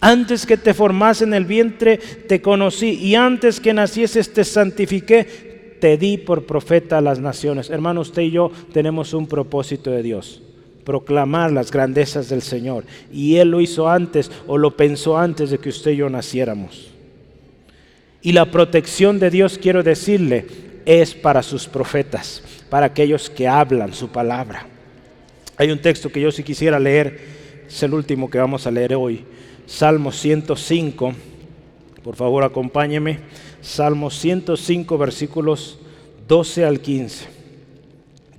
Antes 0.00 0.44
que 0.44 0.56
te 0.56 0.74
formase 0.74 1.24
en 1.24 1.34
el 1.34 1.44
vientre, 1.44 1.96
te 1.96 2.42
conocí. 2.42 2.90
Y 2.90 3.14
antes 3.14 3.60
que 3.60 3.72
nacieses, 3.72 4.32
te 4.32 4.44
santifiqué 4.44 5.45
te 5.80 5.96
di 5.96 6.18
por 6.18 6.44
profeta 6.44 6.98
a 6.98 7.00
las 7.00 7.20
naciones. 7.20 7.70
Hermano, 7.70 8.00
usted 8.00 8.22
y 8.22 8.30
yo 8.30 8.50
tenemos 8.72 9.14
un 9.14 9.26
propósito 9.26 9.90
de 9.90 10.02
Dios, 10.02 10.42
proclamar 10.84 11.52
las 11.52 11.70
grandezas 11.70 12.28
del 12.28 12.42
Señor. 12.42 12.84
Y 13.12 13.36
Él 13.36 13.50
lo 13.50 13.60
hizo 13.60 13.88
antes 13.88 14.30
o 14.46 14.58
lo 14.58 14.76
pensó 14.76 15.18
antes 15.18 15.50
de 15.50 15.58
que 15.58 15.68
usted 15.68 15.92
y 15.92 15.96
yo 15.96 16.10
naciéramos. 16.10 16.90
Y 18.22 18.32
la 18.32 18.50
protección 18.50 19.18
de 19.18 19.30
Dios, 19.30 19.58
quiero 19.58 19.82
decirle, 19.82 20.46
es 20.84 21.14
para 21.14 21.42
sus 21.42 21.66
profetas, 21.66 22.42
para 22.70 22.86
aquellos 22.86 23.30
que 23.30 23.46
hablan 23.46 23.92
su 23.92 24.08
palabra. 24.08 24.66
Hay 25.56 25.70
un 25.70 25.78
texto 25.78 26.10
que 26.10 26.20
yo 26.20 26.30
sí 26.30 26.42
quisiera 26.42 26.78
leer, 26.78 27.20
es 27.68 27.82
el 27.82 27.94
último 27.94 28.30
que 28.30 28.38
vamos 28.38 28.66
a 28.66 28.70
leer 28.70 28.94
hoy, 28.94 29.24
Salmo 29.66 30.12
105. 30.12 31.14
Por 32.02 32.14
favor, 32.14 32.44
acompáñeme. 32.44 33.18
Salmo 33.66 34.10
105, 34.10 34.96
versículos 34.96 35.76
12 36.28 36.64
al 36.64 36.80
15. 36.80 37.26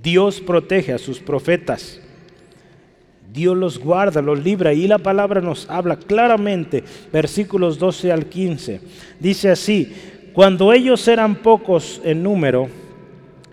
Dios 0.01 0.39
protege 0.39 0.93
a 0.93 0.97
sus 0.97 1.19
profetas. 1.19 1.99
Dios 3.34 3.57
los 3.57 3.78
guarda, 3.78 4.21
los 4.21 4.41
libra 4.41 4.73
y 4.73 4.88
la 4.88 4.99
palabra 4.99 5.41
nos 5.41 5.69
habla 5.69 5.97
claramente, 5.97 6.82
versículos 7.11 7.78
12 7.78 8.13
al 8.13 8.28
15. 8.28 8.80
Dice 9.19 9.49
así, 9.49 9.91
cuando 10.32 10.71
ellos 10.71 11.05
eran 11.09 11.36
pocos 11.36 11.99
en 12.05 12.23
número 12.23 12.69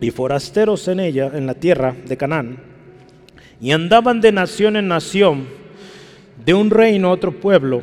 y 0.01 0.13
forasteros 0.13 0.87
en 0.87 1.01
ella, 1.01 1.33
en 1.35 1.45
la 1.45 1.55
tierra 1.55 1.93
de 2.07 2.17
Canaán, 2.17 2.59
y 3.61 3.73
andaban 3.73 4.21
de 4.21 4.31
nación 4.31 4.77
en 4.77 4.87
nación, 4.87 5.49
de 6.47 6.55
un 6.55 6.71
reino 6.71 7.09
a 7.09 7.13
otro 7.13 7.33
pueblo, 7.33 7.83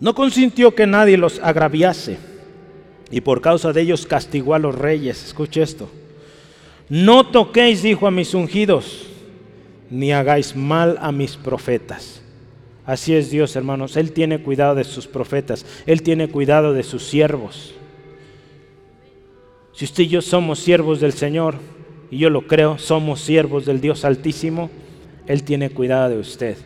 no 0.00 0.14
consintió 0.14 0.74
que 0.74 0.86
nadie 0.86 1.16
los 1.16 1.40
agraviase 1.40 2.18
y 3.10 3.20
por 3.20 3.40
causa 3.40 3.72
de 3.72 3.80
ellos 3.80 4.06
castigó 4.06 4.54
a 4.54 4.58
los 4.58 4.74
reyes. 4.74 5.24
Escuche 5.24 5.62
esto. 5.62 5.88
No 6.88 7.26
toquéis, 7.26 7.82
dijo 7.82 8.06
a 8.06 8.10
mis 8.10 8.34
ungidos, 8.34 9.06
ni 9.90 10.12
hagáis 10.12 10.54
mal 10.54 10.98
a 11.00 11.12
mis 11.12 11.36
profetas. 11.36 12.22
Así 12.86 13.14
es 13.14 13.30
Dios, 13.30 13.54
hermanos. 13.56 13.96
Él 13.96 14.12
tiene 14.12 14.42
cuidado 14.42 14.74
de 14.74 14.84
sus 14.84 15.06
profetas. 15.06 15.66
Él 15.84 16.02
tiene 16.02 16.28
cuidado 16.28 16.72
de 16.72 16.82
sus 16.82 17.04
siervos. 17.04 17.74
Si 19.72 19.84
usted 19.84 20.04
y 20.04 20.08
yo 20.08 20.22
somos 20.22 20.58
siervos 20.58 21.00
del 21.00 21.12
Señor, 21.12 21.56
y 22.10 22.18
yo 22.18 22.30
lo 22.30 22.46
creo, 22.46 22.78
somos 22.78 23.20
siervos 23.20 23.66
del 23.66 23.80
Dios 23.80 24.04
Altísimo, 24.04 24.70
Él 25.26 25.42
tiene 25.42 25.70
cuidado 25.70 26.08
de 26.10 26.18
usted. 26.18 26.56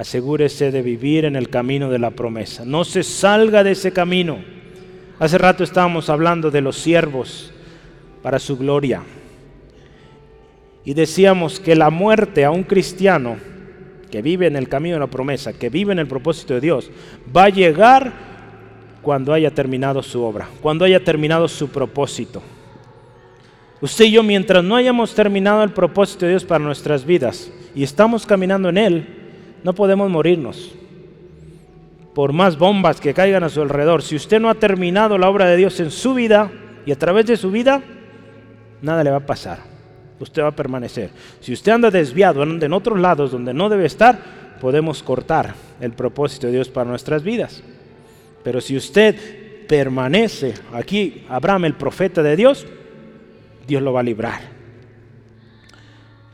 Asegúrese 0.00 0.70
de 0.70 0.80
vivir 0.80 1.26
en 1.26 1.36
el 1.36 1.50
camino 1.50 1.90
de 1.90 1.98
la 1.98 2.10
promesa. 2.10 2.64
No 2.64 2.84
se 2.84 3.02
salga 3.02 3.62
de 3.62 3.72
ese 3.72 3.92
camino. 3.92 4.38
Hace 5.18 5.36
rato 5.36 5.62
estábamos 5.62 6.08
hablando 6.08 6.50
de 6.50 6.62
los 6.62 6.76
siervos 6.76 7.52
para 8.22 8.38
su 8.38 8.56
gloria. 8.56 9.02
Y 10.86 10.94
decíamos 10.94 11.60
que 11.60 11.76
la 11.76 11.90
muerte 11.90 12.46
a 12.46 12.50
un 12.50 12.62
cristiano 12.62 13.36
que 14.10 14.22
vive 14.22 14.46
en 14.46 14.56
el 14.56 14.70
camino 14.70 14.94
de 14.94 15.00
la 15.00 15.06
promesa, 15.06 15.52
que 15.52 15.68
vive 15.68 15.92
en 15.92 15.98
el 15.98 16.06
propósito 16.06 16.54
de 16.54 16.62
Dios, 16.62 16.90
va 17.36 17.44
a 17.44 17.50
llegar 17.50 18.10
cuando 19.02 19.34
haya 19.34 19.50
terminado 19.50 20.02
su 20.02 20.22
obra, 20.22 20.48
cuando 20.62 20.86
haya 20.86 21.04
terminado 21.04 21.46
su 21.46 21.68
propósito. 21.68 22.42
Usted 23.82 24.06
y 24.06 24.12
yo, 24.12 24.22
mientras 24.22 24.64
no 24.64 24.76
hayamos 24.76 25.14
terminado 25.14 25.62
el 25.62 25.72
propósito 25.72 26.24
de 26.24 26.30
Dios 26.30 26.46
para 26.46 26.64
nuestras 26.64 27.04
vidas 27.04 27.52
y 27.74 27.82
estamos 27.82 28.24
caminando 28.24 28.70
en 28.70 28.78
Él, 28.78 29.19
no 29.64 29.74
podemos 29.74 30.10
morirnos. 30.10 30.72
Por 32.14 32.32
más 32.32 32.58
bombas 32.58 33.00
que 33.00 33.14
caigan 33.14 33.44
a 33.44 33.48
su 33.48 33.62
alrededor, 33.62 34.02
si 34.02 34.16
usted 34.16 34.40
no 34.40 34.50
ha 34.50 34.54
terminado 34.54 35.16
la 35.16 35.28
obra 35.28 35.46
de 35.46 35.56
Dios 35.56 35.78
en 35.80 35.90
su 35.90 36.14
vida 36.14 36.50
y 36.84 36.92
a 36.92 36.98
través 36.98 37.26
de 37.26 37.36
su 37.36 37.50
vida, 37.50 37.82
nada 38.82 39.04
le 39.04 39.10
va 39.10 39.18
a 39.18 39.26
pasar. 39.26 39.60
Usted 40.18 40.42
va 40.42 40.48
a 40.48 40.56
permanecer. 40.56 41.10
Si 41.40 41.52
usted 41.52 41.72
anda 41.72 41.90
desviado, 41.90 42.42
anda 42.42 42.66
en 42.66 42.72
otros 42.72 42.98
lados 42.98 43.30
donde 43.30 43.54
no 43.54 43.68
debe 43.68 43.86
estar, 43.86 44.18
podemos 44.60 45.02
cortar 45.02 45.54
el 45.80 45.92
propósito 45.92 46.46
de 46.46 46.54
Dios 46.54 46.68
para 46.68 46.90
nuestras 46.90 47.22
vidas. 47.22 47.62
Pero 48.42 48.60
si 48.60 48.76
usted 48.76 49.66
permanece 49.66 50.54
aquí, 50.72 51.24
Abraham, 51.28 51.66
el 51.66 51.74
profeta 51.74 52.22
de 52.22 52.36
Dios, 52.36 52.66
Dios 53.66 53.82
lo 53.82 53.92
va 53.92 54.00
a 54.00 54.04
librar. 54.04 54.40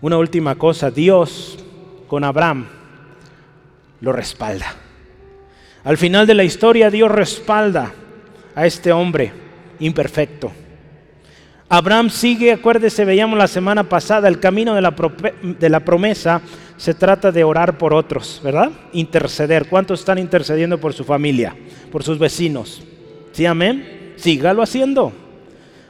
Una 0.01 0.19
última 0.19 0.57
cosa, 0.57 0.91
Dios 0.91 1.59
con 2.09 2.25
Abraham 2.25 2.67
lo 4.07 4.13
respalda. 4.13 4.73
Al 5.83 5.97
final 5.97 6.29
de 6.29 6.35
la 6.35 6.45
historia 6.45 6.91
Dios 6.91 7.11
respalda 7.11 7.93
a 8.55 8.65
este 8.65 8.93
hombre 8.93 9.33
imperfecto. 9.81 10.53
Abraham 11.69 12.11
sigue, 12.11 12.53
acuérdese, 12.53 13.05
veíamos 13.05 13.37
la 13.37 13.49
semana 13.49 13.89
pasada, 13.89 14.29
el 14.29 14.39
camino 14.39 14.77
de 14.77 14.81
la, 14.81 14.95
de 15.43 15.69
la, 15.69 15.81
promesa 15.81 16.41
se 16.77 16.95
trata 16.95 17.33
de 17.33 17.43
orar 17.43 17.77
por 17.79 17.93
otros, 17.93 18.41
¿verdad? 18.45 18.71
Interceder. 18.93 19.67
¿Cuántos 19.67 19.99
están 19.99 20.19
intercediendo 20.19 20.79
por 20.79 20.93
su 20.93 21.03
familia, 21.03 21.57
por 21.91 22.05
sus 22.05 22.21
vecinos? 22.21 22.85
¿Sí, 23.33 23.45
amén? 23.45 24.13
Sígalo 24.15 24.63
haciendo. 24.63 25.13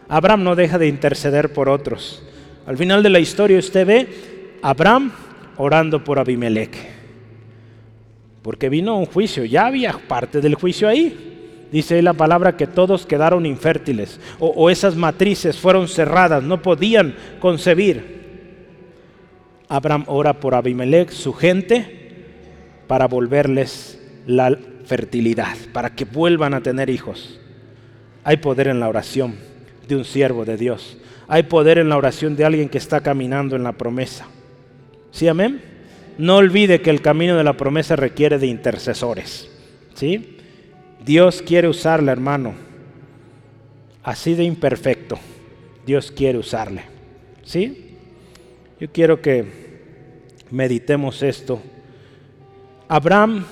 Abraham 0.08 0.42
no 0.42 0.56
deja 0.56 0.78
de 0.78 0.88
interceder 0.88 1.52
por 1.52 1.68
otros. 1.68 2.22
Al 2.66 2.78
final 2.78 3.02
de 3.02 3.10
la 3.10 3.18
historia 3.18 3.58
usted 3.58 3.86
ve 3.86 4.08
Abraham 4.62 5.12
orando 5.58 6.02
por 6.02 6.18
Abimelech. 6.18 6.95
Porque 8.46 8.68
vino 8.68 8.96
un 8.96 9.06
juicio, 9.06 9.44
ya 9.44 9.66
había 9.66 9.98
parte 10.06 10.40
del 10.40 10.54
juicio 10.54 10.86
ahí. 10.86 11.66
Dice 11.72 12.00
la 12.00 12.12
palabra 12.12 12.56
que 12.56 12.68
todos 12.68 13.04
quedaron 13.04 13.44
infértiles 13.44 14.20
o, 14.38 14.46
o 14.46 14.70
esas 14.70 14.94
matrices 14.94 15.58
fueron 15.58 15.88
cerradas, 15.88 16.44
no 16.44 16.62
podían 16.62 17.16
concebir. 17.40 18.04
Abraham 19.68 20.04
ora 20.06 20.38
por 20.38 20.54
Abimelech, 20.54 21.10
su 21.10 21.32
gente, 21.32 22.84
para 22.86 23.08
volverles 23.08 24.00
la 24.28 24.56
fertilidad, 24.84 25.56
para 25.72 25.96
que 25.96 26.04
vuelvan 26.04 26.54
a 26.54 26.60
tener 26.60 26.88
hijos. 26.88 27.40
Hay 28.22 28.36
poder 28.36 28.68
en 28.68 28.78
la 28.78 28.88
oración 28.88 29.34
de 29.88 29.96
un 29.96 30.04
siervo 30.04 30.44
de 30.44 30.56
Dios. 30.56 30.98
Hay 31.26 31.42
poder 31.42 31.78
en 31.78 31.88
la 31.88 31.96
oración 31.96 32.36
de 32.36 32.44
alguien 32.44 32.68
que 32.68 32.78
está 32.78 33.00
caminando 33.00 33.56
en 33.56 33.64
la 33.64 33.72
promesa. 33.72 34.28
¿Sí, 35.10 35.26
amén? 35.26 35.75
No 36.18 36.36
olvide 36.36 36.80
que 36.80 36.90
el 36.90 37.02
camino 37.02 37.36
de 37.36 37.44
la 37.44 37.56
promesa 37.56 37.96
requiere 37.96 38.38
de 38.38 38.46
intercesores. 38.46 39.50
¿Sí? 39.94 40.38
Dios 41.04 41.42
quiere 41.42 41.68
usarle, 41.68 42.12
hermano. 42.12 42.54
Así 44.02 44.34
de 44.34 44.44
imperfecto. 44.44 45.18
Dios 45.84 46.10
quiere 46.10 46.38
usarle. 46.38 46.82
¿Sí? 47.42 47.96
Yo 48.80 48.90
quiero 48.90 49.20
que 49.20 49.46
meditemos 50.50 51.22
esto. 51.22 51.60
Abraham, 52.88 53.44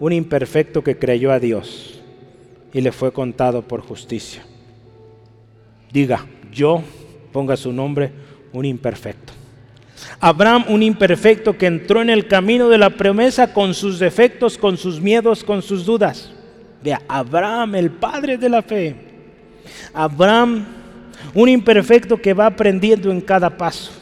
un 0.00 0.12
imperfecto 0.12 0.82
que 0.82 0.98
creyó 0.98 1.30
a 1.30 1.38
Dios 1.38 2.00
y 2.72 2.80
le 2.80 2.90
fue 2.90 3.12
contado 3.12 3.62
por 3.62 3.80
justicia. 3.80 4.44
Diga, 5.92 6.26
yo, 6.52 6.82
ponga 7.32 7.56
su 7.56 7.72
nombre, 7.72 8.10
un 8.52 8.64
imperfecto. 8.64 9.32
Abraham, 10.20 10.64
un 10.68 10.82
imperfecto 10.82 11.56
que 11.56 11.66
entró 11.66 12.02
en 12.02 12.10
el 12.10 12.26
camino 12.26 12.68
de 12.68 12.78
la 12.78 12.90
promesa 12.90 13.52
con 13.52 13.74
sus 13.74 13.98
defectos, 13.98 14.58
con 14.58 14.76
sus 14.76 15.00
miedos, 15.00 15.44
con 15.44 15.62
sus 15.62 15.84
dudas. 15.84 16.32
Vea, 16.82 17.02
Abraham, 17.08 17.76
el 17.76 17.90
padre 17.90 18.36
de 18.36 18.48
la 18.48 18.62
fe. 18.62 18.94
Abraham, 19.92 20.64
un 21.34 21.48
imperfecto 21.48 22.16
que 22.16 22.34
va 22.34 22.46
aprendiendo 22.46 23.10
en 23.10 23.20
cada 23.20 23.56
paso. 23.56 23.92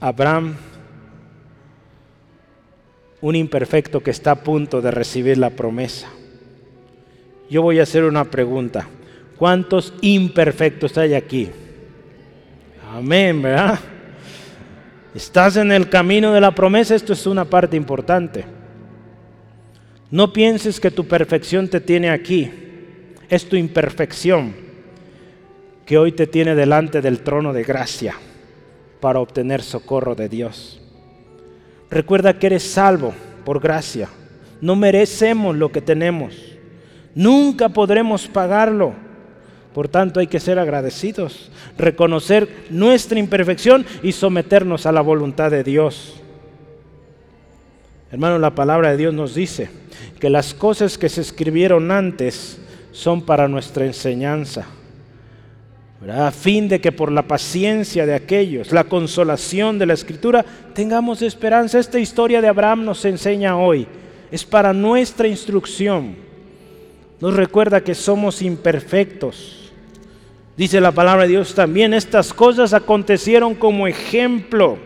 Abraham, 0.00 0.56
un 3.20 3.36
imperfecto 3.36 4.02
que 4.02 4.10
está 4.10 4.32
a 4.32 4.42
punto 4.42 4.80
de 4.82 4.90
recibir 4.90 5.38
la 5.38 5.50
promesa. 5.50 6.08
Yo 7.48 7.62
voy 7.62 7.78
a 7.78 7.84
hacer 7.84 8.04
una 8.04 8.24
pregunta. 8.24 8.88
¿Cuántos 9.38 9.94
imperfectos 10.00 10.96
hay 10.98 11.14
aquí? 11.14 11.50
Amén, 12.92 13.40
¿verdad? 13.40 13.78
Estás 15.14 15.56
en 15.56 15.70
el 15.70 15.88
camino 15.88 16.32
de 16.32 16.40
la 16.40 16.54
promesa, 16.54 16.94
esto 16.94 17.12
es 17.12 17.26
una 17.26 17.44
parte 17.44 17.76
importante. 17.76 18.44
No 20.10 20.32
pienses 20.32 20.80
que 20.80 20.90
tu 20.90 21.06
perfección 21.06 21.68
te 21.68 21.80
tiene 21.80 22.10
aquí, 22.10 22.50
es 23.28 23.48
tu 23.48 23.56
imperfección 23.56 24.54
que 25.86 25.98
hoy 25.98 26.12
te 26.12 26.26
tiene 26.26 26.54
delante 26.54 27.00
del 27.00 27.20
trono 27.20 27.52
de 27.52 27.62
gracia 27.62 28.14
para 29.00 29.20
obtener 29.20 29.62
socorro 29.62 30.14
de 30.14 30.28
Dios. 30.28 30.80
Recuerda 31.90 32.38
que 32.38 32.46
eres 32.46 32.64
salvo 32.64 33.14
por 33.44 33.60
gracia. 33.60 34.08
No 34.60 34.74
merecemos 34.74 35.54
lo 35.54 35.70
que 35.70 35.80
tenemos. 35.80 36.34
Nunca 37.14 37.68
podremos 37.68 38.26
pagarlo. 38.26 38.94
Por 39.74 39.88
tanto, 39.88 40.20
hay 40.20 40.28
que 40.28 40.38
ser 40.38 40.60
agradecidos, 40.60 41.50
reconocer 41.76 42.48
nuestra 42.70 43.18
imperfección 43.18 43.84
y 44.04 44.12
someternos 44.12 44.86
a 44.86 44.92
la 44.92 45.00
voluntad 45.00 45.50
de 45.50 45.64
Dios. 45.64 46.14
Hermano, 48.12 48.38
la 48.38 48.54
palabra 48.54 48.92
de 48.92 48.96
Dios 48.96 49.12
nos 49.12 49.34
dice 49.34 49.68
que 50.20 50.30
las 50.30 50.54
cosas 50.54 50.96
que 50.96 51.08
se 51.08 51.20
escribieron 51.20 51.90
antes 51.90 52.60
son 52.92 53.22
para 53.22 53.48
nuestra 53.48 53.84
enseñanza, 53.84 54.64
a 56.08 56.30
fin 56.30 56.68
de 56.68 56.80
que 56.80 56.92
por 56.92 57.10
la 57.10 57.22
paciencia 57.22 58.06
de 58.06 58.14
aquellos, 58.14 58.70
la 58.70 58.84
consolación 58.84 59.80
de 59.80 59.86
la 59.86 59.94
escritura, 59.94 60.44
tengamos 60.72 61.20
esperanza. 61.20 61.80
Esta 61.80 61.98
historia 61.98 62.40
de 62.40 62.46
Abraham 62.46 62.84
nos 62.84 63.04
enseña 63.04 63.56
hoy, 63.56 63.88
es 64.30 64.44
para 64.44 64.72
nuestra 64.72 65.26
instrucción. 65.26 66.14
Nos 67.20 67.34
recuerda 67.34 67.82
que 67.82 67.96
somos 67.96 68.40
imperfectos 68.40 69.63
Dice 70.56 70.80
la 70.80 70.92
palabra 70.92 71.24
de 71.24 71.30
Dios 71.30 71.54
también, 71.54 71.94
estas 71.94 72.32
cosas 72.32 72.72
acontecieron 72.72 73.54
como 73.54 73.88
ejemplo 73.88 74.78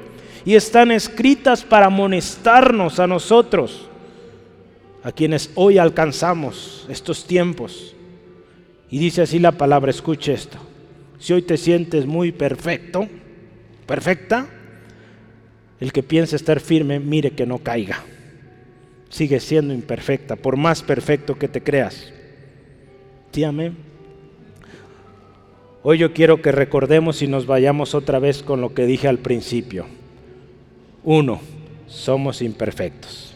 y 0.45 0.55
están 0.55 0.91
escritas 0.91 1.63
para 1.63 1.87
amonestarnos 1.87 2.99
a 2.99 3.07
nosotros, 3.07 3.87
a 5.03 5.13
quienes 5.13 5.51
hoy 5.55 5.77
alcanzamos 5.77 6.87
estos 6.89 7.27
tiempos. 7.27 7.95
Y 8.91 8.99
dice 8.99 9.21
así 9.23 9.39
la 9.39 9.53
palabra, 9.53 9.91
escuche 9.91 10.33
esto, 10.33 10.57
si 11.19 11.35
hoy 11.35 11.43
te 11.43 11.59
sientes 11.59 12.07
muy 12.07 12.33
perfecto, 12.33 13.07
perfecta, 13.87 14.47
el 15.81 15.93
que 15.93 16.03
piensa 16.03 16.37
estar 16.37 16.61
firme, 16.61 16.99
mire 16.99 17.33
que 17.33 17.45
no 17.45 17.59
caiga. 17.59 18.03
Sigue 19.11 19.39
siendo 19.41 19.75
imperfecta, 19.75 20.37
por 20.37 20.57
más 20.57 20.83
perfecto 20.83 21.39
que 21.39 21.49
te 21.49 21.63
creas. 21.63 22.11
¿Sí, 23.33 23.45
amén? 23.45 23.88
Hoy 25.91 25.97
yo 25.97 26.13
quiero 26.13 26.43
que 26.43 26.53
recordemos 26.53 27.23
y 27.23 27.29
nos 27.29 27.47
vayamos 27.47 27.95
otra 27.95 28.19
vez 28.19 28.43
con 28.43 28.61
lo 28.61 28.75
que 28.75 28.85
dije 28.85 29.09
al 29.09 29.21
principio. 29.21 29.87
Uno, 31.03 31.41
somos 31.87 32.43
imperfectos. 32.43 33.35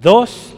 Dos, 0.00 0.54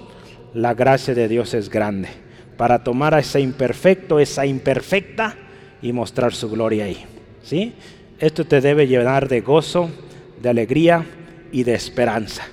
la 0.52 0.74
gracia 0.74 1.14
de 1.14 1.26
Dios 1.26 1.54
es 1.54 1.70
grande 1.70 2.10
para 2.58 2.84
tomar 2.84 3.14
a 3.14 3.20
ese 3.20 3.40
imperfecto, 3.40 4.20
esa 4.20 4.44
imperfecta 4.44 5.34
y 5.80 5.94
mostrar 5.94 6.34
su 6.34 6.50
gloria 6.50 6.84
ahí. 6.84 7.06
¿Sí? 7.42 7.72
Esto 8.18 8.44
te 8.44 8.60
debe 8.60 8.86
llenar 8.86 9.26
de 9.26 9.40
gozo, 9.40 9.88
de 10.42 10.50
alegría 10.50 11.06
y 11.52 11.62
de 11.62 11.72
esperanza. 11.72 12.46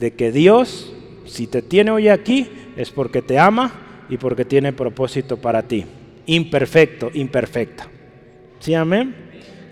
de 0.00 0.14
que 0.14 0.32
Dios, 0.32 0.92
si 1.26 1.46
te 1.46 1.62
tiene 1.62 1.92
hoy 1.92 2.08
aquí, 2.08 2.48
es 2.76 2.90
porque 2.90 3.22
te 3.22 3.38
ama 3.38 3.70
y 4.08 4.16
porque 4.16 4.44
tiene 4.44 4.72
propósito 4.72 5.36
para 5.36 5.62
ti. 5.62 5.84
Imperfecto, 6.26 7.12
imperfecta. 7.14 7.88
¿Sí, 8.60 8.74
amén? 8.74 9.14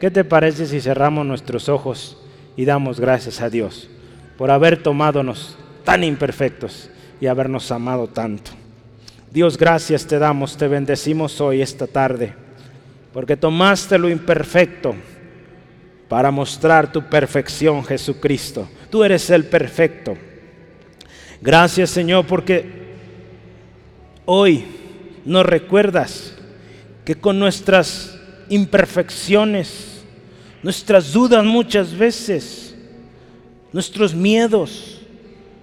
¿Qué 0.01 0.11
te 0.11 0.24
parece 0.24 0.66
si 0.66 0.80
cerramos 0.80 1.26
nuestros 1.26 1.68
ojos 1.68 2.16
y 2.57 2.64
damos 2.64 2.99
gracias 2.99 3.43
a 3.43 3.51
Dios 3.51 3.89
por 4.39 4.51
haber 4.51 4.82
tomadonos 4.82 5.59
tan 5.84 6.03
imperfectos 6.05 6.89
y 7.20 7.26
habernos 7.26 7.70
amado 7.70 8.09
tanto? 8.09 8.51
Dios, 9.30 9.59
gracias 9.59 10.07
te 10.07 10.18
damos, 10.18 10.57
te 10.57 10.68
bendecimos 10.68 11.39
hoy, 11.43 11.61
esta 11.61 11.86
tarde, 11.86 12.32
porque 13.12 13.36
tomaste 13.36 13.99
lo 13.99 14.09
imperfecto 14.09 14.95
para 16.09 16.30
mostrar 16.30 16.91
tu 16.91 17.03
perfección, 17.03 17.84
Jesucristo. 17.84 18.66
Tú 18.89 19.05
eres 19.05 19.28
el 19.28 19.45
perfecto. 19.45 20.16
Gracias, 21.43 21.91
Señor, 21.91 22.26
porque 22.26 22.64
hoy 24.24 24.64
nos 25.26 25.45
recuerdas 25.45 26.34
que 27.05 27.16
con 27.16 27.39
nuestras 27.39 28.18
imperfecciones, 28.49 30.03
nuestras 30.62 31.12
dudas 31.12 31.44
muchas 31.44 31.96
veces, 31.96 32.74
nuestros 33.72 34.14
miedos, 34.14 34.99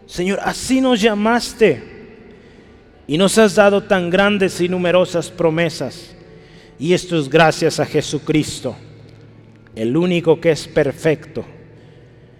Señor, 0.05 0.39
así 0.43 0.81
nos 0.81 1.01
llamaste 1.01 1.83
y 3.07 3.17
nos 3.17 3.37
has 3.37 3.55
dado 3.55 3.83
tan 3.83 4.09
grandes 4.09 4.61
y 4.61 4.69
numerosas 4.69 5.29
promesas. 5.29 6.15
Y 6.77 6.93
esto 6.93 7.17
es 7.17 7.29
gracias 7.29 7.79
a 7.79 7.85
Jesucristo, 7.85 8.75
el 9.75 9.95
único 9.97 10.39
que 10.39 10.51
es 10.51 10.67
perfecto 10.67 11.45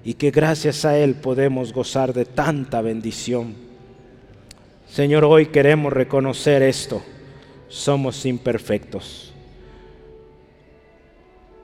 y 0.03 0.13
que 0.13 0.29
gracias 0.31 0.85
a 0.85 0.97
Él 0.97 1.15
podemos 1.15 1.73
gozar 1.73 2.13
de 2.13 2.25
tanta 2.25 2.81
bendición. 2.81 3.55
Señor, 4.87 5.25
hoy 5.25 5.47
queremos 5.47 5.91
reconocer 5.91 6.61
esto. 6.61 7.03
Somos 7.67 8.25
imperfectos. 8.25 9.34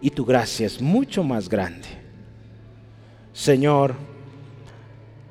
Y 0.02 0.10
tu 0.10 0.26
gracia 0.26 0.66
es 0.66 0.82
mucho 0.82 1.24
más 1.24 1.48
grande. 1.48 1.88
Señor, 3.34 3.96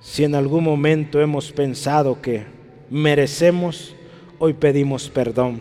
si 0.01 0.25
en 0.25 0.35
algún 0.35 0.64
momento 0.64 1.21
hemos 1.21 1.53
pensado 1.53 2.23
que 2.23 2.45
merecemos, 2.89 3.95
hoy 4.39 4.55
pedimos 4.55 5.09
perdón. 5.11 5.61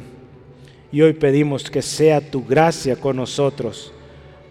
Y 0.92 1.02
hoy 1.02 1.14
pedimos 1.14 1.70
que 1.70 1.82
sea 1.82 2.22
tu 2.22 2.44
gracia 2.46 2.96
con 2.96 3.18
nosotros 3.18 3.94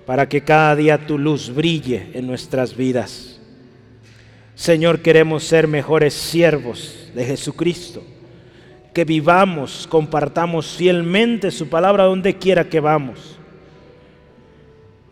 para 0.07 0.29
que 0.29 0.41
cada 0.43 0.75
día 0.77 1.07
tu 1.07 1.19
luz 1.19 1.53
brille 1.55 2.11
en 2.15 2.27
nuestras 2.27 2.77
vidas. 2.77 3.41
Señor, 4.55 5.03
queremos 5.03 5.45
ser 5.45 5.69
mejores 5.69 6.15
siervos 6.15 7.11
de 7.15 7.25
Jesucristo. 7.25 8.03
Que 8.93 9.05
vivamos, 9.05 9.87
compartamos 9.87 10.75
fielmente 10.75 11.51
su 11.51 11.69
palabra 11.69 12.05
donde 12.05 12.37
quiera 12.37 12.69
que 12.69 12.81
vamos. 12.81 13.38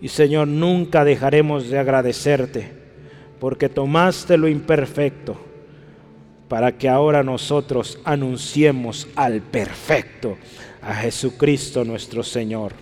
Y 0.01 0.09
Señor, 0.09 0.49
nunca 0.49 1.05
dejaremos 1.05 1.68
de 1.68 1.78
agradecerte 1.78 2.70
porque 3.40 3.68
tomaste 3.68 4.36
lo 4.36 4.49
imperfecto 4.49 5.36
para 6.49 6.76
que 6.76 6.88
ahora 6.88 7.22
nosotros 7.22 7.99
anunciemos 8.05 9.09
al 9.16 9.40
perfecto, 9.40 10.36
a 10.80 10.94
Jesucristo 10.94 11.84
nuestro 11.84 12.22
Señor. 12.22 12.72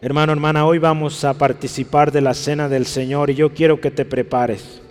Hermano, 0.00 0.32
hermana, 0.32 0.66
hoy 0.66 0.78
vamos 0.78 1.24
a 1.24 1.34
participar 1.34 2.10
de 2.10 2.20
la 2.20 2.34
cena 2.34 2.68
del 2.68 2.86
Señor 2.86 3.30
y 3.30 3.34
yo 3.34 3.54
quiero 3.54 3.80
que 3.80 3.90
te 3.90 4.04
prepares. 4.04 4.82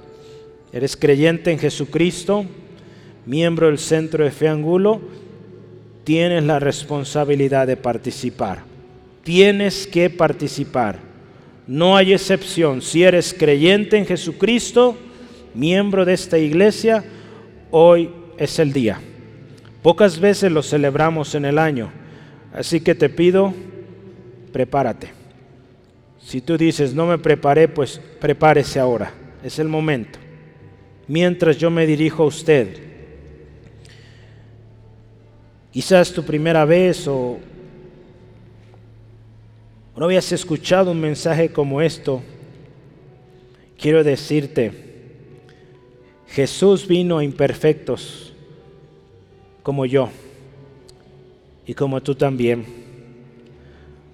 Eres 0.71 0.95
creyente 0.95 1.51
en 1.51 1.59
Jesucristo, 1.59 2.45
miembro 3.25 3.67
del 3.67 3.77
Centro 3.77 4.23
de 4.23 4.31
Fe 4.31 4.47
Angulo, 4.47 5.01
tienes 6.03 6.43
la 6.43 6.59
responsabilidad 6.59 7.67
de 7.67 7.77
participar. 7.77 8.63
Tienes 9.23 9.87
que 9.87 10.09
participar. 10.09 10.99
No 11.67 11.95
hay 11.95 12.13
excepción. 12.13 12.81
Si 12.81 13.03
eres 13.03 13.33
creyente 13.33 13.97
en 13.97 14.05
Jesucristo, 14.05 14.97
miembro 15.53 16.05
de 16.05 16.13
esta 16.13 16.37
iglesia, 16.37 17.03
hoy 17.69 18.09
es 18.37 18.59
el 18.59 18.73
día. 18.73 18.99
Pocas 19.81 20.19
veces 20.19 20.51
lo 20.51 20.63
celebramos 20.63 21.33
en 21.35 21.45
el 21.45 21.57
año, 21.57 21.91
así 22.53 22.81
que 22.81 22.93
te 22.93 23.09
pido, 23.09 23.53
prepárate. 24.51 25.09
Si 26.19 26.41
tú 26.41 26.57
dices, 26.57 26.93
no 26.93 27.07
me 27.07 27.17
preparé, 27.17 27.67
pues 27.67 27.99
prepárese 28.19 28.79
ahora. 28.79 29.11
Es 29.43 29.57
el 29.57 29.67
momento. 29.67 30.19
Mientras 31.07 31.57
yo 31.57 31.71
me 31.71 31.87
dirijo 31.87 32.23
a 32.23 32.27
usted, 32.27 32.90
quizás 35.71 36.11
tu 36.11 36.23
primera 36.23 36.65
vez 36.65 37.07
o 37.07 37.39
no 39.95 40.05
habías 40.05 40.31
escuchado 40.31 40.91
un 40.91 40.99
mensaje 40.99 41.51
como 41.51 41.81
esto, 41.81 42.21
quiero 43.77 44.03
decirte, 44.03 44.71
Jesús 46.27 46.87
vino 46.87 47.17
a 47.17 47.23
imperfectos 47.23 48.33
como 49.63 49.85
yo 49.85 50.09
y 51.67 51.73
como 51.73 52.01
tú 52.01 52.15
también. 52.15 52.65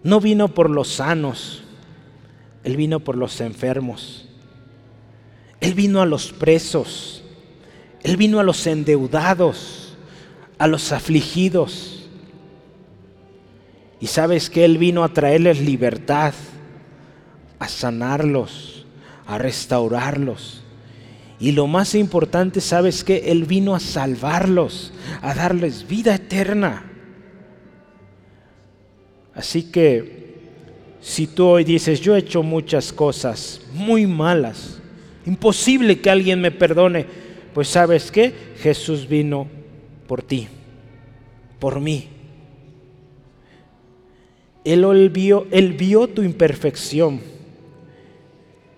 No 0.03 0.19
vino 0.19 0.47
por 0.47 0.69
los 0.69 0.87
sanos, 0.89 1.63
Él 2.63 2.75
vino 2.75 2.99
por 2.99 3.15
los 3.15 3.39
enfermos. 3.39 4.27
Él 5.61 5.73
vino 5.73 6.01
a 6.01 6.05
los 6.05 6.31
presos, 6.33 7.23
Él 8.03 8.17
vino 8.17 8.39
a 8.39 8.43
los 8.43 8.65
endeudados, 8.67 9.86
a 10.57 10.67
los 10.67 10.91
afligidos. 10.91 12.07
Y 13.99 14.07
sabes 14.07 14.49
que 14.49 14.65
Él 14.65 14.77
vino 14.77 15.03
a 15.03 15.13
traerles 15.13 15.59
libertad, 15.59 16.33
a 17.59 17.67
sanarlos, 17.67 18.85
a 19.25 19.37
restaurarlos. 19.37 20.63
Y 21.39 21.51
lo 21.51 21.67
más 21.67 21.95
importante, 21.95 22.61
sabes 22.61 23.03
que 23.03 23.31
Él 23.31 23.45
vino 23.45 23.75
a 23.75 23.79
salvarlos, 23.79 24.93
a 25.21 25.33
darles 25.33 25.87
vida 25.87 26.15
eterna. 26.15 26.83
Así 29.33 29.63
que 29.63 30.17
si 30.99 31.27
tú 31.27 31.45
hoy 31.45 31.63
dices, 31.63 32.01
yo 32.01 32.15
he 32.15 32.19
hecho 32.19 32.41
muchas 32.41 32.91
cosas 32.91 33.61
muy 33.73 34.07
malas, 34.07 34.79
imposible 35.25 35.99
que 36.01 36.09
alguien 36.09 36.41
me 36.41 36.51
perdone, 36.51 37.05
pues 37.53 37.67
sabes 37.67 38.11
que 38.11 38.33
Jesús 38.59 39.07
vino 39.07 39.47
por 40.07 40.23
ti, 40.23 40.47
por 41.59 41.79
mí 41.79 42.09
él 44.73 45.09
vio, 45.09 45.47
él 45.51 45.73
vio 45.73 46.07
tu 46.07 46.23
imperfección, 46.23 47.21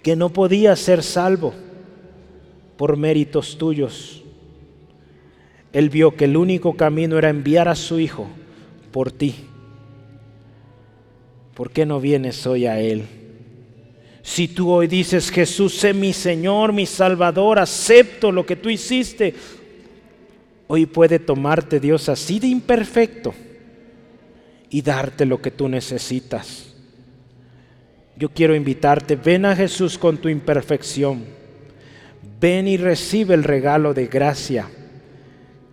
que 0.04 0.16
no 0.16 0.30
podía 0.30 0.76
ser 0.76 1.02
salvo 1.02 1.54
por 2.78 2.96
méritos 2.96 3.58
tuyos. 3.58 4.24
Él 5.74 5.90
vio 5.90 6.16
que 6.16 6.26
el 6.26 6.38
único 6.38 6.76
camino 6.76 7.18
era 7.18 7.30
enviar 7.30 7.68
a 7.68 7.76
su 7.76 8.00
Hijo 8.00 8.28
por 8.92 9.12
ti. 9.12 9.36
¿Por 11.56 11.72
qué 11.72 11.86
no 11.86 12.00
vienes 12.00 12.46
hoy 12.46 12.68
a 12.68 12.80
Él? 12.80 13.06
Si 14.22 14.48
tú 14.48 14.72
hoy 14.72 14.88
dices, 14.88 15.32
Jesús, 15.32 15.76
sé 15.76 15.94
mi 15.94 16.14
Señor, 16.14 16.72
mi 16.72 16.86
Salvador, 16.86 17.58
acepto 17.58 18.32
lo 18.32 18.46
que 18.46 18.56
tú 18.56 18.70
hiciste, 18.70 19.34
hoy 20.72 20.86
puede 20.86 21.18
tomarte 21.18 21.80
Dios 21.80 22.10
así 22.10 22.40
de 22.40 22.46
imperfecto 22.46 23.34
y 24.70 24.84
darte 24.84 25.26
lo 25.26 25.42
que 25.42 25.50
tú 25.50 25.68
necesitas. 25.68 26.76
Yo 28.16 28.30
quiero 28.30 28.54
invitarte, 28.54 29.16
ven 29.16 29.46
a 29.46 29.56
Jesús 29.56 29.98
con 29.98 30.18
tu 30.18 30.30
imperfección. 30.30 31.26
Ven 32.40 32.68
y 32.68 32.78
recibe 32.78 33.34
el 33.34 33.44
regalo 33.44 33.96
de 33.96 34.06
gracia 34.06 34.70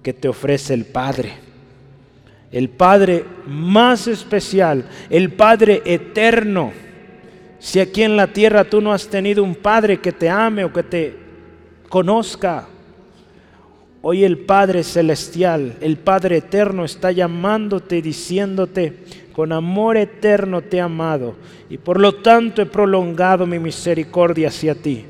que 0.03 0.14
te 0.14 0.28
ofrece 0.28 0.72
el 0.72 0.86
Padre. 0.86 1.34
El 2.51 2.70
Padre 2.70 3.26
más 3.47 4.07
especial, 4.07 4.88
el 5.11 5.30
Padre 5.34 5.82
eterno. 5.84 6.72
Si 7.59 7.80
aquí 7.80 8.03
en 8.03 8.16
la 8.16 8.28
tierra 8.28 8.64
tú 8.64 8.80
no 8.80 8.94
has 8.94 9.09
tenido 9.09 9.44
un 9.44 9.57
Padre 9.57 10.01
que 10.01 10.12
te 10.12 10.30
ame 10.30 10.64
o 10.64 10.72
que 10.72 10.82
te 10.82 11.16
conozca, 11.90 12.68
Hoy 14.09 14.22
el 14.22 14.38
Padre 14.38 14.84
Celestial, 14.84 15.78
el 15.80 15.96
Padre 15.96 16.36
Eterno 16.36 16.84
está 16.84 17.11
llamándote 17.11 18.00
diciéndote, 18.00 19.00
con 19.32 19.50
amor 19.50 19.96
eterno 19.96 20.62
te 20.62 20.76
he 20.76 20.80
amado 20.80 21.34
y 21.68 21.76
por 21.76 22.00
lo 22.00 22.14
tanto 22.22 22.62
he 22.62 22.66
prolongado 22.66 23.48
mi 23.48 23.59
misericordia 23.59 24.46
hacia 24.46 24.76
ti. 24.76 25.04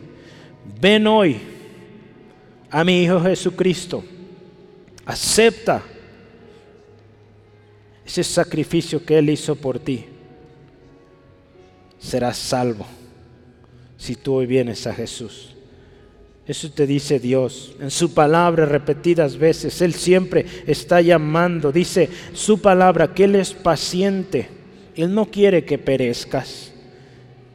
Ven 0.80 1.06
hoy 1.06 1.36
a 2.70 2.84
mi 2.84 3.02
Hijo 3.02 3.20
Jesucristo, 3.20 4.02
acepta 5.04 5.82
ese 8.02 8.24
sacrificio 8.24 9.04
que 9.04 9.18
Él 9.18 9.28
hizo 9.28 9.56
por 9.56 9.78
ti. 9.78 10.06
Serás 11.98 12.38
salvo, 12.38 12.86
si 13.98 14.16
tú 14.16 14.36
hoy 14.36 14.46
vienes 14.46 14.86
a 14.86 14.94
Jesús. 14.94 15.55
Eso 16.46 16.70
te 16.70 16.86
dice 16.86 17.18
Dios 17.18 17.74
en 17.80 17.90
su 17.90 18.14
palabra 18.14 18.66
repetidas 18.66 19.36
veces. 19.36 19.82
Él 19.82 19.94
siempre 19.94 20.46
está 20.66 21.00
llamando. 21.00 21.72
Dice 21.72 22.08
su 22.34 22.60
palabra 22.60 23.12
que 23.14 23.24
Él 23.24 23.34
es 23.34 23.52
paciente. 23.52 24.48
Él 24.94 25.12
no 25.12 25.26
quiere 25.26 25.64
que 25.64 25.78
perezcas. 25.78 26.72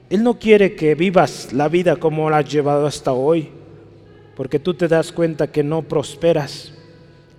Él 0.10 0.24
no 0.24 0.38
quiere 0.38 0.76
que 0.76 0.94
vivas 0.94 1.54
la 1.54 1.70
vida 1.70 1.96
como 1.96 2.30
la 2.30 2.40
has 2.40 2.52
llevado 2.52 2.86
hasta 2.86 3.14
hoy. 3.14 3.50
Porque 4.36 4.60
tú 4.60 4.74
te 4.74 4.90
das 4.90 5.14
cuenta 5.14 5.52
que 5.52 5.64
no 5.64 5.84
prosperas. 5.84 6.74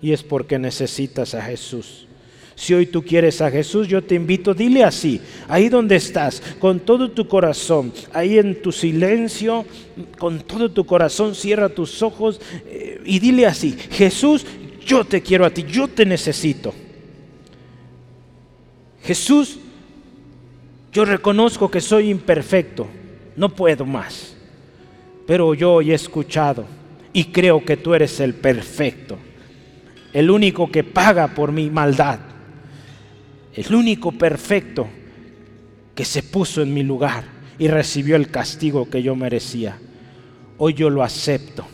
Y 0.01 0.13
es 0.13 0.23
porque 0.23 0.59
necesitas 0.59 1.35
a 1.35 1.43
Jesús. 1.43 2.09
Si 2.55 2.75
hoy 2.75 2.87
tú 2.87 3.03
quieres 3.03 3.41
a 3.41 3.51
Jesús, 3.51 3.89
yo 3.89 4.03
te 4.03 4.15
invito, 4.15 4.55
dile 4.55 4.85
así, 4.85 5.21
ahí 5.49 5.69
donde 5.69 5.97
estás, 5.97 6.43
con 6.59 6.81
todo 6.81 7.11
tu 7.11 7.27
corazón, 7.27 7.93
ahí 8.13 8.39
en 8.39 8.61
tu 8.61 8.73
silencio, 8.73 9.65
con 10.19 10.41
todo 10.41 10.71
tu 10.71 10.85
corazón, 10.85 11.35
cierra 11.35 11.69
tus 11.69 12.03
ojos 12.03 12.41
eh, 12.67 13.01
y 13.05 13.19
dile 13.19 13.47
así, 13.47 13.77
Jesús, 13.91 14.45
yo 14.85 15.05
te 15.05 15.23
quiero 15.23 15.47
a 15.47 15.51
ti, 15.51 15.65
yo 15.65 15.89
te 15.89 16.05
necesito. 16.05 16.75
Jesús, 19.03 19.59
yo 20.93 21.05
reconozco 21.05 21.71
que 21.71 21.81
soy 21.81 22.11
imperfecto, 22.11 22.87
no 23.35 23.49
puedo 23.49 23.87
más, 23.87 24.37
pero 25.27 25.55
yo 25.55 25.75
hoy 25.75 25.93
he 25.93 25.95
escuchado 25.95 26.67
y 27.15 27.25
creo 27.25 27.65
que 27.65 27.79
tú 27.79 27.95
eres 27.95 28.21
el 28.21 28.35
perfecto, 28.35 29.19
el 30.13 30.31
único 30.31 30.71
que 30.71 30.85
paga 30.85 31.29
por 31.29 31.51
mi 31.51 31.71
maldad 31.71 32.32
el 33.55 33.75
único 33.75 34.13
perfecto 34.13 34.89
que 35.95 36.05
se 36.05 36.23
puso 36.23 36.63
en 36.63 36.73
mi 36.73 36.83
lugar 36.83 37.25
y 37.59 37.69
recibió 37.69 38.17
el 38.17 38.31
castigo 38.31 38.89
que 38.89 39.03
yo 39.03 39.15
merecía. 39.15 39.79
Hoy 40.59 40.75
yo 40.75 40.89
lo 40.89 41.03
acepto. 41.03 41.67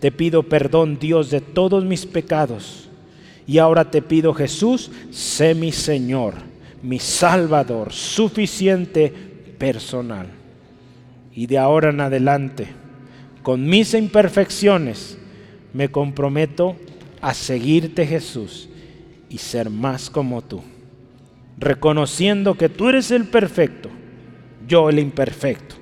Te 0.00 0.12
pido 0.12 0.44
perdón, 0.44 0.98
Dios, 0.98 1.30
de 1.30 1.40
todos 1.40 1.84
mis 1.84 2.06
pecados. 2.06 2.88
Y 3.46 3.58
ahora 3.58 3.90
te 3.90 4.00
pido, 4.00 4.32
Jesús, 4.32 4.90
sé 5.10 5.54
mi 5.54 5.72
Señor, 5.72 6.34
mi 6.82 6.98
Salvador, 6.98 7.92
suficiente 7.92 9.12
personal. 9.58 10.28
Y 11.34 11.46
de 11.46 11.58
ahora 11.58 11.90
en 11.90 12.00
adelante, 12.00 12.68
con 13.42 13.66
mis 13.66 13.92
imperfecciones, 13.94 15.18
me 15.72 15.90
comprometo 15.90 16.76
a 17.20 17.34
seguirte, 17.34 18.06
Jesús, 18.06 18.68
y 19.28 19.38
ser 19.38 19.68
más 19.68 20.08
como 20.08 20.40
tú 20.42 20.62
reconociendo 21.58 22.56
que 22.56 22.68
tú 22.68 22.88
eres 22.88 23.10
el 23.10 23.24
perfecto, 23.24 23.90
yo 24.66 24.88
el 24.90 24.98
imperfecto, 24.98 25.76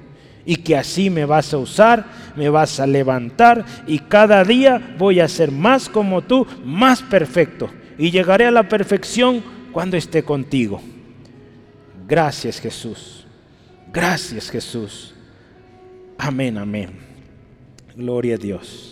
y 0.44 0.56
que 0.56 0.76
así 0.76 1.10
me 1.10 1.24
vas 1.24 1.54
a 1.54 1.58
usar, 1.58 2.06
me 2.36 2.48
vas 2.48 2.80
a 2.80 2.86
levantar 2.86 3.64
y 3.86 4.00
cada 4.00 4.44
día 4.44 4.94
voy 4.98 5.20
a 5.20 5.28
ser 5.28 5.52
más 5.52 5.88
como 5.88 6.22
tú, 6.22 6.46
más 6.64 7.02
perfecto, 7.02 7.70
y 7.98 8.10
llegaré 8.10 8.46
a 8.46 8.50
la 8.50 8.68
perfección 8.68 9.42
cuando 9.70 9.96
esté 9.96 10.22
contigo. 10.22 10.80
Gracias 12.06 12.60
Jesús, 12.60 13.26
gracias 13.92 14.50
Jesús. 14.50 15.14
Amén, 16.18 16.58
amén. 16.58 16.90
Gloria 17.96 18.36
a 18.36 18.38
Dios. 18.38 18.91